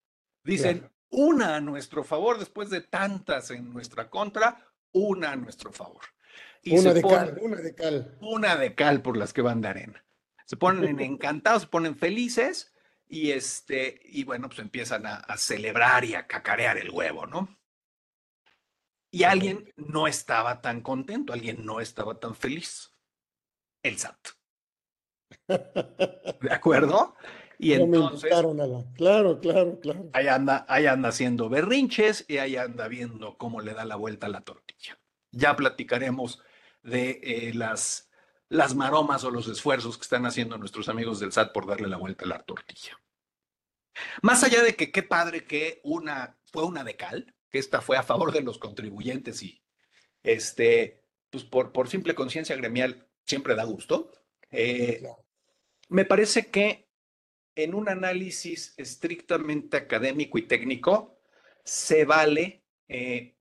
Dicen, 0.45 0.89
una 1.09 1.57
a 1.57 1.61
nuestro 1.61 2.05
favor 2.05 2.39
después 2.39 2.71
de 2.71 2.83
tantas 2.83 3.51
en 3.51 3.73
nuestra 3.73 4.09
contra, 4.09 4.73
una 4.93 5.33
a 5.33 5.37
nuestro 5.37 5.73
favor. 5.73 6.03
una 6.67 6.95
de 6.95 7.03
cal, 7.03 7.39
una 7.43 7.57
de 7.57 7.75
cal. 7.75 8.17
Una 8.21 8.55
de 8.55 8.75
cal 8.77 9.03
por 9.03 9.17
las 9.17 9.33
que 9.33 9.43
van 9.43 9.61
de 9.61 9.67
arena. 9.67 10.05
Se 10.47 10.57
ponen 10.57 11.01
encantados, 11.01 11.63
se 11.63 11.69
ponen 11.69 11.97
felices 11.97 12.72
Y 13.13 13.33
este, 13.33 14.01
y 14.05 14.25
bueno, 14.25 14.49
pues 14.49 14.61
empiezan 14.61 15.05
a, 15.05 15.17
a 15.17 15.37
celebrar 15.37 16.03
y 16.07 16.15
a 16.15 16.27
cacarear 16.27 16.79
el 16.79 16.89
huevo, 16.89 17.27
¿no? 17.27 17.59
Y 19.11 19.25
alguien 19.25 19.71
no 19.77 20.07
estaba 20.07 20.63
tan 20.63 20.81
contento, 20.81 21.35
alguien 21.35 21.67
no 21.67 21.81
estaba 21.81 22.19
tan 22.19 22.35
feliz. 22.35 22.95
El 23.83 23.99
SAT. 23.99 24.29
¿De 26.41 26.53
acuerdo? 26.53 27.15
Y 27.59 27.75
entonces. 27.75 28.31
Claro, 28.95 29.41
claro, 29.41 29.79
claro. 29.79 30.09
Ahí 30.15 30.29
anda, 30.29 30.65
ahí 30.67 30.87
anda 30.87 31.11
haciendo 31.11 31.51
berrinches 31.51 32.25
y 32.29 32.39
ahí 32.39 32.57
anda 32.57 32.89
viendo 32.89 33.37
cómo 33.37 33.61
le 33.61 33.75
da 33.75 33.85
la 33.85 33.97
vuelta 33.97 34.27
a 34.27 34.31
la 34.31 34.41
tortilla. 34.41 34.99
Ya 35.33 35.55
platicaremos 35.55 36.43
de 36.83 37.21
eh, 37.23 37.53
las, 37.53 38.11
las 38.49 38.75
maromas 38.75 39.23
o 39.25 39.31
los 39.31 39.49
esfuerzos 39.49 39.99
que 39.99 40.03
están 40.03 40.25
haciendo 40.25 40.57
nuestros 40.57 40.89
amigos 40.89 41.21
del 41.21 41.33
SAT 41.33 41.53
por 41.53 41.67
darle 41.67 41.89
la 41.89 41.99
vuelta 41.99 42.25
a 42.25 42.29
la 42.29 42.43
tortilla. 42.43 42.99
Más 44.23 44.43
allá 44.43 44.63
de 44.63 44.75
que 44.75 44.91
qué 44.91 45.03
padre 45.03 45.45
que 45.45 45.81
una 45.85 46.39
fue 46.53 46.65
una 46.65 46.85
de 46.85 46.97
cal, 46.97 47.35
que 47.51 47.59
esta 47.59 47.81
fue 47.81 47.97
a 47.97 48.03
favor 48.03 48.33
de 48.33 48.43
los 48.43 48.59
contribuyentes 48.59 49.43
y 49.43 49.63
este, 50.23 51.05
pues 51.31 51.45
por, 51.45 51.73
por 51.73 51.89
simple 51.89 52.15
conciencia 52.15 52.57
gremial 52.57 53.09
siempre 53.27 53.55
da 53.55 53.65
gusto. 53.65 54.11
Eh, 54.51 55.03
me 55.89 56.05
parece 56.05 56.51
que 56.51 56.89
en 57.55 57.75
un 57.75 57.89
análisis 57.89 58.75
estrictamente 58.77 59.77
académico 59.77 60.39
y 60.39 60.43
técnico 60.43 61.19
se 61.65 62.05
vale 62.05 62.65
eh, 62.89 63.37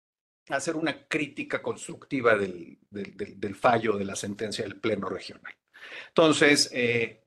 hacer 0.49 0.75
una 0.75 1.07
crítica 1.07 1.61
constructiva 1.61 2.35
del, 2.35 2.77
del, 2.89 3.55
fallo 3.55 3.97
de 3.97 4.05
la 4.05 4.15
sentencia 4.15 4.63
del 4.63 4.79
Pleno 4.79 5.07
Regional. 5.07 5.53
Entonces, 6.09 6.69
eh, 6.73 7.23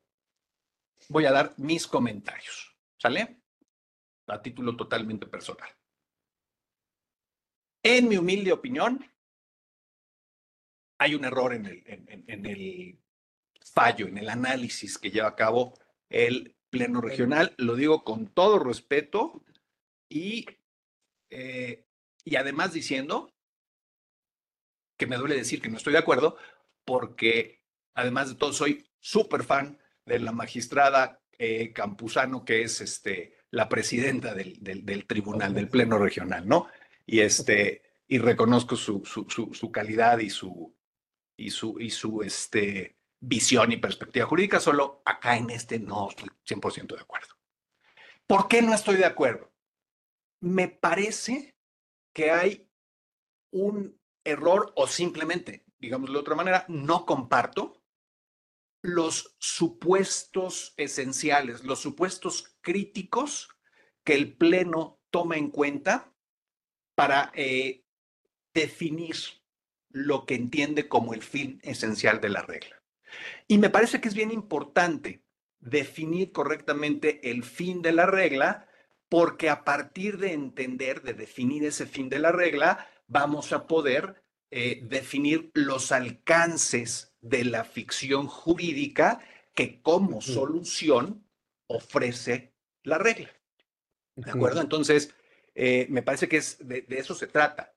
voy 1.09 1.25
a 1.27 1.33
dar 1.33 1.55
mis 1.57 1.87
comentarios, 1.87 2.74
¿sale? 2.99 3.43
A 4.27 4.41
título 4.41 4.77
totalmente 4.77 5.27
personal. 5.27 5.69
En 7.83 8.09
mi 8.09 8.17
humilde 8.17 8.53
opinión, 8.53 9.05
hay 10.99 11.15
un 11.15 11.25
error 11.25 11.53
en 11.53 11.67
el, 11.67 11.83
en, 11.87 12.47
el, 12.47 12.99
fallo, 13.61 14.07
en 14.07 14.19
el 14.19 14.29
análisis 14.29 14.97
que 14.99 15.11
lleva 15.11 15.29
a 15.29 15.37
cabo 15.37 15.75
el 16.09 16.57
Pleno 16.71 17.01
Regional. 17.01 17.55
Lo 17.59 17.77
digo 17.77 18.03
con 18.05 18.29
todo 18.29 18.59
respeto 18.59 19.45
y, 20.09 20.47
eh, 21.31 21.87
y 22.25 22.37
además 22.37 22.73
diciendo 22.73 23.35
que 24.97 25.07
me 25.07 25.17
duele 25.17 25.35
decir 25.35 25.61
que 25.61 25.69
no 25.69 25.77
estoy 25.77 25.93
de 25.93 25.99
acuerdo, 25.99 26.39
porque 26.85 27.65
además 27.95 28.31
de 28.31 28.37
todo 28.37 28.53
soy 28.53 28.89
súper 29.01 29.43
fan 29.43 29.79
de 30.07 30.21
la 30.21 30.33
magistrada 30.33 31.21
eh, 31.39 31.73
Campuzano, 31.73 32.45
que 32.45 32.63
es 32.63 32.81
este, 32.81 33.39
la 33.51 33.69
presidenta 33.69 34.35
del, 34.35 35.07
tribunal, 35.07 35.55
del 35.55 35.69
Pleno 35.69 35.99
Regional, 35.99 36.47
¿no? 36.47 36.69
Y, 37.07 37.21
este, 37.21 37.83
reconozco 38.09 38.77
su, 38.77 39.71
calidad 39.73 40.19
y 40.19 40.31
su 40.31 40.73
este, 42.23 42.97
visión 43.27 43.73
y 43.73 43.77
perspectiva 43.79 44.27
jurídica, 44.27 44.61
solo 44.61 45.03
acá 45.05 45.37
en 45.37 45.51
este 45.51 45.79
no 45.79 46.09
estoy 46.09 46.29
100% 46.47 46.95
de 46.95 47.01
acuerdo. 47.01 47.35
¿Por 48.27 48.49
qué 48.49 48.63
no 48.63 48.75
estoy 48.75 48.97
de 48.97 49.07
acuerdo? 49.07 49.53
Me 50.41 50.69
parece 50.69 51.57
que 52.13 52.31
hay 52.31 52.69
un 53.51 53.99
error 54.25 54.73
o 54.77 54.87
simplemente, 54.87 55.65
digámoslo 55.79 56.15
de 56.15 56.21
otra 56.21 56.35
manera, 56.35 56.65
no 56.69 57.05
comparto 57.07 57.83
los 58.85 59.35
supuestos 59.39 60.75
esenciales, 60.77 61.65
los 61.65 61.81
supuestos 61.81 62.55
críticos 62.61 63.49
que 64.05 64.13
el 64.13 64.37
Pleno 64.37 65.01
toma 65.09 65.39
en 65.39 65.49
cuenta 65.49 66.13
para 66.95 67.33
eh, 67.35 67.87
definir 68.53 69.17
lo 69.89 70.27
que 70.27 70.35
entiende 70.35 70.87
como 70.87 71.15
el 71.15 71.23
fin 71.23 71.61
esencial 71.63 72.21
de 72.21 72.29
la 72.29 72.43
regla. 72.43 72.83
Y 73.49 73.57
me 73.57 73.71
parece 73.71 74.03
que 74.03 74.09
es 74.09 74.15
bien 74.15 74.31
importante 74.31 75.25
definir 75.61 76.31
correctamente 76.31 77.31
el 77.31 77.43
fin 77.43 77.81
de 77.81 77.93
la 77.93 78.05
regla, 78.05 78.69
porque 79.09 79.49
a 79.49 79.65
partir 79.65 80.19
de 80.19 80.35
entender, 80.35 81.01
de 81.01 81.15
definir 81.15 81.65
ese 81.65 81.87
fin 81.87 82.11
de 82.11 82.19
la 82.19 82.33
regla, 82.33 82.87
vamos 83.07 83.55
a 83.55 83.67
poder 83.67 84.24
eh, 84.51 84.81
definir 84.85 85.51
los 85.55 85.93
alcances 85.93 87.15
de 87.21 87.45
la 87.45 87.65
ficción 87.65 88.27
jurídica 88.27 89.21
que 89.55 89.81
como 89.83 90.21
solución 90.21 91.27
ofrece 91.67 92.55
la 92.83 92.99
regla. 92.99 93.31
¿De 94.17 94.31
acuerdo? 94.31 94.61
Entonces, 94.61 95.15
eh, 95.55 95.87
me 95.89 96.03
parece 96.03 96.29
que 96.29 96.37
es 96.37 96.59
de, 96.61 96.85
eso 96.89 97.15
se 97.15 97.27
trata. 97.27 97.75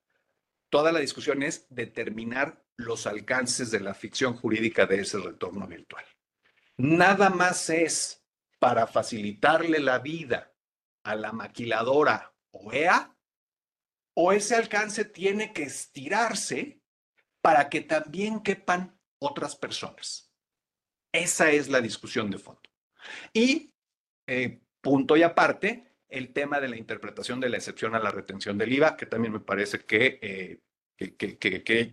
Toda 0.70 0.92
la 0.92 1.00
discusión 1.00 1.42
es 1.42 1.66
determinar 1.70 2.64
los 2.76 3.06
alcances 3.06 3.70
de 3.70 3.80
la 3.80 3.94
ficción 3.94 4.34
jurídica 4.34 4.86
de 4.86 5.00
ese 5.00 5.18
retorno 5.18 5.66
virtual. 5.66 6.04
Nada 6.76 7.30
más 7.30 7.70
es 7.70 8.24
para 8.58 8.86
facilitarle 8.86 9.80
la 9.80 9.98
vida 9.98 10.52
a 11.04 11.16
la 11.16 11.32
maquiladora 11.32 12.34
OEA 12.50 13.17
o 14.20 14.32
ese 14.32 14.56
alcance 14.56 15.04
tiene 15.04 15.52
que 15.52 15.62
estirarse 15.62 16.82
para 17.40 17.68
que 17.68 17.82
también 17.82 18.42
quepan 18.42 19.00
otras 19.20 19.54
personas. 19.54 20.34
Esa 21.12 21.52
es 21.52 21.68
la 21.68 21.80
discusión 21.80 22.28
de 22.28 22.38
fondo. 22.38 22.68
Y 23.32 23.72
eh, 24.26 24.60
punto 24.80 25.16
y 25.16 25.22
aparte, 25.22 25.94
el 26.08 26.32
tema 26.32 26.58
de 26.58 26.66
la 26.66 26.76
interpretación 26.76 27.38
de 27.38 27.48
la 27.48 27.58
excepción 27.58 27.94
a 27.94 28.00
la 28.00 28.10
retención 28.10 28.58
del 28.58 28.72
IVA, 28.72 28.96
que 28.96 29.06
también 29.06 29.34
me 29.34 29.40
parece 29.40 29.86
que, 29.86 30.18
eh, 30.20 30.62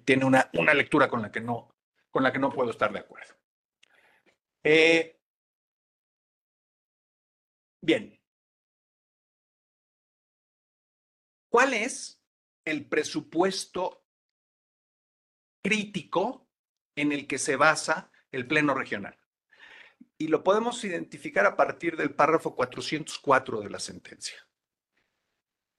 tiene 0.04 0.26
una, 0.26 0.50
una, 0.54 0.74
lectura 0.74 1.08
con 1.08 1.22
la, 1.22 1.32
que 1.32 1.42
no, 1.42 1.76
con 2.10 2.24
la 2.24 2.34
que 2.34 2.40
no 2.40 2.50
puedo 2.50 2.72
estar 2.72 2.92
de 2.92 3.00
acuerdo. 3.02 3.36
Eh, 4.64 5.20
bien. 7.82 8.20
¿Cuál 11.50 11.76
es 11.76 12.15
el 12.66 12.88
presupuesto 12.88 14.06
crítico 15.64 16.50
en 16.96 17.12
el 17.12 17.28
que 17.28 17.38
se 17.38 17.56
basa 17.56 18.12
el 18.32 18.48
Pleno 18.48 18.74
Regional? 18.74 19.18
y 20.18 20.28
lo 20.28 20.44
podemos 20.44 20.84
identificar 20.84 21.46
a 21.46 21.56
partir 21.56 21.98
del 21.98 22.14
párrafo 22.14 22.56
404 22.56 23.62
de 23.62 23.70
la 23.70 23.80
sentencia. 23.80 24.38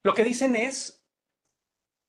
Lo 0.04 0.14
que 0.14 0.24
dicen 0.24 0.56
es 0.56 1.04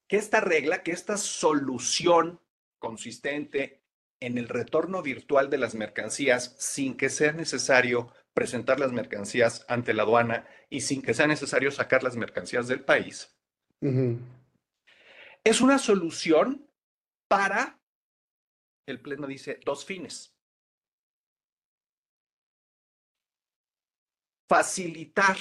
que 0.07 0.17
esta 0.17 0.41
regla, 0.41 0.83
que 0.83 0.91
esta 0.91 1.17
solución 1.17 2.41
consistente 2.79 3.83
en 4.19 4.37
el 4.37 4.49
retorno 4.49 5.01
virtual 5.01 5.49
de 5.49 5.57
las 5.57 5.75
mercancías 5.75 6.55
sin 6.59 6.97
que 6.97 7.09
sea 7.09 7.31
necesario 7.31 8.11
presentar 8.33 8.79
las 8.79 8.91
mercancías 8.91 9.65
ante 9.67 9.93
la 9.93 10.03
aduana 10.03 10.47
y 10.69 10.81
sin 10.81 11.01
que 11.01 11.13
sea 11.13 11.27
necesario 11.27 11.71
sacar 11.71 12.03
las 12.03 12.15
mercancías 12.15 12.67
del 12.67 12.83
país, 12.83 13.35
es 15.49 15.61
una 15.61 15.79
solución 15.79 16.69
para, 17.27 17.79
el 18.87 19.01
Pleno 19.01 19.27
dice, 19.27 19.59
dos 19.65 19.85
fines. 19.85 20.37
facilitar 24.47 25.37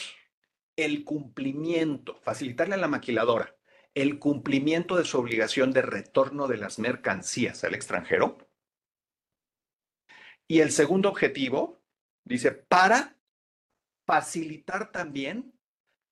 el 0.76 1.04
cumplimiento, 1.04 2.16
facilitarle 2.16 2.74
a 2.74 2.78
la 2.78 2.88
maquiladora 2.88 3.56
el 3.94 4.18
cumplimiento 4.18 4.96
de 4.96 5.04
su 5.04 5.18
obligación 5.18 5.72
de 5.72 5.80
retorno 5.80 6.48
de 6.48 6.58
las 6.58 6.78
mercancías 6.78 7.64
al 7.64 7.74
extranjero. 7.74 8.36
Y 10.46 10.60
el 10.60 10.70
segundo 10.70 11.08
objetivo, 11.08 11.82
dice, 12.22 12.52
para 12.52 13.18
facilitar 14.06 14.92
también 14.92 15.58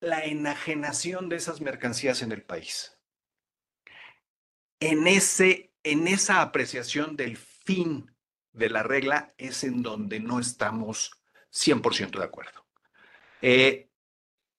la 0.00 0.24
enajenación 0.24 1.28
de 1.28 1.36
esas 1.36 1.60
mercancías 1.60 2.22
en 2.22 2.32
el 2.32 2.42
país. 2.42 2.93
En, 4.80 5.06
ese, 5.06 5.72
en 5.82 6.08
esa 6.08 6.42
apreciación 6.42 7.16
del 7.16 7.36
fin 7.36 8.10
de 8.52 8.70
la 8.70 8.82
regla 8.82 9.34
es 9.36 9.64
en 9.64 9.82
donde 9.82 10.20
no 10.20 10.40
estamos 10.40 11.10
100% 11.52 12.18
de 12.18 12.24
acuerdo. 12.24 12.66
Eh, 13.42 13.90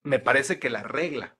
me 0.03 0.19
parece 0.19 0.59
que 0.59 0.69
la 0.69 0.83
regla, 0.83 1.37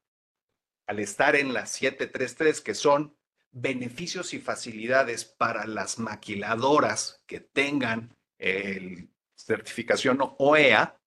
al 0.88 1.00
estar 1.00 1.36
en 1.36 1.54
la 1.54 1.66
733, 1.66 2.62
que 2.62 2.74
son 2.74 3.18
beneficios 3.52 4.34
y 4.34 4.40
facilidades 4.40 5.24
para 5.24 5.66
las 5.66 5.98
maquiladoras 5.98 7.24
que 7.26 7.40
tengan 7.40 8.16
certificación 9.36 10.20
OEA, 10.38 11.00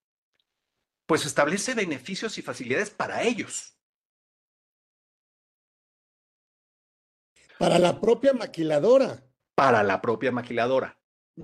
pues 1.06 1.26
establece 1.26 1.74
beneficios 1.74 2.38
y 2.38 2.42
facilidades 2.42 2.90
para 2.90 3.22
ellos. 3.22 3.77
Para 7.58 7.78
la 7.78 8.00
propia 8.00 8.32
maquiladora. 8.32 9.24
Para 9.54 9.82
la 9.82 10.00
propia 10.00 10.30
maquiladora. 10.32 10.98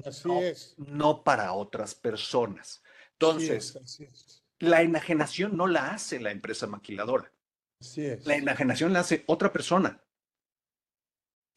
Así 0.05 0.31
es. 0.41 0.75
No 0.79 1.23
para 1.25 1.53
otras 1.53 1.95
personas. 1.95 2.83
Entonces, 3.13 4.43
La 4.59 4.83
enajenación 4.83 5.57
no 5.57 5.67
la 5.67 5.91
hace 5.91 6.21
la 6.21 6.31
empresa 6.31 6.67
maquiladora. 6.67 7.33
Así 7.81 8.05
es. 8.07 8.25
La 8.27 8.37
enajenación 8.37 8.93
la 8.93 9.01
hace 9.01 9.25
otra 9.27 9.53
persona. 9.53 10.03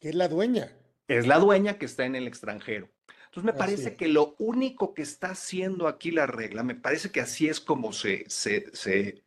Que 0.00 0.10
es 0.10 0.14
la 0.14 0.28
dueña. 0.28 0.76
Es 1.06 1.26
la 1.26 1.38
dueña 1.38 1.78
que 1.78 1.86
está 1.86 2.04
en 2.04 2.16
el 2.16 2.26
extranjero. 2.26 2.90
Entonces 3.26 3.44
me 3.44 3.50
Así 3.50 3.58
parece 3.58 3.88
es. 3.90 3.96
que 3.96 4.08
lo 4.08 4.34
único 4.38 4.94
que 4.94 5.02
está 5.02 5.30
haciendo 5.30 5.86
aquí 5.86 6.10
la 6.10 6.26
regla, 6.26 6.62
me 6.62 6.74
parece 6.74 7.10
que 7.10 7.20
así 7.20 7.48
es 7.48 7.60
como 7.60 7.92
se, 7.92 8.24
se, 8.28 8.74
se 8.74 9.22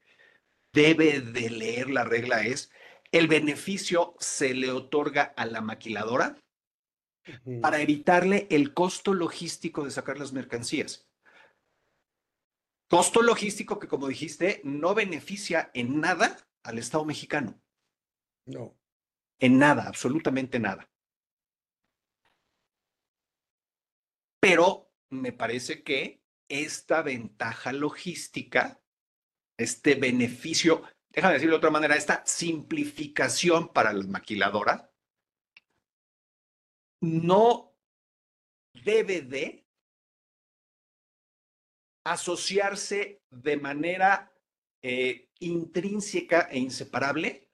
debe 0.73 1.21
de 1.21 1.49
leer 1.49 1.89
la 1.89 2.03
regla, 2.03 2.41
es 2.45 2.71
el 3.11 3.27
beneficio 3.27 4.15
se 4.19 4.53
le 4.53 4.71
otorga 4.71 5.33
a 5.35 5.45
la 5.45 5.61
maquiladora 5.61 6.37
para 7.61 7.81
evitarle 7.81 8.47
el 8.49 8.73
costo 8.73 9.13
logístico 9.13 9.83
de 9.83 9.91
sacar 9.91 10.17
las 10.17 10.33
mercancías. 10.33 11.07
Costo 12.89 13.21
logístico 13.21 13.79
que, 13.79 13.87
como 13.87 14.07
dijiste, 14.07 14.61
no 14.63 14.93
beneficia 14.93 15.71
en 15.73 16.01
nada 16.01 16.37
al 16.63 16.77
Estado 16.77 17.05
mexicano. 17.05 17.61
No. 18.45 18.77
En 19.39 19.57
nada, 19.59 19.87
absolutamente 19.87 20.59
nada. 20.59 20.89
Pero 24.41 24.91
me 25.09 25.31
parece 25.31 25.83
que 25.83 26.23
esta 26.49 27.01
ventaja 27.01 27.71
logística, 27.71 28.81
este 29.57 29.95
beneficio, 29.95 30.83
déjame 31.11 31.33
decirlo 31.35 31.55
de 31.55 31.57
otra 31.57 31.69
manera, 31.69 31.95
esta 31.95 32.23
simplificación 32.25 33.69
para 33.69 33.93
la 33.93 34.05
maquiladora, 34.05 34.91
no 37.01 37.75
debe 38.83 39.21
de 39.21 39.65
asociarse 42.05 43.21
de 43.29 43.57
manera 43.57 44.31
eh, 44.81 45.29
intrínseca 45.39 46.47
e 46.51 46.59
inseparable 46.59 47.49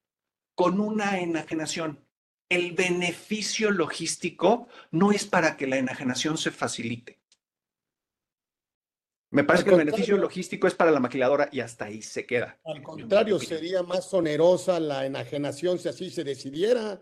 con 0.55 0.79
una 0.79 1.19
enajenación. 1.19 2.05
El 2.49 2.71
beneficio 2.73 3.71
logístico 3.71 4.69
no 4.91 5.11
es 5.11 5.25
para 5.25 5.57
que 5.57 5.67
la 5.67 5.77
enajenación 5.77 6.37
se 6.37 6.51
facilite. 6.51 7.16
Me 9.29 9.43
parece 9.43 9.63
Al 9.63 9.69
que 9.69 9.81
el 9.81 9.85
beneficio 9.85 10.17
logístico 10.17 10.67
es 10.67 10.73
para 10.75 10.91
la 10.91 10.99
maquiladora 11.01 11.49
y 11.51 11.59
hasta 11.59 11.85
ahí 11.85 12.01
se 12.01 12.25
queda. 12.25 12.59
Al 12.63 12.81
contrario, 12.81 13.39
sería 13.39 13.83
más 13.83 14.13
onerosa 14.13 14.79
la 14.79 15.05
enajenación 15.05 15.79
si 15.79 15.89
así 15.89 16.09
se 16.09 16.23
decidiera, 16.23 17.01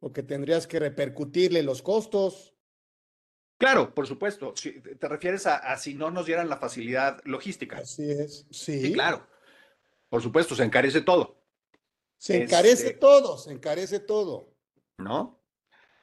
porque 0.00 0.22
tendrías 0.22 0.66
que 0.66 0.80
repercutirle 0.80 1.62
los 1.62 1.80
costos. 1.80 2.54
Claro, 3.56 3.94
por 3.94 4.08
supuesto. 4.08 4.54
Si 4.56 4.80
te 4.80 5.08
refieres 5.08 5.46
a, 5.46 5.56
a 5.58 5.78
si 5.78 5.94
no 5.94 6.10
nos 6.10 6.26
dieran 6.26 6.48
la 6.48 6.56
facilidad 6.56 7.20
logística. 7.24 7.78
Así 7.78 8.10
es. 8.10 8.46
Sí. 8.50 8.80
Sí, 8.82 8.92
claro. 8.92 9.24
Por 10.08 10.20
supuesto, 10.20 10.56
se 10.56 10.64
encarece 10.64 11.02
todo. 11.02 11.40
Se 12.18 12.42
encarece 12.42 12.88
Este- 12.88 12.98
todo, 12.98 13.38
se 13.38 13.52
encarece 13.52 14.00
todo. 14.00 14.52
¿no? 14.98 15.41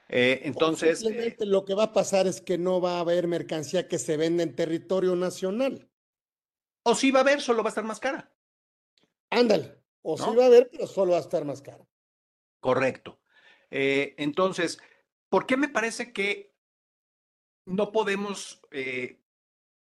Eh, 0.09 0.41
entonces, 0.43 1.01
eh, 1.01 1.05
Simplemente 1.05 1.45
lo 1.45 1.65
que 1.65 1.75
va 1.75 1.83
a 1.83 1.93
pasar 1.93 2.25
es 2.25 2.41
que 2.41 2.57
no 2.57 2.81
va 2.81 2.97
a 2.97 3.01
haber 3.01 3.27
mercancía 3.27 3.87
que 3.87 3.99
se 3.99 4.17
venda 4.17 4.43
en 4.43 4.55
territorio 4.55 5.15
nacional. 5.15 5.89
o 6.83 6.95
sí 6.95 7.11
va 7.11 7.19
a 7.19 7.21
haber, 7.21 7.41
solo 7.41 7.61
va 7.61 7.69
a 7.69 7.71
estar 7.71 7.83
más 7.83 7.99
cara. 7.99 8.33
Ándale. 9.29 9.79
O 10.01 10.17
sí 10.17 10.35
va 10.35 10.43
a 10.43 10.47
haber, 10.47 10.69
pero 10.71 10.87
solo 10.87 11.11
va 11.11 11.17
a 11.17 11.21
estar 11.21 11.45
más 11.45 11.61
caro. 11.61 11.87
Correcto. 12.59 13.19
Eh, 13.69 14.15
entonces, 14.17 14.79
¿por 15.29 15.45
qué 15.45 15.57
me 15.57 15.69
parece 15.69 16.11
que 16.11 16.55
no 17.65 17.91
podemos, 17.91 18.61
eh, 18.71 19.21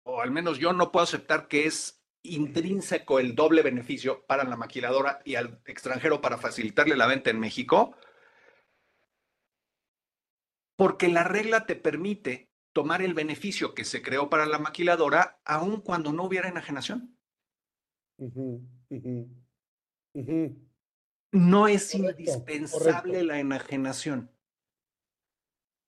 o 0.04 0.22
al 0.22 0.32
menos 0.32 0.60
yo 0.60 0.74
no 0.74 0.92
puedo 0.92 1.04
aceptar 1.04 1.48
que 1.48 1.66
es 1.66 2.04
intrínseco 2.24 3.20
el 3.20 3.36
doble 3.36 3.62
beneficio 3.62 4.26
para 4.26 4.44
la 4.44 4.58
maquiladora 4.58 5.22
y 5.24 5.36
al 5.36 5.62
extranjero 5.66 6.22
para 6.22 6.38
facilitarle 6.38 6.98
la 6.98 7.08
venta 7.08 7.30
en 7.30 7.40
México? 7.40 7.96
Porque 10.76 11.08
la 11.10 11.24
regla 11.24 11.66
te 11.66 11.76
permite 11.76 12.52
tomar 12.74 13.02
el 13.02 13.14
beneficio 13.14 13.74
que 13.74 13.84
se 13.84 14.02
creó 14.02 14.30
para 14.30 14.46
la 14.46 14.60
maquiladora 14.60 15.42
aun 15.46 15.82
cuando 15.82 16.14
no 16.14 16.24
hubiera 16.24 16.50
enajenación. 16.50 17.18
No 21.32 21.68
es 21.68 21.92
Correcto, 21.92 22.22
indispensable 22.22 23.02
correcto. 23.02 23.24
la 23.24 23.40
enajenación. 23.40 24.32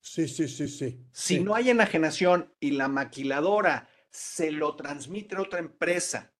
Sí, 0.01 0.27
sí, 0.27 0.47
sí, 0.47 0.67
sí. 0.67 1.07
Si 1.13 1.37
sí. 1.37 1.43
no 1.43 1.55
hay 1.55 1.69
enajenación 1.69 2.53
y 2.59 2.71
la 2.71 2.89
maquiladora 2.89 3.87
se 4.09 4.51
lo 4.51 4.75
transmite 4.75 5.35
a 5.35 5.41
otra 5.41 5.59
empresa 5.59 6.32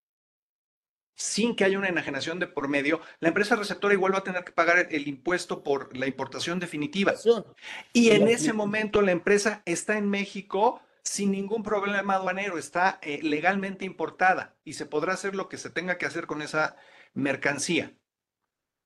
sin 1.16 1.55
que 1.55 1.64
haya 1.64 1.78
una 1.78 1.89
enajenación 1.89 2.39
de 2.39 2.47
por 2.47 2.68
medio, 2.68 2.99
la 3.20 3.28
empresa 3.30 3.55
receptora 3.55 3.93
igual 3.93 4.14
va 4.14 4.20
a 4.20 4.24
tener 4.24 4.43
que 4.43 4.51
pagar 4.51 4.88
el, 4.91 5.07
impuesto 5.07 5.64
por 5.64 5.95
la 5.95 6.07
importación 6.07 6.59
definitiva. 6.59 7.14
Y 7.93 8.09
en 8.11 8.28
ese 8.28 8.53
momento 8.53 9.01
la 9.01 9.11
empresa 9.11 9.61
está 9.66 9.97
en 9.97 10.09
México 10.09 10.82
sin 11.03 11.32
ningún 11.32 11.64
problema 11.64 12.16
aduanero, 12.16 12.57
está 12.57 12.97
eh, 13.01 13.20
legalmente 13.22 13.86
importada 13.86 14.55
y 14.64 14.74
se 14.74 14.86
podrá 14.86 15.14
hacer 15.14 15.36
lo 15.36 15.49
que 15.49 15.57
se 15.57 15.70
tenga 15.70 15.97
que 15.97 16.05
hacer 16.05 16.26
con 16.28 16.41
esa 16.41 16.78
mercancía. 17.14 17.93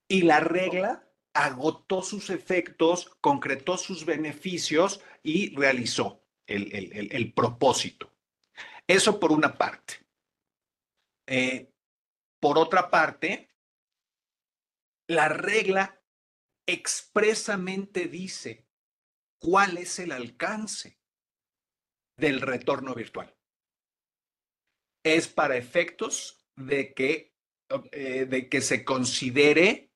Y 0.09 0.23
la 0.23 0.39
regla 0.39 1.07
agotó 1.33 2.01
sus 2.01 2.29
efectos, 2.31 3.15
concretó 3.21 3.77
sus 3.77 4.05
beneficios 4.05 5.01
y 5.21 5.55
realizó 5.55 6.23
el, 6.47 6.73
el- 6.75 6.91
el- 6.93 7.11
el 7.15 7.33
propósito. 7.33 8.11
Eso 8.87 9.19
por 9.19 9.31
una 9.31 9.55
parte. 9.57 9.95
Eh, 11.27 11.69
por 12.39 12.57
otra 12.57 12.89
parte, 12.89 13.49
la 15.07 15.29
regla 15.29 16.01
expresamente 16.67 18.07
dice 18.07 18.67
cuál 19.39 19.77
es 19.77 19.99
el 19.99 20.11
alcance 20.11 20.99
del 22.17 22.41
retorno 22.41 22.93
virtual. 22.93 23.33
Es 25.03 25.27
para 25.27 25.55
efectos 25.55 26.45
de 26.55 26.93
que, 26.93 27.35
eh, 27.91 28.25
de 28.25 28.49
que 28.49 28.61
se 28.61 28.83
considere 28.83 29.93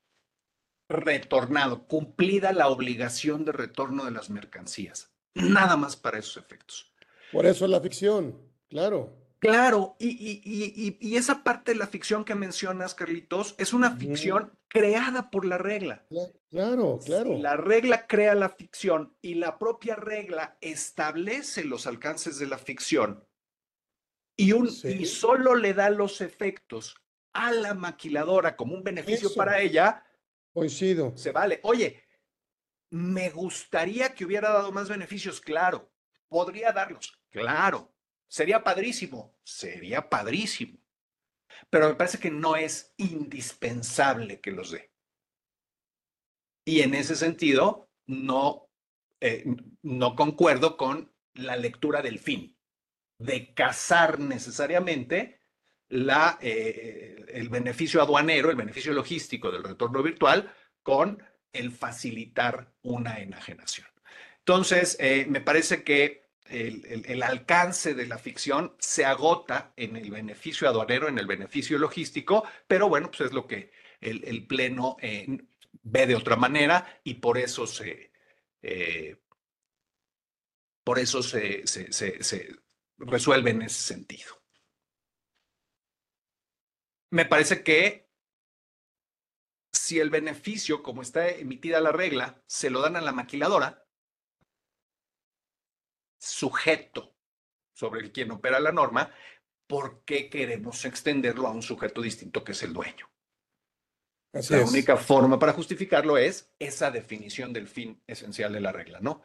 retornado, 0.87 1.87
cumplida 1.87 2.53
la 2.53 2.67
obligación 2.67 3.45
de 3.45 3.51
retorno 3.51 4.05
de 4.05 4.11
las 4.11 4.29
mercancías. 4.29 5.13
Nada 5.33 5.77
más 5.77 5.95
para 5.95 6.19
esos 6.19 6.37
efectos. 6.37 6.93
Por 7.31 7.45
eso 7.45 7.65
es 7.65 7.71
la 7.71 7.79
ficción, 7.79 8.37
claro. 8.67 9.20
Claro, 9.41 9.95
y, 9.97 10.09
y- 10.09 10.41
y- 10.45 10.97
y- 10.99 11.17
esa 11.17 11.43
parte 11.43 11.71
de 11.71 11.79
la 11.79 11.87
ficción 11.87 12.23
que 12.23 12.35
mencionas, 12.35 12.93
Carlitos, 12.93 13.55
es 13.57 13.73
una 13.73 13.95
ficción 13.97 14.55
creada 14.67 15.31
por 15.31 15.45
la 15.45 15.57
regla. 15.57 16.05
Cla- 16.11 16.31
Claro, 16.51 16.99
claro. 17.03 17.33
Si 17.35 17.41
la 17.41 17.57
regla 17.57 18.05
crea 18.05 18.35
la 18.35 18.49
ficción 18.49 19.17
y 19.19 19.35
la 19.35 19.57
propia 19.57 19.95
regla 19.95 20.57
establece 20.61 21.63
los 21.63 21.87
alcances 21.87 22.37
de 22.37 22.45
la 22.45 22.59
ficción 22.59 23.25
y, 24.37 24.51
un, 24.51 24.69
Sí. 24.69 24.89
y 24.89 25.05
solo 25.07 25.55
le 25.55 25.73
da 25.73 25.89
los 25.89 26.21
efectos 26.21 26.95
a 27.33 27.51
la 27.51 27.73
maquiladora 27.73 28.55
como 28.55 28.75
un 28.75 28.83
beneficio 28.83 29.29
Eso. 29.29 29.37
para 29.37 29.59
ella, 29.59 30.03
Coincido. 30.53 31.17
se 31.17 31.31
vale. 31.31 31.61
Oye, 31.63 32.03
me 32.91 33.29
gustaría 33.31 34.13
que 34.13 34.25
hubiera 34.25 34.51
dado 34.51 34.71
más 34.71 34.87
beneficios, 34.87 35.41
claro. 35.41 35.89
Podría 36.27 36.71
darlos, 36.73 37.17
claro. 37.31 37.91
Sería 38.31 38.63
padrísimo, 38.63 39.35
sería 39.43 40.09
padrísimo. 40.09 40.79
Pero 41.69 41.89
me 41.89 41.95
parece 41.95 42.17
que 42.17 42.31
no 42.31 42.55
es 42.55 42.93
indispensable 42.95 44.39
que 44.39 44.51
los 44.51 44.71
dé. 44.71 44.93
Y 46.63 46.79
en 46.79 46.93
ese 46.93 47.17
sentido, 47.17 47.91
no, 48.05 48.69
eh, 49.19 49.43
no 49.81 50.15
concuerdo 50.15 50.77
con 50.77 51.13
la 51.33 51.57
lectura 51.57 52.01
del 52.01 52.19
fin, 52.19 52.57
de 53.19 53.53
casar 53.53 54.19
necesariamente 54.19 55.41
la, 55.89 56.39
eh, 56.41 57.25
el 57.33 57.49
beneficio 57.49 58.01
aduanero, 58.01 58.49
el 58.49 58.55
beneficio 58.55 58.93
logístico 58.93 59.51
del 59.51 59.65
retorno 59.65 60.01
virtual 60.01 60.55
con 60.83 61.21
el 61.51 61.69
facilitar 61.69 62.73
una 62.81 63.19
enajenación. 63.19 63.87
Entonces, 64.37 64.95
eh, 65.01 65.25
me 65.27 65.41
parece 65.41 65.83
que 65.83 66.30
el, 66.45 67.23
alcance 67.23 67.93
de 67.93 68.07
la 68.07 68.17
ficción 68.17 68.75
se 68.79 69.05
agota 69.05 69.73
en 69.75 69.95
el 69.95 70.09
beneficio 70.11 70.67
aduanero, 70.67 71.07
en 71.07 71.17
el 71.19 71.27
beneficio 71.27 71.77
logístico, 71.77 72.43
pero 72.67 72.89
bueno, 72.89 73.09
pues 73.09 73.21
es 73.21 73.33
lo 73.33 73.47
que 73.47 73.71
el, 73.99 74.47
Pleno 74.47 74.97
eh, 75.01 75.27
ve 75.83 76.07
de 76.07 76.15
otra 76.15 76.35
manera 76.35 76.99
y 77.03 77.15
por 77.15 77.37
eso 77.37 77.67
se, 77.67 78.11
eh, 78.61 79.17
por 80.83 80.99
eso 80.99 81.23
se- 81.23 81.65
se 81.67 82.55
resuelve 82.97 83.51
en 83.51 83.61
ese 83.63 83.81
sentido. 83.93 84.41
Me 87.11 87.25
parece 87.25 87.63
que 87.63 88.09
si 89.73 89.99
el 89.99 90.09
beneficio, 90.09 90.83
como 90.83 91.01
está 91.01 91.29
emitida 91.29 91.81
la 91.81 91.91
regla, 91.91 92.41
se 92.47 92.69
lo 92.69 92.81
dan 92.81 92.95
a 92.95 93.01
la 93.01 93.11
maquiladora, 93.11 93.85
sujeto 96.21 97.15
sobre 97.73 98.01
el 98.01 98.11
quien 98.11 98.31
opera 98.31 98.59
la 98.59 98.71
norma, 98.71 99.11
¿por 99.67 100.03
qué 100.05 100.29
queremos 100.29 100.85
extenderlo 100.85 101.47
a 101.47 101.51
un 101.51 101.63
sujeto 101.63 102.01
distinto 102.01 102.43
que 102.43 102.51
es 102.51 102.61
el 102.63 102.73
dueño? 102.73 103.09
Así 104.33 104.53
la 104.53 104.61
es. 104.61 104.69
única 104.69 104.97
forma 104.97 105.39
para 105.39 105.53
justificarlo 105.53 106.17
es 106.17 106.53
esa 106.59 106.91
definición 106.91 107.51
del 107.51 107.67
fin 107.67 108.01
esencial 108.07 108.53
de 108.53 108.61
la 108.61 108.71
regla, 108.71 108.99
¿no? 109.01 109.23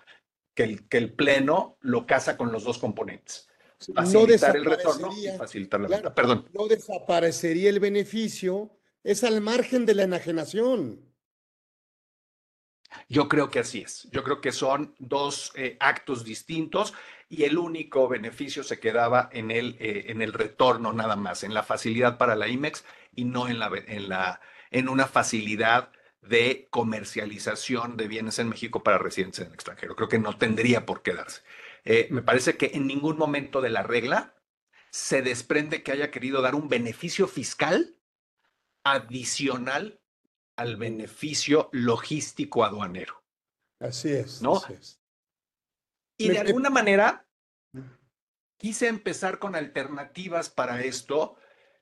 Que 0.55 0.65
el, 0.65 0.89
que 0.89 0.97
el 0.97 1.13
pleno 1.13 1.77
lo 1.81 2.07
casa 2.07 2.37
con 2.37 2.51
los 2.51 2.65
dos 2.65 2.79
componentes. 2.79 3.49
No 3.89 3.95
Facilitar 3.95 4.57
el 4.57 4.65
retorno 4.65 5.13
y 5.13 5.27
desaparecería, 5.27 5.39
facilitar 5.39 5.81
la 5.81 5.87
claro. 5.89 6.15
Perdón. 6.15 6.49
no 6.55 6.67
desaparecería 6.67 7.69
el 7.69 7.79
beneficio, 7.79 8.71
es 9.05 9.23
al 9.23 9.43
margen 9.43 9.85
de 9.85 9.95
la 9.95 10.05
enajenación. 10.05 11.06
Yo 13.09 13.29
creo 13.29 13.51
que 13.51 13.59
así 13.59 13.81
es. 13.81 14.09
Yo 14.11 14.23
creo 14.23 14.41
que 14.41 14.53
son 14.53 14.95
dos 14.99 15.53
eh, 15.55 15.77
actos 15.81 16.25
distintos 16.25 16.95
y 17.29 17.45
el 17.45 17.59
único 17.59 18.09
beneficio 18.09 18.63
se 18.63 18.79
quedaba 18.79 19.29
en 19.33 19.51
el, 19.51 19.77
eh, 19.81 20.07
en 20.09 20.23
el 20.23 20.33
retorno 20.33 20.93
nada 20.93 21.17
más, 21.17 21.45
en 21.45 21.55
la 21.55 21.63
facilidad 21.63 22.19
para 22.19 22.37
la 22.37 22.49
IMEX 22.49 22.85
y 23.15 23.25
no 23.25 23.49
en, 23.49 23.59
la, 23.59 23.71
en, 23.87 24.09
la, 24.09 24.41
en 24.71 24.89
una 24.89 25.07
facilidad 25.07 25.91
de 26.23 26.69
comercialización 26.71 27.97
de 27.97 28.09
bienes 28.09 28.39
en 28.39 28.49
México 28.49 28.83
para 28.83 28.99
residentes 28.99 29.41
en 29.41 29.49
el 29.49 29.55
extranjero. 29.55 29.97
Creo 29.97 30.09
que 30.09 30.19
no 30.19 30.37
tendría 30.37 30.87
por 30.87 31.03
qué 31.03 31.15
darse. 31.15 31.43
Eh, 31.85 32.09
me 32.11 32.23
parece 32.23 32.57
que 32.57 32.73
en 32.75 32.87
ningún 32.87 33.17
momento 33.17 33.61
de 33.61 33.71
la 33.71 33.83
regla 33.83 34.35
se 34.91 35.23
desprende 35.23 35.83
que 35.83 35.93
haya 35.93 36.11
querido 36.11 36.43
dar 36.43 36.55
un 36.55 36.69
beneficio 36.69 37.29
fiscal 37.29 37.97
adicional 38.83 40.01
al 40.57 40.77
beneficio 40.77 41.69
logístico 41.73 42.65
aduanero. 42.65 43.23
Así 43.81 44.11
es. 44.13 44.41
¿No? 44.43 44.57
así 44.57 44.73
es. 44.73 45.01
Y 46.19 46.29
Me- 46.29 46.35
de 46.35 46.41
alguna 46.41 46.71
manera 46.71 47.27
quise 48.59 48.89
empezar 48.89 49.39
con 49.39 49.55
alternativas 49.55 50.49
para 50.49 50.81
esto 50.83 51.37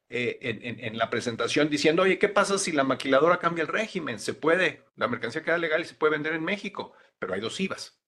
eh, 0.08 0.38
en, 0.42 0.62
en- 0.64 0.80
en 0.84 0.98
la 0.98 1.08
presentación 1.08 1.70
diciendo, 1.70 2.02
oye, 2.02 2.18
¿qué 2.18 2.28
pasa 2.28 2.58
si 2.58 2.72
la 2.72 2.84
maquiladora 2.84 3.38
cambia 3.38 3.62
el 3.62 3.68
régimen? 3.68 4.18
Se 4.18 4.34
puede, 4.34 4.84
la 4.96 5.08
mercancía 5.08 5.42
queda 5.44 5.56
legal 5.58 5.80
y 5.80 5.84
se 5.84 5.94
puede 5.94 6.12
vender 6.12 6.34
en 6.34 6.44
México, 6.44 6.92
pero 7.18 7.32
hay 7.34 7.40
dos 7.40 7.58
IVAs. 7.60 8.00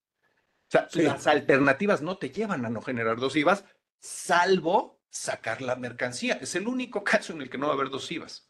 O 0.69 0.71
sea, 0.71 0.89
Sí. 0.91 1.03
las 1.03 1.27
alternativas 1.29 2.03
no 2.03 2.19
te 2.19 2.31
llevan 2.31 2.67
a 2.67 2.71
no 2.71 2.83
generar 2.83 3.19
dos 3.19 3.37
IVAs, 3.37 3.65
salvo 4.01 5.01
sacar 5.09 5.63
la 5.63 5.77
mercancía. 5.77 6.35
Es 6.35 6.55
el 6.57 6.67
único 6.67 7.05
caso 7.05 7.33
en 7.33 7.43
el 7.43 7.49
que 7.51 7.57
no 7.59 7.67
va 7.69 7.73
a 7.73 7.77
haber 7.77 7.89
dos 7.89 8.11
IVAs. 8.11 8.46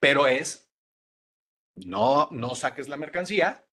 Pero 0.00 0.26
es, 0.26 0.70
no, 1.74 2.28
no 2.30 2.54
saques 2.54 2.88
la 2.88 2.96
mercancía, 2.96 3.64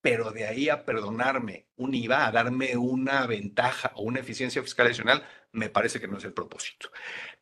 pero 0.00 0.30
de 0.30 0.46
ahí 0.46 0.68
a 0.68 0.84
perdonarme 0.84 1.68
un 1.76 1.94
IVA, 1.94 2.26
a 2.26 2.32
darme 2.32 2.76
una 2.76 3.26
ventaja 3.26 3.92
o 3.96 4.02
una 4.02 4.20
eficiencia 4.20 4.62
fiscal 4.62 4.86
adicional, 4.86 5.26
me 5.52 5.68
parece 5.68 6.00
que 6.00 6.08
no 6.08 6.18
es 6.18 6.24
el 6.24 6.32
propósito. 6.32 6.90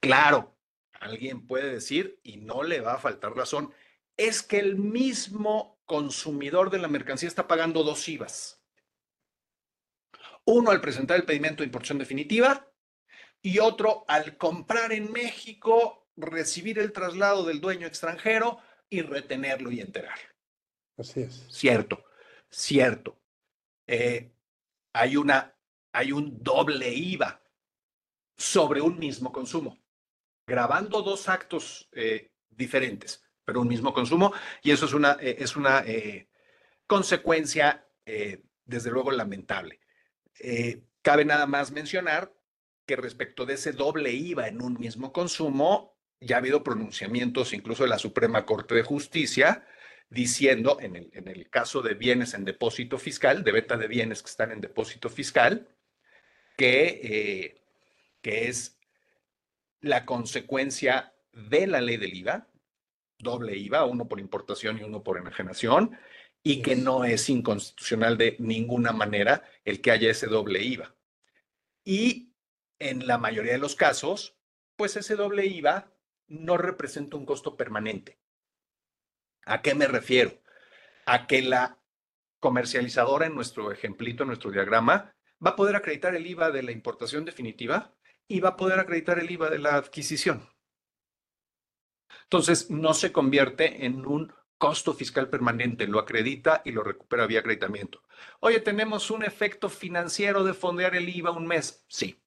Claro, 0.00 0.57
alguien 1.00 1.46
puede 1.46 1.70
decir, 1.72 2.20
y 2.22 2.38
no 2.38 2.62
le 2.62 2.80
va 2.80 2.94
a 2.94 2.98
faltar 2.98 3.34
razón, 3.34 3.74
es 4.16 4.42
que 4.42 4.59
el 4.59 4.76
mismo 4.76 5.78
consumidor 5.84 6.70
de 6.70 6.78
la 6.78 6.88
mercancía 6.88 7.28
está 7.28 7.46
pagando 7.46 7.82
dos 7.82 8.09
IVAs. 8.09 8.62
Uno 10.46 10.70
al 10.70 10.80
presentar 10.80 11.16
el 11.16 11.26
pedimento 11.26 11.62
de 11.62 11.66
importación 11.66 11.98
definitiva 11.98 12.70
y 13.42 13.59
otro 13.59 14.05
al 14.09 14.36
comprar 14.38 14.92
en 14.92 15.12
México, 15.12 16.03
recibir 16.16 16.78
el 16.78 16.92
traslado 16.92 17.44
del 17.44 17.60
dueño 17.60 17.86
extranjero 17.86 18.58
y 18.88 19.02
retenerlo 19.02 19.70
y 19.70 19.80
enterar. 19.80 20.18
Así 20.96 21.22
es. 21.22 21.46
Cierto, 21.50 22.04
cierto. 22.48 23.18
Eh, 23.86 24.32
hay, 24.92 25.16
una, 25.16 25.56
hay 25.92 26.12
un 26.12 26.42
doble 26.42 26.92
IVA 26.92 27.42
sobre 28.36 28.80
un 28.80 28.98
mismo 28.98 29.32
consumo, 29.32 29.78
grabando 30.46 31.02
dos 31.02 31.28
actos 31.28 31.88
eh, 31.92 32.32
diferentes, 32.48 33.24
pero 33.44 33.60
un 33.60 33.68
mismo 33.68 33.92
consumo, 33.92 34.32
y 34.62 34.70
eso 34.70 34.86
es 34.86 34.92
una, 34.92 35.16
eh, 35.20 35.36
es 35.38 35.56
una 35.56 35.84
consecuencia, 36.86 37.86
desde 38.64 38.90
luego, 38.90 39.10
lamentable. 39.10 39.80
Cabe 41.02 41.24
nada 41.24 41.46
más 41.46 41.70
mencionar 41.70 42.34
que 42.86 42.96
respecto 42.96 43.46
de 43.46 43.54
ese 43.54 43.72
doble 43.72 44.12
IVA 44.12 44.48
en 44.48 44.62
un 44.62 44.78
mismo 44.78 45.12
consumo, 45.12 45.93
ya 46.25 46.37
ha 46.37 46.39
habido 46.39 46.62
pronunciamientos 46.62 47.53
incluso 47.53 47.83
de 47.83 47.89
la 47.89 47.99
Suprema 47.99 48.45
Corte 48.45 48.75
de 48.75 48.83
Justicia, 48.83 49.66
diciendo, 50.11 50.79
en 50.81 50.97
el, 50.97 51.11
en 51.12 51.29
el 51.29 51.49
caso 51.51 51.83
de 51.83 51.95
bienes 51.95 52.35
en 52.35 52.45
depósito 52.45 52.99
fiscal, 52.99 53.45
de 53.45 53.53
venta 53.53 53.77
de 53.77 53.89
bienes 53.89 54.22
que 54.22 54.31
están 54.31 54.53
en 54.53 54.61
depósito 54.61 55.09
fiscal, 55.09 55.68
que, 56.57 57.01
eh, 57.03 57.62
que 58.22 58.49
es 58.49 58.79
la 59.81 60.07
consecuencia 60.07 61.12
de 61.33 61.66
la 61.66 61.81
ley 61.81 61.97
del 61.97 62.14
IVA, 62.14 62.49
doble 63.18 63.57
IVA, 63.57 63.85
uno 63.85 64.09
por 64.09 64.20
importación 64.20 64.79
y 64.79 64.83
uno 64.83 65.03
por 65.03 65.18
enajenación, 65.18 65.99
y 66.43 66.62
que 66.62 66.77
no 66.77 67.05
es 67.05 67.29
inconstitucional 67.29 68.18
de 68.18 68.37
ninguna 68.39 68.93
manera 68.93 69.45
el 69.64 69.81
que 69.81 69.91
haya 69.91 70.11
ese 70.11 70.27
doble 70.27 70.62
IVA. 70.62 70.95
Y 71.85 72.35
en 72.79 73.07
la 73.07 73.18
mayoría 73.18 73.53
de 73.53 73.59
los 73.59 73.77
casos, 73.77 74.37
pues 74.77 74.97
ese 74.97 75.16
doble 75.16 75.47
IVA 75.47 75.93
no 76.29 76.57
representa 76.57 77.16
un 77.16 77.27
costo 77.27 77.57
permanente. 77.57 78.18
¿A 79.47 79.62
qué 79.62 79.75
me 79.75 79.87
refiero? 79.87 80.41
A 81.07 81.27
que 81.27 81.43
la 81.43 81.79
comercializadora 82.41 83.27
en 83.27 83.35
nuestro 83.35 83.72
ejemplito, 83.72 84.22
en 84.22 84.29
nuestro 84.29 84.51
diagrama, 84.51 85.14
va 85.45 85.51
a 85.51 85.57
poder 85.57 85.77
acreditar 85.77 86.14
el 86.14 86.27
IVA 86.27 86.51
de 86.51 86.62
la 86.62 86.72
importación 86.72 87.25
definitiva 87.25 87.95
y 88.27 88.41
va 88.41 88.51
a 88.51 88.57
poder 88.57 88.79
acreditar 88.79 89.18
el 89.18 89.31
IVA 89.31 89.51
de 89.51 89.59
la 89.59 89.77
adquisición. 89.77 90.49
Entonces, 92.25 92.70
no 92.70 92.95
se 92.95 93.12
convierte 93.12 93.85
en 93.85 94.07
un 94.07 94.33
costo 94.57 94.95
fiscal 94.95 95.29
permanente, 95.29 95.87
lo 95.87 95.99
acredita 95.99 96.62
y 96.64 96.72
lo 96.72 96.83
recupera 96.83 97.27
vía 97.27 97.41
acreditamiento. 97.41 98.03
Oye, 98.41 98.61
tenemos 98.61 99.11
un 99.11 99.25
efecto 99.25 99.68
financiero 99.68 100.45
de 100.45 100.55
fondear 100.55 100.95
el 100.95 101.09
IVA 101.09 101.33
un 101.33 101.47
mes. 101.47 101.85
Sí, 101.89 102.24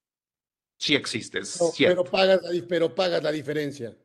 sí 0.77 0.95
existe, 0.95 1.39
es 1.39 1.59
No, 1.59 1.67
cierto. 1.67 2.03
pero, 2.03 2.11
pagas 2.11 2.41
la, 2.43 2.67
pero 2.67 2.95
pagas 2.95 3.23
la 3.23 3.31
diferencia. 3.31 3.95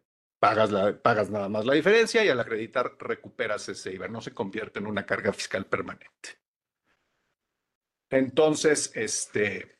Pagas, 0.40 0.70
la, 0.72 1.00
pagas 1.00 1.30
nada 1.30 1.48
más 1.48 1.64
la 1.64 1.74
diferencia 1.74 2.24
y 2.24 2.28
al 2.28 2.40
acreditar 2.40 2.96
recuperas 2.98 3.68
ese 3.68 3.92
IVA, 3.92 4.08
no 4.08 4.20
se 4.20 4.32
convierte 4.34 4.80
en 4.80 4.86
una 4.86 5.06
carga 5.06 5.32
fiscal 5.32 5.66
permanente. 5.66 6.40
Entonces, 8.10 8.90
este, 8.94 9.78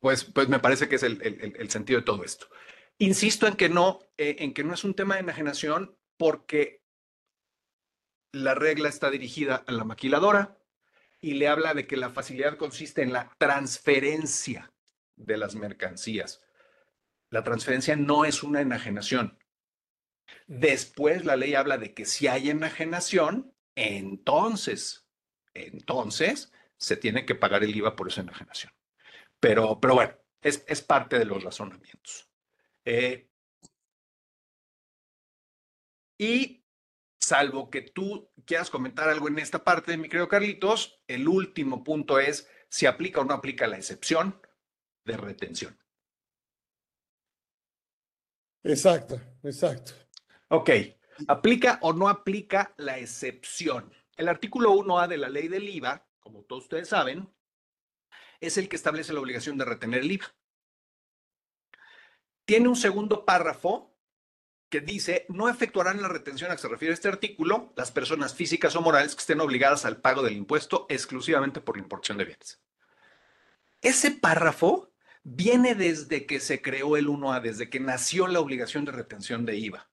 pues, 0.00 0.24
pues 0.24 0.48
me 0.48 0.58
parece 0.58 0.88
que 0.88 0.96
es 0.96 1.02
el, 1.02 1.20
el- 1.22 1.40
el- 1.40 1.56
el 1.56 1.70
sentido 1.70 2.00
de 2.00 2.06
todo 2.06 2.24
esto. 2.24 2.46
Insisto 2.98 3.46
en 3.46 3.56
que 3.56 3.68
no, 3.68 4.00
eh, 4.16 4.36
en 4.38 4.54
que 4.54 4.64
no 4.64 4.72
es 4.72 4.84
un 4.84 4.94
tema 4.94 5.14
de 5.14 5.20
enajenación 5.20 5.96
porque 6.16 6.82
la 8.32 8.54
regla 8.54 8.88
está 8.88 9.10
dirigida 9.10 9.56
a 9.66 9.72
la 9.72 9.84
maquiladora 9.84 10.58
y 11.20 11.34
le 11.34 11.48
habla 11.48 11.74
de 11.74 11.86
que 11.86 11.96
la 11.96 12.10
facilidad 12.10 12.56
consiste 12.56 13.02
en 13.02 13.12
la 13.12 13.30
transferencia 13.38 14.72
de 15.16 15.36
las 15.36 15.54
mercancías. 15.54 16.44
La 17.30 17.42
transferencia 17.42 17.96
no 17.96 18.24
es 18.24 18.42
una 18.42 18.60
enajenación. 18.60 19.38
Después 20.46 21.24
la 21.24 21.36
ley 21.36 21.54
habla 21.54 21.78
de 21.78 21.94
que 21.94 22.04
si 22.04 22.28
hay 22.28 22.50
enajenación, 22.50 23.54
entonces, 23.74 25.08
entonces 25.54 26.52
se 26.76 26.96
tiene 26.96 27.26
que 27.26 27.34
pagar 27.34 27.64
el 27.64 27.74
IVA 27.74 27.96
por 27.96 28.08
esa 28.08 28.20
enajenación. 28.20 28.72
Pero, 29.40 29.80
pero 29.80 29.94
bueno, 29.94 30.14
es, 30.40 30.64
es 30.68 30.82
parte 30.82 31.18
de 31.18 31.24
los 31.24 31.42
razonamientos. 31.42 32.30
Eh, 32.84 33.28
y 36.18 36.64
salvo 37.18 37.70
que 37.70 37.82
tú 37.82 38.30
quieras 38.44 38.70
comentar 38.70 39.08
algo 39.08 39.28
en 39.28 39.38
esta 39.38 39.64
parte, 39.64 39.96
mi 39.96 40.08
querido 40.08 40.28
Carlitos, 40.28 41.02
el 41.08 41.28
último 41.28 41.82
punto 41.82 42.18
es 42.18 42.48
si 42.68 42.86
aplica 42.86 43.20
o 43.20 43.24
no 43.24 43.34
aplica 43.34 43.66
la 43.66 43.76
excepción 43.76 44.40
de 45.06 45.16
retención. 45.16 45.78
Exacto, 48.62 49.20
exacto. 49.44 49.92
Ok, 50.48 50.70
¿aplica 51.28 51.78
o 51.82 51.92
no 51.92 52.08
aplica 52.08 52.74
la 52.76 52.98
excepción? 52.98 53.92
El 54.16 54.28
artículo 54.28 54.72
1A 54.72 55.06
de 55.06 55.18
la 55.18 55.28
ley 55.28 55.48
del 55.48 55.68
IVA, 55.68 56.06
como 56.18 56.42
todos 56.42 56.64
ustedes 56.64 56.88
saben, 56.88 57.32
es 58.40 58.58
el 58.58 58.68
que 58.68 58.76
establece 58.76 59.12
la 59.12 59.20
obligación 59.20 59.56
de 59.56 59.64
retener 59.64 60.00
el 60.00 60.10
IVA. 60.12 60.34
Tiene 62.44 62.68
un 62.68 62.76
segundo 62.76 63.24
párrafo 63.24 63.96
que 64.68 64.80
dice, 64.80 65.26
no 65.28 65.48
efectuarán 65.48 66.02
la 66.02 66.08
retención 66.08 66.50
a 66.50 66.56
que 66.56 66.62
se 66.62 66.68
refiere 66.68 66.92
este 66.92 67.08
artículo 67.08 67.72
las 67.76 67.92
personas 67.92 68.34
físicas 68.34 68.74
o 68.74 68.82
morales 68.82 69.14
que 69.14 69.20
estén 69.20 69.40
obligadas 69.40 69.84
al 69.84 70.00
pago 70.00 70.22
del 70.22 70.36
impuesto 70.36 70.86
exclusivamente 70.88 71.60
por 71.60 71.76
la 71.76 71.84
importación 71.84 72.18
de 72.18 72.24
bienes. 72.24 72.60
Ese 73.80 74.10
párrafo 74.10 74.92
viene 75.28 75.74
desde 75.74 76.24
que 76.24 76.38
se 76.38 76.62
creó 76.62 76.96
el 76.96 77.08
1A, 77.08 77.42
desde 77.42 77.68
que 77.68 77.80
nació 77.80 78.28
la 78.28 78.38
obligación 78.38 78.84
de 78.84 78.92
retención 78.92 79.44
de 79.44 79.56
IVA 79.56 79.90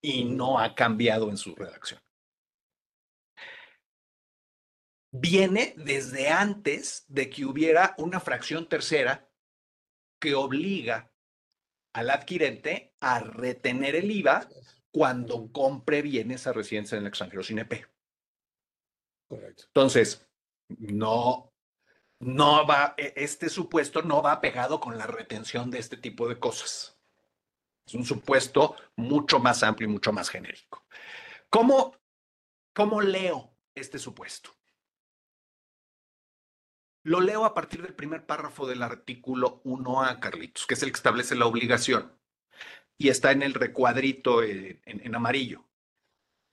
y 0.00 0.24
no 0.24 0.58
ha 0.58 0.74
cambiado 0.74 1.28
en 1.28 1.36
su 1.36 1.54
redacción. 1.54 2.00
Viene 5.12 5.74
desde 5.76 6.28
antes 6.28 7.04
de 7.08 7.28
que 7.28 7.44
hubiera 7.44 7.94
una 7.98 8.20
fracción 8.20 8.68
tercera 8.68 9.28
que 10.18 10.34
obliga 10.34 11.12
al 11.92 12.08
adquirente 12.08 12.94
a 13.00 13.18
retener 13.20 13.96
el 13.96 14.10
IVA 14.10 14.48
cuando 14.90 15.52
compre 15.52 16.00
bienes 16.00 16.46
a 16.46 16.54
residencia 16.54 16.96
en 16.96 17.02
el 17.02 17.08
extranjero 17.08 17.42
sin 17.42 17.58
EP. 17.58 17.86
Correcto. 19.28 19.64
Entonces, 19.66 20.26
no, 20.68 21.49
no 22.20 22.66
va, 22.66 22.94
e, 22.96 23.12
este 23.16 23.48
supuesto 23.48 24.02
no 24.02 24.22
va 24.22 24.40
pegado 24.40 24.78
con 24.78 24.96
la 24.96 25.06
retención 25.06 25.70
de 25.70 25.78
este 25.78 25.96
tipo 25.96 26.28
de 26.28 26.38
cosas. 26.38 26.98
Es 27.86 27.94
un 27.94 28.04
supuesto 28.04 28.76
mucho 28.96 29.40
más 29.40 29.62
amplio 29.62 29.88
y 29.88 29.92
mucho 29.92 30.12
más 30.12 30.28
genérico. 30.28 30.84
¿Cómo, 31.48 31.96
cómo 32.72 33.00
leo 33.00 33.56
este 33.74 33.98
supuesto? 33.98 34.50
Lo 37.02 37.20
leo 37.20 37.46
a 37.46 37.54
partir 37.54 37.82
del 37.82 37.94
primer 37.94 38.26
párrafo 38.26 38.66
del 38.66 38.82
artículo 38.82 39.62
1A, 39.64 40.20
Carlitos, 40.20 40.66
que 40.66 40.74
es 40.74 40.82
el 40.82 40.92
que 40.92 40.96
establece 40.96 41.34
la 41.34 41.46
obligación. 41.46 42.12
Y 42.98 43.08
está 43.08 43.32
en 43.32 43.42
el 43.42 43.54
recuadrito 43.54 44.42
en, 44.42 44.82
en 44.84 45.14
amarillo. 45.14 45.69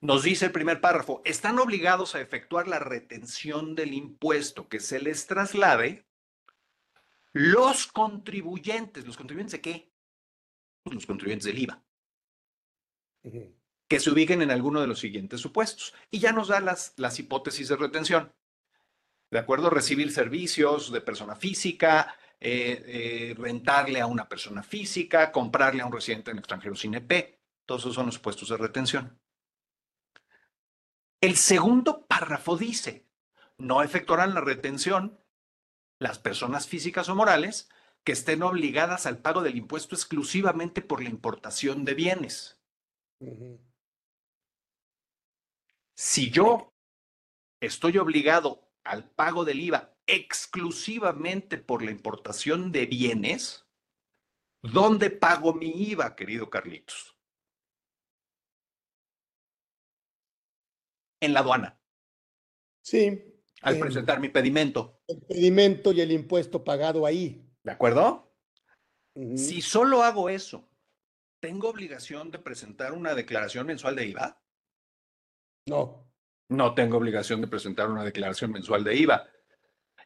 Nos 0.00 0.22
dice 0.22 0.46
el 0.46 0.52
primer 0.52 0.80
párrafo, 0.80 1.22
están 1.24 1.58
obligados 1.58 2.14
a 2.14 2.20
efectuar 2.20 2.68
la 2.68 2.78
retención 2.78 3.74
del 3.74 3.94
impuesto 3.94 4.68
que 4.68 4.78
se 4.78 5.00
les 5.00 5.26
traslade 5.26 6.06
los 7.32 7.88
contribuyentes. 7.88 9.06
¿Los 9.06 9.16
contribuyentes 9.16 9.52
de 9.52 9.60
qué? 9.60 9.92
Pues 10.84 10.94
los 10.94 11.06
contribuyentes 11.06 11.46
del 11.46 11.58
IVA. 11.58 11.84
Que 13.88 14.00
se 14.00 14.10
ubiquen 14.10 14.40
en 14.42 14.52
alguno 14.52 14.80
de 14.80 14.86
los 14.86 15.00
siguientes 15.00 15.40
supuestos. 15.40 15.94
Y 16.10 16.20
ya 16.20 16.32
nos 16.32 16.48
da 16.48 16.60
las, 16.60 16.94
las 16.96 17.18
hipótesis 17.18 17.68
de 17.68 17.76
retención. 17.76 18.32
¿De 19.30 19.38
acuerdo? 19.38 19.68
Recibir 19.68 20.12
servicios 20.12 20.92
de 20.92 21.00
persona 21.00 21.34
física, 21.34 22.16
eh, 22.40 22.84
eh, 22.86 23.34
rentarle 23.36 24.00
a 24.00 24.06
una 24.06 24.28
persona 24.28 24.62
física, 24.62 25.32
comprarle 25.32 25.82
a 25.82 25.86
un 25.86 25.92
residente 25.92 26.30
en 26.30 26.38
extranjero 26.38 26.76
sin 26.76 26.94
EP. 26.94 27.38
Todos 27.66 27.82
esos 27.82 27.94
son 27.96 28.06
los 28.06 28.14
supuestos 28.14 28.48
de 28.48 28.56
retención. 28.56 29.17
El 31.20 31.36
segundo 31.36 32.06
párrafo 32.06 32.56
dice, 32.56 33.08
no 33.58 33.82
efectuarán 33.82 34.34
la 34.34 34.40
retención 34.40 35.20
las 35.98 36.20
personas 36.20 36.68
físicas 36.68 37.08
o 37.08 37.16
morales 37.16 37.68
que 38.04 38.12
estén 38.12 38.44
obligadas 38.44 39.04
al 39.06 39.18
pago 39.18 39.42
del 39.42 39.56
impuesto 39.56 39.96
exclusivamente 39.96 40.80
por 40.80 41.02
la 41.02 41.10
importación 41.10 41.84
de 41.84 41.94
bienes. 41.94 42.60
Si 45.96 46.30
yo 46.30 46.72
estoy 47.60 47.98
obligado 47.98 48.70
al 48.84 49.10
pago 49.10 49.44
del 49.44 49.60
IVA 49.60 49.96
exclusivamente 50.06 51.58
por 51.58 51.82
la 51.82 51.90
importación 51.90 52.70
de 52.70 52.86
bienes, 52.86 53.66
¿dónde 54.62 55.10
pago 55.10 55.52
mi 55.52 55.70
IVA, 55.90 56.14
querido 56.14 56.48
Carlitos? 56.48 57.17
En 61.20 61.32
la 61.32 61.40
aduana. 61.40 61.80
Sí. 62.82 63.24
Al 63.62 63.78
presentar 63.78 64.20
mi 64.20 64.28
pedimento. 64.28 65.00
El 65.08 65.20
pedimento 65.22 65.92
y 65.92 66.00
el 66.00 66.12
impuesto 66.12 66.62
pagado 66.62 67.04
ahí. 67.04 67.44
¿De 67.62 67.72
acuerdo? 67.72 68.32
Si 69.34 69.60
solo 69.62 70.02
hago 70.04 70.28
eso, 70.28 70.68
¿tengo 71.40 71.68
obligación 71.68 72.30
de 72.30 72.38
presentar 72.38 72.92
una 72.92 73.14
declaración 73.14 73.66
mensual 73.66 73.96
de 73.96 74.06
IVA? 74.06 74.40
No 75.66 76.08
no 76.48 76.74
tengo 76.74 76.96
obligación 76.96 77.40
de 77.40 77.48
presentar 77.48 77.90
una 77.90 78.04
declaración 78.04 78.52
mensual 78.52 78.84
de 78.84 78.96
IVA. 78.96 79.28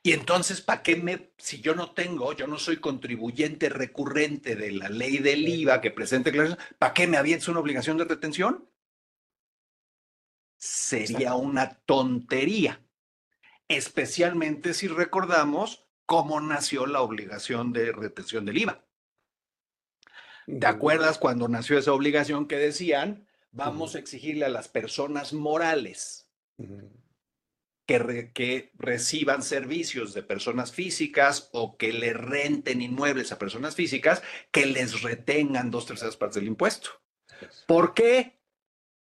Y 0.03 0.13
entonces, 0.13 0.61
¿para 0.61 0.83
qué 0.83 0.97
me, 0.97 1.33
si 1.39 1.61
yo 1.61 1.75
no 1.77 1.93
tengo, 1.93 2.33
yo 2.33 2.49
no 2.49 2.59
soy 2.59 2.79
contribuyente 2.79 3.69
recurrente 3.69 4.57
de 4.57 4.73
la 4.73 4.89
ley 4.89 5.19
del 5.19 5.49
IVA 5.49 5.81
que 5.81 5.93
presente 5.93 6.31
declaración, 6.31 6.59
¿para 6.79 6.93
qué 6.93 7.07
me 7.07 7.17
avientes 7.17 7.47
una 7.49 7.61
obligación 7.61 7.97
de 7.99 8.05
retención? 8.05 8.69
Sería 10.65 11.35
una 11.35 11.81
tontería, 11.87 12.87
especialmente 13.67 14.75
si 14.75 14.87
recordamos 14.87 15.89
cómo 16.07 16.41
nació 16.41 16.87
la 16.87 17.01
obligación 17.01 17.73
de 17.73 17.91
retención 17.91 18.45
del 18.45 18.59
IVA. 18.59 18.87
¿Te 20.47 20.67
acuerdas 20.69 21.19
cuando 21.19 21.49
nació 21.49 21.79
esa 21.79 21.93
obligación 21.93 22.47
que 22.47 22.59
decían, 22.59 23.27
vamos 23.51 23.97
a 23.97 23.99
exigirle 23.99 24.45
a 24.45 24.51
las 24.51 24.69
personas 24.69 25.33
morales 25.33 26.31
que, 27.85 28.31
que, 28.33 28.71
reciban 28.75 29.43
servicios 29.43 30.15
de 30.15 30.23
personas 30.23 30.71
físicas 30.71 31.51
o 31.53 31.77
que 31.77 31.93
le 31.93 32.13
renten 32.13 32.83
inmuebles 32.83 33.33
a 33.33 33.39
personas 33.41 33.75
físicas, 33.75 34.23
que 34.53 34.67
les 34.67 35.03
retengan 35.03 35.73
dos 35.73 35.87
terceras 35.87 36.17
partes 36.17 36.37
del 36.37 36.47
impuesto. 36.47 36.91
¿Por 37.67 37.95
qué? 37.95 38.42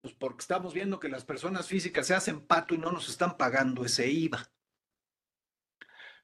Pues 0.03 0.13
porque 0.15 0.41
estamos 0.41 0.73
viendo 0.73 0.99
que 0.99 1.07
las 1.07 1.23
personas 1.23 1.67
físicas 1.67 2.05
se 2.05 2.13
hacen 2.13 2.45
pato 2.45 2.75
y 2.75 2.77
no 2.77 2.91
nos 2.91 3.07
están 3.07 3.37
pagando 3.37 3.85
ese 3.85 4.09
IVA. 4.09 4.51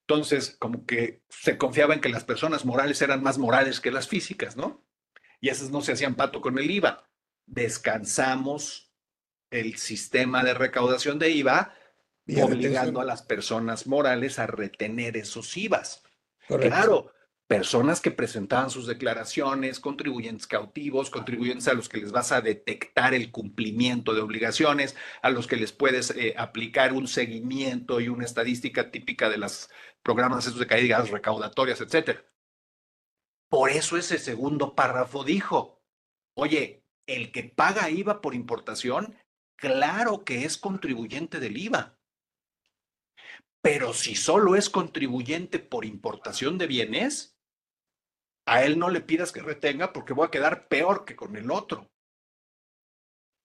Entonces, 0.02 0.58
como 0.60 0.86
que 0.86 1.24
se 1.30 1.58
confiaba 1.58 1.94
en 1.94 2.02
que 2.02 2.10
las 2.10 2.26
personas 2.26 2.66
morales 2.66 3.02
eran 3.02 3.24
más 3.24 3.38
morales 3.38 3.80
que 3.80 3.90
las 3.90 4.10
físicas, 4.10 4.58
¿no? 4.58 4.86
Y 5.40 5.48
esas 5.48 5.70
no 5.70 5.80
se 5.80 5.94
hacían 5.94 6.16
pato 6.16 6.42
con 6.42 6.60
el 6.60 6.70
IVA. 6.70 7.10
Descansamos 7.46 8.92
el 9.50 9.78
sistema 9.78 10.44
de 10.44 10.56
recaudación 10.56 11.18
de 11.18 11.30
IVA, 11.30 11.74
obligando 12.44 13.00
a 13.00 13.06
las 13.06 13.22
personas 13.22 13.88
morales 13.88 14.40
a 14.40 14.48
retener 14.48 15.16
esos 15.16 15.56
IVAs. 15.56 16.04
Claro, 16.48 17.14
personas 17.50 18.00
que 18.00 18.12
presentaban 18.12 18.70
sus 18.70 18.86
declaraciones, 18.86 19.80
contribuyentes 19.80 20.46
cautivos, 20.46 21.10
contribuyentes 21.10 21.68
a 21.68 21.74
los 21.74 21.90
que 21.90 21.98
les 21.98 22.12
vas 22.12 22.32
a 22.32 22.42
detectar 22.42 23.16
el 23.16 23.32
cumplimiento 23.32 24.14
de 24.14 24.22
obligaciones, 24.22 24.96
a 25.24 25.32
los 25.32 25.48
que 25.48 25.56
les 25.56 25.72
puedes 25.72 26.12
eh, 26.12 26.36
aplicar 26.38 26.94
un 26.94 27.08
seguimiento 27.08 28.02
y 28.02 28.08
una 28.08 28.26
estadística 28.26 28.92
típica 28.92 29.30
de 29.30 29.40
los 29.40 29.68
programas 30.04 30.46
esos 30.46 30.60
de 30.60 30.68
caídas 30.68 31.10
recaudatorias, 31.10 31.82
etc. 31.82 32.20
Por 33.50 33.72
eso 33.72 33.98
ese 33.98 34.20
segundo 34.20 34.76
párrafo 34.76 35.24
dijo, 35.24 35.82
oye, 36.36 36.86
el 37.08 37.32
que 37.32 37.46
paga 37.46 37.90
IVA 37.90 38.22
por 38.22 38.36
importación 38.36 39.18
claro 39.56 40.24
que 40.24 40.46
es 40.46 40.60
contribuyente 40.60 41.40
del 41.40 41.58
IVA. 41.58 41.98
Pero 43.64 43.96
si 43.96 44.14
solo 44.14 44.56
es 44.56 44.70
contribuyente 44.70 45.58
por 45.58 45.84
importación 45.84 46.60
de 46.60 46.68
bienes, 46.68 47.39
a 48.50 48.64
él 48.64 48.80
no 48.80 48.90
le 48.90 49.02
pidas 49.02 49.32
que 49.32 49.42
retenga 49.42 49.94
porque 49.94 50.14
voy 50.14 50.26
a 50.26 50.32
quedar 50.32 50.68
peor 50.68 51.06
que 51.06 51.16
con 51.16 51.36
el 51.36 51.52
otro. 51.52 51.88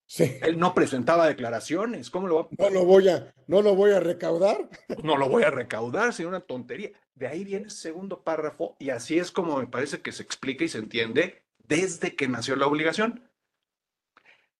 Sí. 0.07 0.37
Él 0.41 0.59
no 0.59 0.73
presentaba 0.73 1.27
declaraciones. 1.27 2.09
¿Cómo 2.09 2.27
lo 2.27 2.35
va 2.35 2.41
a... 2.41 2.47
No 2.57 2.69
lo 2.71 2.85
voy 2.85 3.09
a, 3.09 3.33
no 3.47 3.61
lo 3.61 3.75
voy 3.75 3.91
a 3.91 3.99
recaudar. 3.99 4.67
No 5.03 5.15
lo 5.17 5.29
voy 5.29 5.43
a 5.43 5.51
recaudar, 5.51 6.13
sería 6.13 6.29
una 6.29 6.41
tontería. 6.41 6.91
De 7.13 7.27
ahí 7.27 7.43
viene 7.43 7.65
el 7.65 7.71
segundo 7.71 8.23
párrafo 8.23 8.75
y 8.79 8.89
así 8.89 9.19
es 9.19 9.31
como 9.31 9.59
me 9.59 9.67
parece 9.67 10.01
que 10.01 10.11
se 10.11 10.23
explica 10.23 10.63
y 10.63 10.69
se 10.69 10.79
entiende 10.79 11.43
desde 11.59 12.15
que 12.15 12.27
nació 12.27 12.55
la 12.55 12.67
obligación. 12.67 13.29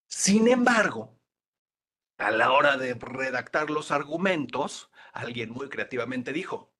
Sin 0.08 0.48
embargo, 0.48 1.20
a 2.18 2.30
la 2.30 2.52
hora 2.52 2.78
de 2.78 2.94
redactar 2.94 3.72
los 3.72 3.90
argumentos, 3.90 4.92
alguien 5.12 5.50
muy 5.50 5.70
creativamente 5.70 6.34
dijo, 6.34 6.72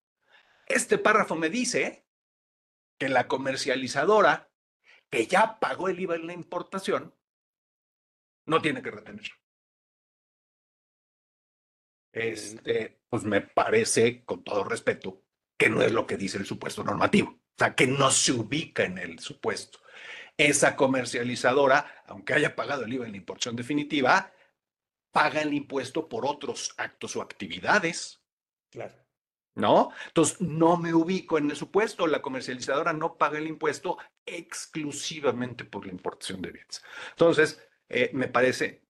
este 0.66 0.98
párrafo 0.98 1.34
me 1.34 1.50
dice 1.50 2.05
que 2.98 3.08
la 3.08 3.28
comercializadora 3.28 4.50
que 5.10 5.26
ya 5.26 5.58
pagó 5.60 5.88
el 5.88 6.00
IVA 6.00 6.16
en 6.16 6.26
la 6.26 6.32
importación 6.32 7.14
no 8.46 8.60
tiene 8.60 8.82
que 8.82 8.90
retener. 8.90 9.26
Este, 12.12 13.02
pues 13.08 13.24
me 13.24 13.42
parece, 13.42 14.24
con 14.24 14.42
todo 14.42 14.64
respeto, 14.64 15.22
que 15.58 15.68
no 15.68 15.82
es 15.82 15.92
lo 15.92 16.06
que 16.06 16.16
dice 16.16 16.38
el 16.38 16.46
supuesto 16.46 16.82
normativo. 16.82 17.30
O 17.30 17.58
sea, 17.58 17.74
que 17.74 17.86
no 17.86 18.10
se 18.10 18.32
ubica 18.32 18.84
en 18.84 18.98
el 18.98 19.18
supuesto. 19.18 19.80
Esa 20.36 20.76
comercializadora, 20.76 22.04
aunque 22.06 22.34
haya 22.34 22.54
pagado 22.54 22.84
el 22.84 22.92
IVA 22.92 23.06
en 23.06 23.12
la 23.12 23.18
importación 23.18 23.56
definitiva, 23.56 24.32
paga 25.10 25.40
el 25.40 25.54
impuesto 25.54 26.08
por 26.08 26.26
otros 26.26 26.74
actos 26.76 27.16
o 27.16 27.22
actividades. 27.22 28.22
Claro. 28.70 29.05
¿No? 29.56 29.90
Entonces, 30.08 30.38
no 30.42 30.76
me 30.76 30.92
ubico 30.92 31.38
en 31.38 31.50
el 31.50 31.56
supuesto. 31.56 32.06
La 32.06 32.20
comercializadora 32.20 32.92
no 32.92 33.16
paga 33.16 33.38
el 33.38 33.46
impuesto 33.46 33.96
exclusivamente 34.26 35.64
por 35.64 35.86
la 35.86 35.92
importación 35.92 36.42
de 36.42 36.52
bienes. 36.52 36.84
Entonces, 37.10 37.66
eh, 37.88 38.10
me 38.12 38.28
parece 38.28 38.84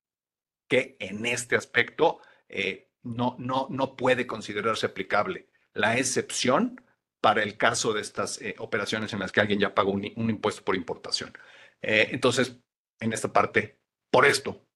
que 0.69 0.97
en 0.99 1.25
este 1.25 1.55
aspecto 1.55 2.21
eh, 2.49 2.91
no, 3.05 3.37
no, 3.39 3.69
no 3.71 3.95
puede 3.95 4.27
considerarse 4.27 4.87
aplicable 4.87 5.49
la 5.73 5.99
excepción 5.99 6.83
para 7.21 7.45
el 7.45 7.57
caso 7.57 7.93
de 7.93 8.01
estas 8.01 8.43
eh, 8.43 8.57
operaciones 8.59 9.13
en 9.13 9.21
las 9.21 9.31
que 9.31 9.41
alguien 9.41 9.61
ya 9.61 9.75
pagó 9.75 9.93
un, 9.93 10.11
un 10.17 10.31
impuesto 10.31 10.65
por 10.65 10.75
importación. 10.75 11.33
entonces, 11.81 12.59
en 12.99 13.13
esta 13.13 13.33
parte, 13.33 13.79
por 14.11 14.27
esto, 14.27 14.67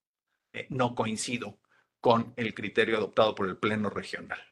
no 0.69 0.95
coincido 0.95 1.59
con 1.99 2.33
el 2.37 2.53
criterio 2.53 2.97
adoptado 2.97 3.35
por 3.35 3.47
el 3.49 3.57
Pleno 3.57 3.89
Regional. 3.89 4.50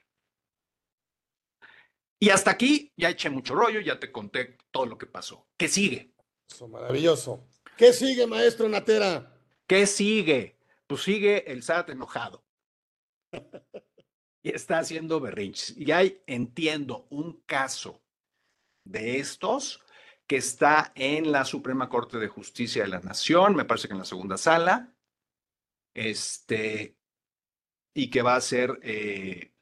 Y 2.20 2.30
hasta 2.30 2.52
aquí 2.52 2.92
ya 2.98 3.10
eché 3.10 3.30
mucho 3.30 3.56
rollo, 3.56 3.80
ya 3.80 4.00
te 4.00 4.12
conté 4.12 4.58
todo 4.72 4.86
lo 4.86 4.98
que 4.98 5.06
pasó. 5.06 5.48
¿Qué 5.58 5.68
sigue? 5.68 6.14
Eso, 6.50 6.68
maravilloso. 6.68 7.48
¿Qué 7.78 7.94
sigue, 7.94 8.28
maestro 8.28 8.68
Natera? 8.68 9.34
¿Qué 9.66 9.88
sigue? 9.88 10.58
Pues 10.86 11.04
sigue 11.04 11.50
el 11.50 11.64
SAT 11.64 11.92
enojado. 11.92 12.44
y 14.44 14.54
está 14.54 14.80
haciendo 14.80 15.20
berrinches. 15.20 15.78
Y 15.78 15.92
hay, 15.92 16.22
entiendo, 16.28 17.08
un 17.10 17.42
caso 17.46 18.02
de 18.84 19.20
estos 19.20 19.82
que 20.28 20.38
está 20.38 20.92
en 20.96 21.32
la 21.32 21.46
Suprema 21.46 21.90
Corte 21.90 22.18
de 22.18 22.28
Justicia 22.28 22.84
de 22.84 22.90
la 22.90 23.00
Nación, 23.00 23.56
me 23.56 23.66
parece 23.66 23.88
que 23.88 23.94
en 23.94 24.00
la 24.00 24.06
segunda 24.06 24.38
sala, 24.38 24.94
este, 25.94 26.98
y 27.96 28.10
que 28.10 28.22
va 28.22 28.36
a 28.36 28.42
ser, 28.42 28.80
eh, 28.84 29.54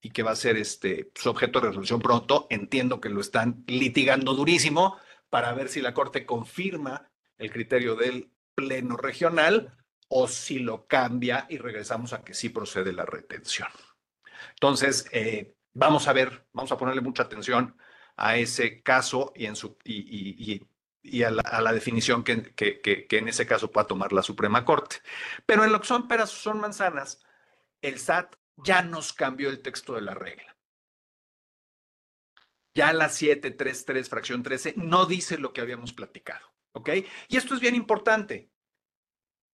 y 0.00 0.10
que 0.10 0.22
va 0.22 0.32
a 0.32 0.36
ser 0.36 0.56
este, 0.56 1.10
su 1.14 1.30
objeto 1.30 1.60
de 1.60 1.68
resolución 1.68 2.00
pronto. 2.00 2.46
Entiendo 2.50 3.00
que 3.00 3.08
lo 3.08 3.20
están 3.20 3.64
litigando 3.66 4.34
durísimo 4.34 4.98
para 5.28 5.52
ver 5.52 5.68
si 5.68 5.80
la 5.80 5.94
Corte 5.94 6.26
confirma 6.26 7.10
el 7.38 7.50
criterio 7.50 7.96
del 7.96 8.30
Pleno 8.54 8.96
Regional 8.96 9.76
o 10.08 10.26
si 10.26 10.58
lo 10.58 10.86
cambia 10.86 11.46
y 11.48 11.58
regresamos 11.58 12.12
a 12.12 12.22
que 12.22 12.34
sí 12.34 12.48
procede 12.48 12.92
la 12.92 13.04
retención. 13.04 13.68
Entonces, 14.54 15.06
eh, 15.12 15.54
vamos 15.72 16.08
a 16.08 16.12
ver, 16.12 16.46
vamos 16.52 16.72
a 16.72 16.76
ponerle 16.76 17.00
mucha 17.00 17.22
atención 17.22 17.76
a 18.16 18.36
ese 18.36 18.82
caso 18.82 19.32
y, 19.34 19.46
en 19.46 19.56
su, 19.56 19.78
y, 19.84 20.60
y, 21.02 21.22
a, 21.22 21.30
la, 21.30 21.72
definición 21.72 22.24
que, 22.24 22.54
que, 22.54 22.80
que, 22.80 23.18
en 23.18 23.28
ese 23.28 23.46
caso 23.46 23.70
pueda 23.70 23.86
tomar 23.86 24.12
la 24.12 24.22
Suprema 24.22 24.64
Corte. 24.64 24.96
Pero 25.46 25.64
en 25.64 25.72
lo 25.72 25.80
que 25.80 25.86
son 25.86 26.08
peras 26.08 26.30
son 26.30 26.60
manzanas, 26.60 27.22
el 27.80 27.98
SAT 27.98 28.34
ya 28.64 28.82
nos 28.82 29.12
cambió 29.12 29.50
el 29.50 29.60
texto 29.60 29.94
de 29.94 30.02
la 30.02 30.14
regla. 30.14 30.56
Ya 32.74 32.92
la 32.92 33.08
733, 33.08 34.08
fracción 34.08 34.42
13, 34.42 34.74
no 34.76 35.06
dice 35.06 35.38
lo 35.38 35.52
que 35.52 35.60
habíamos 35.60 35.92
platicado. 35.92 36.46
¿Ok? 36.72 36.90
Y 37.28 37.36
esto 37.36 37.54
es 37.54 37.60
bien 37.60 37.74
importante, 37.74 38.50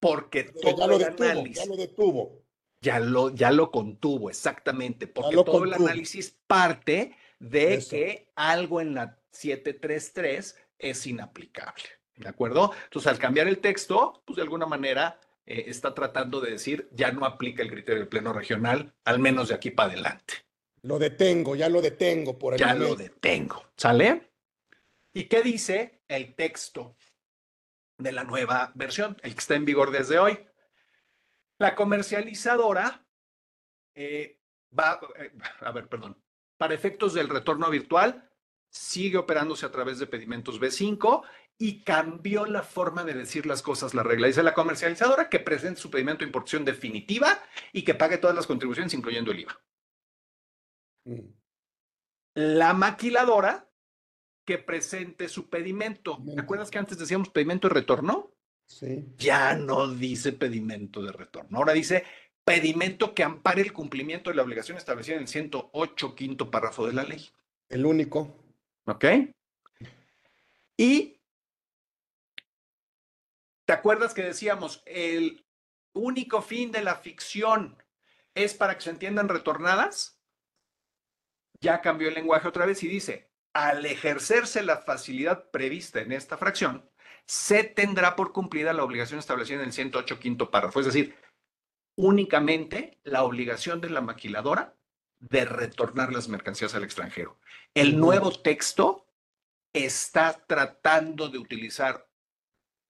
porque 0.01 0.45
todo 0.45 0.77
ya 0.79 0.87
lo 0.87 0.99
detuvo, 0.99 1.47
ya 1.47 1.67
lo 1.67 1.77
detuvo. 1.77 2.43
Ya 2.83 3.01
lo, 3.01 3.31
ya 3.31 3.51
lo 3.51 3.71
contuvo, 3.71 4.29
exactamente, 4.29 5.07
porque 5.07 5.37
todo 5.37 5.65
el 5.65 5.73
análisis 5.73 6.37
parte 6.47 7.17
de 7.39 7.83
que 7.89 8.31
algo 8.37 8.83
en 8.83 8.95
la 8.95 9.19
733 9.33 10.57
es 10.79 11.07
inaplicable. 11.07 11.85
¿De 12.17 12.29
acuerdo? 12.29 12.73
Entonces, 12.85 13.11
al 13.11 13.19
cambiar 13.19 13.49
el 13.49 13.59
texto, 13.59 14.23
pues 14.25 14.37
de 14.37 14.43
alguna 14.43 14.67
manera 14.67 15.21
eh, 15.47 15.65
está 15.69 15.95
tratando 15.95 16.41
de 16.41 16.51
decir, 16.51 16.89
ya 16.93 17.13
no 17.13 17.25
aplica 17.25 17.63
el 17.63 17.71
criterio 17.71 18.01
del 18.01 18.09
Pleno 18.09 18.33
Regional, 18.33 18.93
al 19.05 19.19
menos 19.21 19.49
de 19.49 19.55
aquí 19.55 19.71
para 19.71 19.93
adelante. 19.93 20.35
Lo 20.83 20.99
detengo, 20.99 21.57
ya 21.57 21.69
lo 21.69 21.81
detengo 21.81 22.39
por 22.39 22.55
el 22.55 22.61
Ya 22.61 22.75
lo 22.75 22.97
detengo, 22.97 23.65
¿sale? 23.77 24.33
¿Y 25.13 25.25
qué 25.25 25.43
dice 25.43 26.03
el 26.09 26.35
texto 26.35 26.97
de 27.99 28.13
la 28.13 28.25
nueva 28.25 28.73
versión, 28.75 29.17
el 29.23 29.35
que 29.35 29.41
está 29.41 29.55
en 29.55 29.65
vigor 29.65 29.91
desde 29.91 30.19
hoy? 30.19 30.39
La 31.59 31.75
comercializadora 31.75 33.07
eh, 33.95 34.39
va, 34.79 35.01
eh, 35.19 35.33
a 35.61 35.73
ver, 35.73 35.89
perdón, 35.89 36.23
para 36.59 36.75
efectos 36.75 37.15
del 37.15 37.29
retorno 37.29 37.71
virtual, 37.71 38.31
sigue 38.69 39.17
operándose 39.17 39.65
a 39.65 39.71
través 39.71 39.99
de 39.99 40.07
pedimentos 40.07 40.61
B5 40.61 41.23
y 41.59 41.83
cambió 41.83 42.45
la 42.45 42.63
forma 42.63 43.05
de 43.05 43.15
decir 43.15 43.47
las 43.47 43.63
cosas 43.63 43.95
la 43.95 44.03
regla. 44.03 44.27
Dice 44.27 44.43
la 44.43 44.55
comercializadora 44.55 45.29
que 45.29 45.41
presente 45.41 45.81
su 45.81 45.91
pedimento 45.91 46.21
de 46.21 46.27
importación 46.27 46.65
definitiva 46.65 47.43
y 47.73 47.83
que 47.83 47.95
pague 47.95 48.19
todas 48.19 48.37
las 48.37 48.47
contribuciones, 48.47 48.93
incluyendo 48.95 49.33
el 49.33 49.41
IVA. 49.41 49.61
Mm. 51.05 51.21
La 52.35 52.75
maquiladora 52.75 53.71
que 54.45 54.59
presente 54.59 55.29
su 55.29 55.49
pedimento. 55.49 56.23
¿Te 56.35 56.41
acuerdas 56.41 56.71
que 56.71 56.79
antes 56.79 56.99
decíamos 56.99 57.31
pedimento 57.31 57.69
de 57.69 57.75
retorno? 57.75 58.33
Sí. 58.67 59.07
Ya 59.19 59.55
no 59.55 59.89
dice 59.89 60.33
pedimento 60.33 61.03
de 61.03 61.13
retorno. 61.13 61.59
Ahora 61.59 61.73
dice 61.73 62.05
pedimento 62.45 63.15
que 63.15 63.25
ampare 63.25 63.63
el 63.63 63.73
cumplimiento 63.73 64.31
de 64.31 64.37
la 64.37 64.43
obligación 64.43 64.77
establecida 64.77 65.17
en 65.17 65.23
el 65.23 65.29
108 65.29 66.15
quinto 66.15 66.51
párrafo 66.51 66.87
de 66.87 66.93
la 66.93 67.03
ley. 67.03 67.29
El 67.69 67.87
único. 67.87 68.37
¿Ok? 68.85 69.05
Y 70.77 71.16
¿te 73.67 73.73
acuerdas 73.73 74.15
que 74.15 74.23
decíamos 74.23 74.83
el 74.87 75.45
único 75.93 76.41
fin 76.41 76.73
de 76.73 76.83
la 76.83 76.97
ficción 76.97 77.83
es 78.35 78.55
para 78.55 78.77
que 78.77 78.83
se 78.83 78.91
entiendan 78.91 79.29
retornadas? 79.29 80.21
Ya 81.61 81.81
cambió 81.81 82.09
el 82.09 82.15
lenguaje 82.15 82.49
otra 82.49 82.67
vez 82.67 82.83
y 82.83 82.89
dice, 82.89 83.31
al 83.53 83.85
ejercerse 83.85 84.63
la 84.63 84.79
facilidad 84.79 85.51
prevista 85.51 86.01
en 86.01 86.13
esta 86.13 86.37
fracción, 86.37 86.89
se 87.27 87.65
tendrá 87.65 88.15
por 88.15 88.33
cumplida 88.33 88.73
la 88.73 88.85
obligación 88.85 89.19
establecida 89.19 89.61
en 89.61 89.67
el 89.67 89.73
108 89.73 90.21
quinto 90.21 90.51
párrafo. 90.51 90.81
Es 90.81 90.87
decir, 90.87 91.17
únicamente 91.97 93.01
la 93.03 93.25
obligación 93.25 93.81
de 93.81 93.91
la 93.91 94.01
maquiladora 94.01 94.77
de 95.19 95.45
retornar 95.45 96.13
las 96.13 96.29
mercancías 96.29 96.75
al 96.75 96.85
extranjero. 96.85 97.41
El 97.75 97.99
nuevo 97.99 98.31
texto 98.31 99.09
está 99.73 100.45
tratando 100.47 101.29
de 101.29 101.39
utilizar 101.39 102.07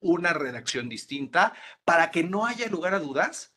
una 0.00 0.32
redacción 0.32 0.88
distinta 0.88 1.54
para 1.84 2.10
que 2.10 2.22
no 2.22 2.46
haya 2.46 2.68
lugar 2.68 2.94
a 2.94 3.00
dudas 3.00 3.56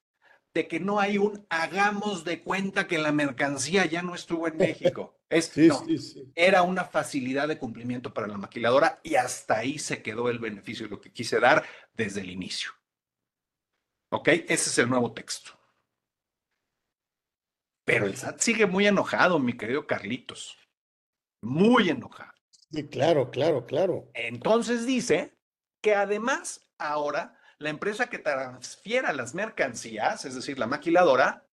de 0.53 0.67
que 0.67 0.79
no 0.79 0.99
hay 0.99 1.17
un 1.17 1.45
hagamos 1.49 2.23
de 2.23 2.41
cuenta 2.41 2.87
que 2.87 2.97
la 2.97 3.11
mercancía 3.11 3.85
ya 3.85 4.01
no 4.01 4.15
estuvo 4.15 4.47
en 4.47 4.57
México. 4.57 5.15
Es, 5.31 5.51
Era 6.33 6.63
una 6.63 6.85
facilidad 6.85 7.47
de 7.47 7.59
cumplimiento 7.59 8.11
para 8.15 8.25
la 8.25 8.39
maquiladora 8.39 8.99
y 9.03 9.13
hasta 9.13 9.59
ahí 9.59 9.77
se 9.77 10.01
quedó 10.01 10.27
el 10.27 10.39
beneficio 10.39 10.87
de 10.87 10.89
lo 10.89 10.99
que 10.99 11.13
quise 11.13 11.39
dar 11.39 11.63
desde 11.93 12.21
el 12.21 12.31
inicio. 12.31 12.71
¿Ok? 14.11 14.29
Ese 14.29 14.53
es 14.53 14.77
el 14.79 14.89
nuevo 14.89 15.13
texto. 15.13 15.51
Pero 17.85 18.07
el 18.07 18.17
SAT 18.17 18.39
sigue 18.39 18.65
muy 18.65 18.87
enojado, 18.87 19.37
mi 19.37 19.55
querido 19.55 19.85
Carlitos. 19.85 20.57
Muy 21.43 21.89
enojado. 21.89 22.33
Sí, 22.71 22.87
claro, 22.87 23.29
claro, 23.29 23.67
claro. 23.67 24.09
Entonces 24.15 24.87
dice 24.87 25.38
que 25.81 25.95
además 25.95 26.67
ahora 26.77 27.39
la 27.57 27.69
empresa 27.69 28.09
que 28.09 28.19
transfiera 28.19 29.13
las 29.13 29.33
mercancías, 29.33 30.25
es 30.25 30.35
decir, 30.35 30.57
la 30.57 30.67
maquiladora, 30.67 31.45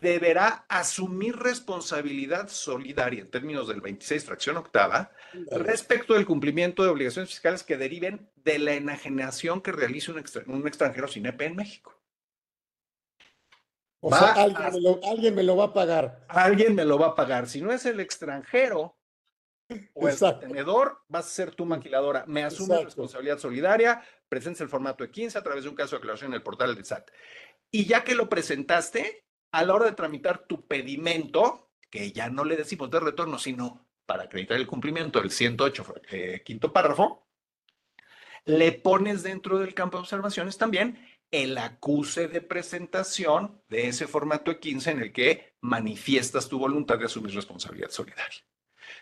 deberá 0.00 0.64
asumir 0.68 1.36
responsabilidad 1.36 2.48
solidaria 2.48 3.20
en 3.20 3.30
términos 3.30 3.68
del 3.68 3.82
26 3.82 4.24
fracción 4.24 4.56
octava 4.56 5.10
respecto 5.50 6.14
del 6.14 6.26
cumplimiento 6.26 6.82
de 6.82 6.88
obligaciones 6.88 7.30
fiscales 7.30 7.62
que 7.62 7.76
deriven 7.76 8.30
de 8.36 8.58
la 8.58 8.72
enajenación 8.72 9.60
que 9.60 9.72
realice 9.72 10.10
un, 10.10 10.66
extranjero 10.66 11.06
sin 11.06 11.26
EP 11.26 11.42
en 11.42 11.56
México. 11.56 11.94
O 14.02 14.08
sea, 14.08 14.32
alguien, 14.32 15.34
me 15.34 15.42
lo, 15.42 15.56
va 15.56 15.66
a 15.66 15.74
pagar. 15.74 16.24
Alguien 16.28 16.74
me 16.74 16.86
lo 16.86 16.98
va 16.98 17.08
a 17.08 17.14
pagar. 17.14 17.46
Si 17.46 17.60
no 17.60 17.70
es 17.70 17.84
el 17.84 18.00
extranjero 18.00 18.96
o 19.94 20.08
el 20.08 20.18
tenedor, 20.40 21.02
vas 21.08 21.26
a 21.26 21.30
ser 21.30 21.54
tu 21.54 21.64
maquiladora. 21.64 22.24
Me 22.26 22.44
asume 22.44 22.84
responsabilidad 22.84 23.38
solidaria, 23.38 24.02
presentes 24.28 24.60
el 24.60 24.68
formato 24.68 25.04
de 25.04 25.10
15 25.10 25.38
a 25.38 25.42
través 25.42 25.64
de 25.64 25.70
un 25.70 25.76
caso 25.76 25.96
de 25.96 25.98
aclaración 25.98 26.30
en 26.30 26.36
el 26.36 26.42
portal 26.42 26.74
del 26.74 26.84
SAT. 26.84 27.10
Y 27.70 27.86
ya 27.86 28.04
que 28.04 28.14
lo 28.14 28.28
presentaste, 28.28 29.24
a 29.52 29.64
la 29.64 29.74
hora 29.74 29.86
de 29.86 29.92
tramitar 29.92 30.46
tu 30.46 30.66
pedimento, 30.66 31.70
que 31.90 32.12
ya 32.12 32.30
no 32.30 32.44
le 32.44 32.56
decimos 32.56 32.90
de 32.90 33.00
retorno, 33.00 33.38
sino 33.38 33.86
para 34.06 34.24
acreditar 34.24 34.56
el 34.56 34.66
cumplimiento 34.66 35.20
del 35.20 35.30
108, 35.30 35.94
eh, 36.10 36.42
quinto 36.44 36.72
párrafo, 36.72 37.28
le 38.44 38.72
pones 38.72 39.22
dentro 39.22 39.58
del 39.58 39.74
campo 39.74 39.98
de 39.98 40.02
observaciones 40.02 40.56
también 40.56 40.98
el 41.30 41.56
acuse 41.58 42.26
de 42.26 42.40
presentación 42.40 43.62
de 43.68 43.88
ese 43.88 44.08
formato 44.08 44.50
de 44.50 44.58
15 44.58 44.90
en 44.90 45.00
el 45.00 45.12
que 45.12 45.54
manifiestas 45.60 46.48
tu 46.48 46.58
voluntad 46.58 46.98
de 46.98 47.04
asumir 47.04 47.34
responsabilidad 47.34 47.90
solidaria. 47.90 48.38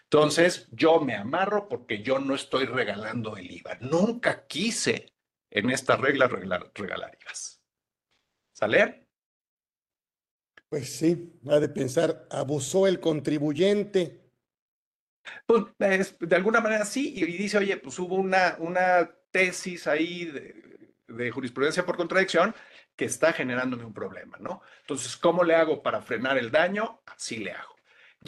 Entonces, 0.05 0.69
yo 0.73 1.01
me 1.01 1.15
amarro 1.15 1.69
porque 1.69 2.03
yo 2.03 2.19
no 2.19 2.35
estoy 2.35 2.67
regalando 2.67 3.37
el 3.37 3.51
IVA. 3.51 3.79
Nunca 3.81 4.47
quise 4.47 5.13
en 5.51 5.71
esta 5.71 5.97
regla 5.97 6.29
regalar, 6.29 6.71
regalar 6.75 7.19
IVAs. 7.21 7.63
¿Sale? 8.53 9.09
Pues 10.69 10.99
sí, 10.99 11.33
ha 11.49 11.59
de 11.61 11.69
pensar, 11.69 12.27
abusó 12.31 12.87
el 12.87 13.01
contribuyente. 13.01 14.29
Pues 15.47 16.17
de 16.19 16.37
alguna 16.37 16.61
manera 16.61 16.85
sí, 16.85 17.15
y 17.17 17.25
dice, 17.25 17.59
oye, 17.59 17.77
pues 17.79 17.99
hubo 17.99 18.17
una, 18.17 18.57
una 18.59 19.11
tesis 19.31 19.87
ahí 19.87 20.27
de, 20.27 21.31
jurisprudencia 21.31 21.87
por 21.87 21.97
contradicción 21.97 22.55
que 22.95 23.07
está 23.07 23.33
generándome 23.33 23.85
un 23.85 23.95
problema, 23.95 24.37
¿no? 24.41 24.61
Entonces, 24.81 25.17
¿cómo 25.17 25.45
le 25.45 25.55
hago 25.55 25.83
para 25.83 26.03
frenar 26.03 26.37
el 26.37 26.51
daño? 26.51 27.01
Así 27.07 27.39
le 27.39 27.53
hago. 27.53 27.78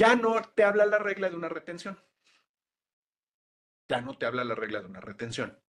Ya 0.01 0.16
no 0.16 0.40
te 0.55 0.64
habla 0.64 0.86
la 0.86 0.98
regla 0.98 1.28
de 1.28 1.36
una 1.36 1.51
retención. 1.51 2.03
Ya 3.86 4.01
no 4.01 4.16
te 4.16 4.24
habla 4.24 4.44
la 4.44 4.55
regla 4.55 4.80
de 4.80 4.86
una 4.86 5.03
retención. 5.03 5.61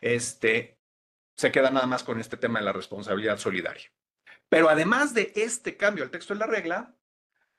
Este, 0.00 0.80
se 1.36 1.52
queda 1.52 1.70
nada 1.70 1.86
más 1.86 2.02
con 2.02 2.18
este 2.18 2.36
tema 2.36 2.58
de 2.58 2.64
la 2.64 2.72
responsabilidad 2.72 3.38
solidaria. 3.38 3.92
Pero 4.48 4.70
además 4.70 5.14
de 5.14 5.32
este 5.36 5.76
cambio 5.76 6.02
al 6.02 6.10
texto 6.10 6.34
de 6.34 6.40
la 6.40 6.48
regla, 6.48 6.96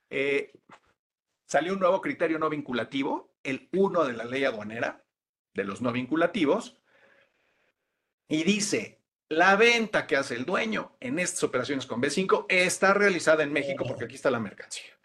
eh, 0.10 0.52
salió 1.46 1.72
un 1.72 1.80
nuevo 1.80 2.02
criterio 2.02 2.40
no 2.40 2.50
vinculativo, 2.50 3.34
el 3.42 3.70
1 3.72 4.04
de 4.04 4.12
la 4.12 4.26
ley 4.26 4.44
aduanera, 4.44 5.06
de 5.54 5.64
los 5.64 5.82
no 5.82 5.94
vinculativos, 5.94 6.78
y 8.28 8.44
dice, 8.44 9.02
la 9.30 9.56
venta 9.56 10.08
que 10.08 10.18
hace 10.18 10.36
el 10.36 10.44
dueño 10.44 10.98
en 11.00 11.20
estas 11.20 11.46
operaciones 11.46 11.86
con 11.86 12.02
B5 12.02 12.48
está 12.50 12.94
realizada 12.94 13.44
en 13.44 13.54
México 13.54 13.86
porque 13.88 14.04
aquí 14.04 14.16
está 14.16 14.30
la 14.30 14.42
mercancía. 14.42 15.01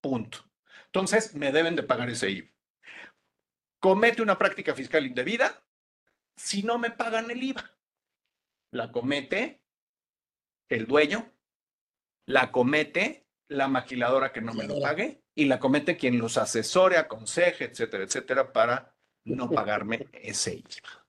Punto. 0.00 0.38
Entonces, 0.86 1.34
me 1.34 1.52
deben 1.52 1.76
de 1.76 1.82
pagar 1.82 2.10
ese 2.10 2.30
IVA. 2.30 2.48
Comete 3.78 4.22
una 4.22 4.38
práctica 4.38 4.74
fiscal 4.74 5.06
indebida 5.06 5.62
si 6.36 6.62
no 6.62 6.78
me 6.78 6.90
pagan 6.90 7.30
el 7.30 7.42
IVA. 7.42 7.70
La 8.72 8.92
comete 8.92 9.62
el 10.68 10.86
dueño, 10.86 11.32
la 12.26 12.52
comete 12.52 13.26
la 13.48 13.66
maquiladora 13.68 14.32
que 14.32 14.40
no 14.40 14.54
me 14.54 14.66
lo 14.66 14.80
pague 14.80 15.24
y 15.34 15.46
la 15.46 15.58
comete 15.58 15.96
quien 15.96 16.18
los 16.18 16.38
asesore, 16.38 16.96
aconseje, 16.96 17.64
etcétera, 17.64 18.04
etcétera, 18.04 18.52
para 18.52 18.94
no 19.24 19.50
pagarme 19.50 20.08
ese 20.12 20.54
IVA. 20.54 21.06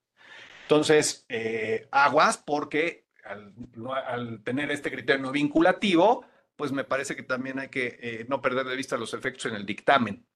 Entonces, 0.64 1.26
eh, 1.30 1.88
aguas 1.92 2.38
porque 2.38 3.08
al, 3.26 4.42
tener 4.44 4.72
este 4.72 4.92
criterio 4.92 5.22
no 5.22 5.32
vinculativo, 5.32 6.26
pues 6.62 6.72
me 6.72 6.84
parece 6.84 7.16
que 7.16 7.24
también 7.24 7.58
hay 7.58 7.70
que 7.70 7.98
eh, 8.00 8.26
no 8.30 8.40
perder 8.40 8.68
de 8.68 8.76
vista 8.76 8.96
los 8.96 9.16
efectos 9.16 9.48
en 9.48 9.56
el 9.56 9.66
dictamen. 9.66 10.28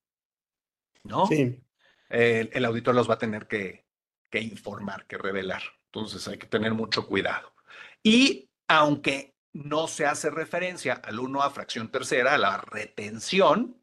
¿No? 1.04 1.28
Sí. 1.28 1.64
el 2.10 2.66
auditor 2.66 2.96
los 2.96 3.08
va 3.08 3.14
a 3.14 3.20
tener 3.20 3.46
que, 3.46 3.86
que 4.32 4.40
informar, 4.40 5.06
que 5.06 5.20
revelar. 5.20 5.62
Entonces 5.86 6.28
hay 6.28 6.40
que 6.40 6.48
tener 6.48 6.74
mucho 6.74 7.06
cuidado. 7.06 7.54
Y 8.02 8.50
aunque 8.68 9.36
no 9.54 9.88
se 9.88 10.08
hace 10.08 10.32
referencia 10.32 10.94
al 10.94 11.20
1 11.20 11.44
a 11.44 11.52
fracción 11.52 11.92
tercera, 11.92 12.34
a 12.34 12.40
la 12.40 12.58
retención, 12.58 13.80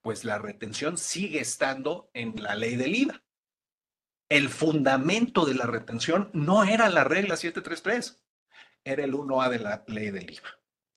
pues 0.00 0.24
la 0.24 0.38
retención 0.38 0.96
sigue 0.96 1.40
estando 1.40 2.10
en 2.14 2.42
la 2.42 2.54
ley 2.54 2.76
del 2.76 2.96
IVA. 2.96 3.22
El 4.30 4.48
fundamento 4.48 5.44
de 5.44 5.52
la 5.52 5.66
retención 5.66 6.30
no 6.32 6.64
era 6.64 6.88
la 6.88 7.04
regla 7.04 7.36
733, 7.36 8.24
era 8.84 9.04
el 9.04 9.12
1A 9.12 9.50
de 9.50 9.58
la 9.58 9.84
ley 9.86 10.10
del 10.10 10.30
IVA. 10.30 10.48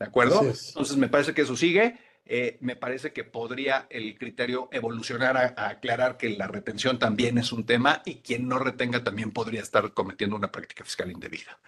¿De 0.01 0.07
acuerdo? 0.07 0.41
Entonces 0.41 0.97
me 0.97 1.09
parece 1.09 1.35
que 1.35 1.43
eso 1.43 1.55
sigue. 1.55 1.95
Eh, 2.25 2.57
me 2.61 2.75
parece 2.75 3.13
que 3.13 3.23
podría 3.23 3.85
el 3.91 4.17
criterio 4.17 4.67
evolucionar 4.71 5.37
a, 5.37 5.69
aclarar 5.69 6.17
que 6.17 6.31
la 6.31 6.47
retención 6.47 6.97
también 6.97 7.37
es 7.37 7.51
un 7.51 7.67
tema 7.67 8.01
y 8.03 8.15
quien 8.15 8.47
no 8.47 8.57
retenga 8.57 9.03
también 9.03 9.29
podría 9.29 9.61
estar 9.61 9.93
cometiendo 9.93 10.35
una 10.35 10.51
práctica 10.51 10.83
fiscal 10.83 11.11
indebida. 11.11 11.59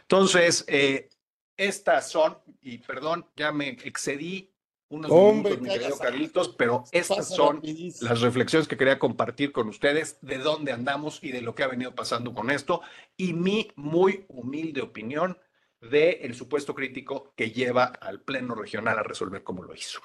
Entonces, 0.00 0.64
eh, 0.68 1.10
estas 1.58 2.10
son, 2.10 2.38
y 2.62 2.78
perdón, 2.78 3.26
ya 3.36 3.52
me 3.52 3.68
excedí 3.68 4.50
unos 4.88 5.10
minutos, 5.10 5.60
mi 5.60 5.68
querido 5.68 5.98
Carlitos, 5.98 6.48
pero 6.56 6.84
estas 6.92 7.28
son 7.28 7.60
las 8.00 8.22
reflexiones 8.22 8.66
que 8.66 8.78
quería 8.78 8.98
compartir 8.98 9.52
con 9.52 9.68
ustedes 9.68 10.16
de 10.22 10.38
dónde 10.38 10.72
andamos 10.72 11.22
y 11.22 11.30
de 11.30 11.42
lo 11.42 11.54
que 11.54 11.62
ha 11.62 11.68
venido 11.68 11.94
pasando 11.94 12.32
con 12.32 12.50
esto 12.50 12.80
y 13.18 13.34
mi 13.34 13.70
muy 13.76 14.24
humilde 14.28 14.80
opinión 14.80 15.36
del 15.82 16.18
el 16.22 16.34
supuesto 16.34 16.74
crítico 16.74 17.32
que 17.36 17.50
lleva 17.50 17.84
al 17.84 18.20
Pleno 18.20 18.54
Regional 18.54 18.98
a 18.98 19.02
resolver 19.02 19.42
como 19.42 19.62
lo 19.62 19.74
hizo. 19.74 20.00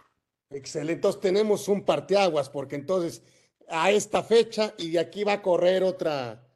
Excelente, 0.49 0.93
entonces 0.93 1.21
tenemos 1.21 1.67
un 1.67 1.83
parteaguas 1.83 2.49
porque 2.49 2.75
entonces 2.75 3.21
a 3.69 3.91
esta 3.91 4.23
fecha 4.23 4.73
y 4.77 4.91
de 4.91 4.99
aquí 4.99 5.23
va 5.23 5.33
a 5.33 5.41
correr 5.41 5.83
otra, 5.83 6.47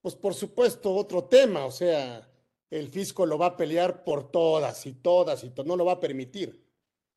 pues 0.00 0.14
por 0.14 0.34
supuesto 0.34 0.94
otro 0.94 1.24
tema, 1.24 1.64
o 1.64 1.70
sea, 1.70 2.28
el 2.70 2.88
fisco 2.88 3.24
lo 3.24 3.38
va 3.38 3.46
a 3.46 3.56
pelear 3.56 4.04
por 4.04 4.30
todas 4.30 4.86
y 4.86 4.94
todas 4.94 5.44
y 5.44 5.52
no 5.64 5.76
lo 5.76 5.84
va 5.84 5.92
a 5.92 6.00
permitir. 6.00 6.64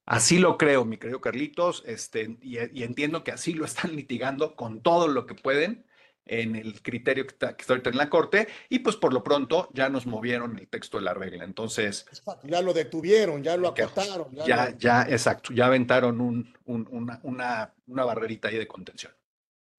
Así 0.06 0.40
lo 0.40 0.58
creo, 0.58 0.86
mi 0.86 0.98
querido 0.98 1.20
Carlitos, 1.20 1.84
este, 1.86 2.38
y, 2.42 2.58
entiendo 2.82 3.26
que 3.26 3.32
así 3.32 3.54
lo 3.54 3.66
están 3.66 3.96
litigando 3.96 4.56
con 4.56 4.82
todo 4.82 5.08
lo 5.10 5.26
que 5.26 5.36
pueden 5.36 5.86
en 6.28 6.56
el 6.56 6.82
criterio 6.82 7.26
que 7.26 7.34
está, 7.34 7.56
ahorita 7.68 7.90
en 7.90 7.98
la 7.98 8.10
corte, 8.10 8.48
y 8.70 8.80
pues 8.80 8.96
por 8.96 9.14
lo 9.14 9.24
pronto 9.24 9.70
ya 9.74 9.90
nos 9.90 10.06
movieron 10.06 10.58
el 10.58 10.68
texto 10.68 10.98
de 10.98 11.04
la 11.04 11.14
regla. 11.14 11.44
Entonces. 11.44 12.06
Ya 12.44 12.62
lo 12.62 12.74
detuvieron, 12.74 13.44
ya 13.44 13.58
lo 13.58 13.70
acotaron. 13.70 14.34
Ya, 14.46 14.76
ya, 14.78 15.04
exacto, 15.04 15.54
ya 15.54 15.68
aventaron 15.68 16.22
un, 16.22 16.54
una, 16.66 17.20
una, 17.24 17.74
una 17.88 18.06
barrerita 18.06 18.48
ahí 18.48 18.58
de 18.58 18.68
contención. 18.68 19.12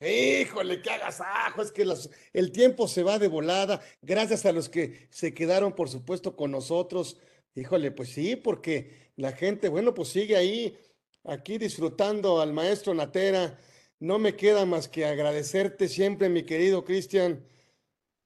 Híjole, 0.00 0.80
qué 0.80 0.90
agasajo, 0.90 1.60
es 1.60 1.72
que 1.72 1.84
el 2.32 2.52
tiempo 2.52 2.86
se 2.86 3.02
va 3.02 3.18
de 3.18 3.26
volada, 3.26 3.80
gracias 4.00 4.46
a 4.46 4.52
los 4.52 4.68
que 4.68 5.08
se 5.10 5.34
quedaron, 5.34 5.72
por 5.72 5.88
supuesto, 5.88 6.36
con 6.36 6.52
nosotros. 6.52 7.18
Híjole, 7.56 7.90
pues 7.90 8.10
sí, 8.10 8.36
porque 8.36 9.10
la 9.16 9.32
gente, 9.32 9.68
bueno, 9.68 9.94
pues 9.94 10.10
sigue 10.10 10.36
ahí, 10.36 10.78
aquí 11.24 11.58
disfrutando 11.58 12.40
al 12.40 12.52
maestro 12.52 12.94
Natera. 12.94 13.58
No 14.00 14.18
me 14.18 14.36
queda 14.36 14.64
más 14.64 14.88
que 14.88 15.04
agradecerte 15.04 15.88
siempre, 15.88 16.28
mi 16.28 16.44
querido 16.44 16.84
Cristian. 16.84 17.44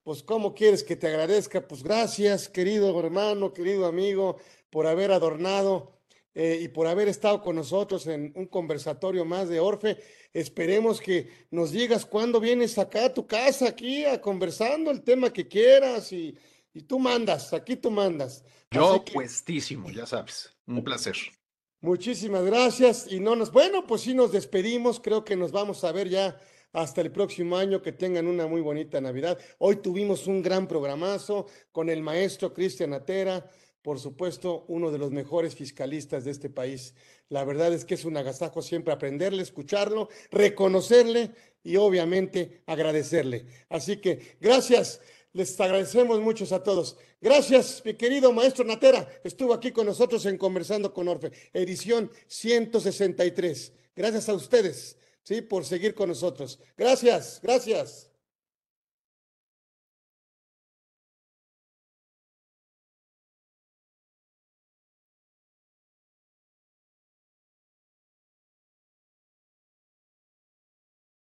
Pues, 0.02 0.22
¿cómo 0.22 0.54
quieres 0.54 0.82
que 0.82 0.96
te 0.96 1.06
agradezca? 1.06 1.66
Pues 1.66 1.82
gracias, 1.82 2.48
querido 2.48 2.98
hermano, 2.98 3.52
querido 3.52 3.86
amigo, 3.86 4.36
por 4.68 4.86
haber 4.86 5.12
adornado 5.12 6.02
eh, 6.34 6.60
y 6.62 6.68
por 6.68 6.86
haber 6.86 7.08
estado 7.08 7.40
con 7.40 7.56
nosotros 7.56 8.06
en 8.06 8.32
un 8.34 8.46
conversatorio 8.46 9.24
más 9.24 9.48
de 9.48 9.60
Orfe. 9.60 9.98
Esperemos 10.32 11.00
que 11.00 11.30
nos 11.50 11.70
digas 11.70 12.04
cuándo 12.04 12.40
vienes 12.40 12.78
acá 12.78 13.06
a 13.06 13.14
tu 13.14 13.26
casa, 13.26 13.68
aquí, 13.68 14.04
a 14.04 14.20
conversando 14.20 14.90
el 14.90 15.02
tema 15.02 15.32
que 15.32 15.46
quieras 15.46 16.12
y, 16.12 16.36
y 16.74 16.82
tú 16.82 16.98
mandas, 16.98 17.52
aquí 17.52 17.76
tú 17.76 17.90
mandas. 17.90 18.44
Yo 18.70 19.04
puestísimo, 19.04 19.90
ya 19.90 20.06
sabes. 20.06 20.50
Un 20.66 20.82
placer. 20.82 21.16
Muchísimas 21.82 22.44
gracias. 22.44 23.10
Y 23.10 23.18
no 23.18 23.34
nos, 23.34 23.50
bueno, 23.50 23.84
pues 23.88 24.02
sí 24.02 24.14
nos 24.14 24.30
despedimos. 24.30 25.00
Creo 25.00 25.24
que 25.24 25.34
nos 25.34 25.50
vamos 25.50 25.82
a 25.82 25.90
ver 25.90 26.08
ya 26.08 26.38
hasta 26.72 27.00
el 27.00 27.10
próximo 27.10 27.56
año. 27.56 27.82
Que 27.82 27.90
tengan 27.90 28.28
una 28.28 28.46
muy 28.46 28.60
bonita 28.60 29.00
Navidad. 29.00 29.36
Hoy 29.58 29.76
tuvimos 29.76 30.28
un 30.28 30.42
gran 30.42 30.68
programazo 30.68 31.46
con 31.72 31.90
el 31.90 32.00
maestro 32.00 32.54
Cristian 32.54 32.92
Atera, 32.92 33.50
por 33.82 33.98
supuesto, 33.98 34.64
uno 34.68 34.92
de 34.92 34.98
los 34.98 35.10
mejores 35.10 35.56
fiscalistas 35.56 36.24
de 36.24 36.30
este 36.30 36.48
país. 36.48 36.94
La 37.28 37.44
verdad 37.44 37.72
es 37.72 37.84
que 37.84 37.94
es 37.94 38.04
un 38.04 38.16
agasajo 38.16 38.62
siempre 38.62 38.94
aprenderle, 38.94 39.42
escucharlo, 39.42 40.08
reconocerle 40.30 41.32
y 41.64 41.74
obviamente 41.78 42.62
agradecerle. 42.66 43.46
Así 43.68 43.96
que 43.96 44.36
gracias. 44.40 45.00
Les 45.32 45.58
agradecemos 45.58 46.20
muchos 46.20 46.52
a 46.52 46.62
todos. 46.62 46.96
Gracias, 47.20 47.82
mi 47.84 47.94
querido 47.94 48.32
maestro 48.32 48.64
Natera. 48.64 49.08
Estuvo 49.24 49.54
aquí 49.54 49.72
con 49.72 49.86
nosotros 49.86 50.26
en 50.26 50.36
Conversando 50.36 50.92
con 50.92 51.08
Orfe, 51.08 51.32
edición 51.54 52.10
163. 52.26 53.72
Gracias 53.96 54.28
a 54.28 54.34
ustedes, 54.34 54.96
¿sí? 55.22 55.40
Por 55.40 55.64
seguir 55.64 55.94
con 55.94 56.10
nosotros. 56.10 56.58
Gracias, 56.76 57.40
gracias. 57.42 58.11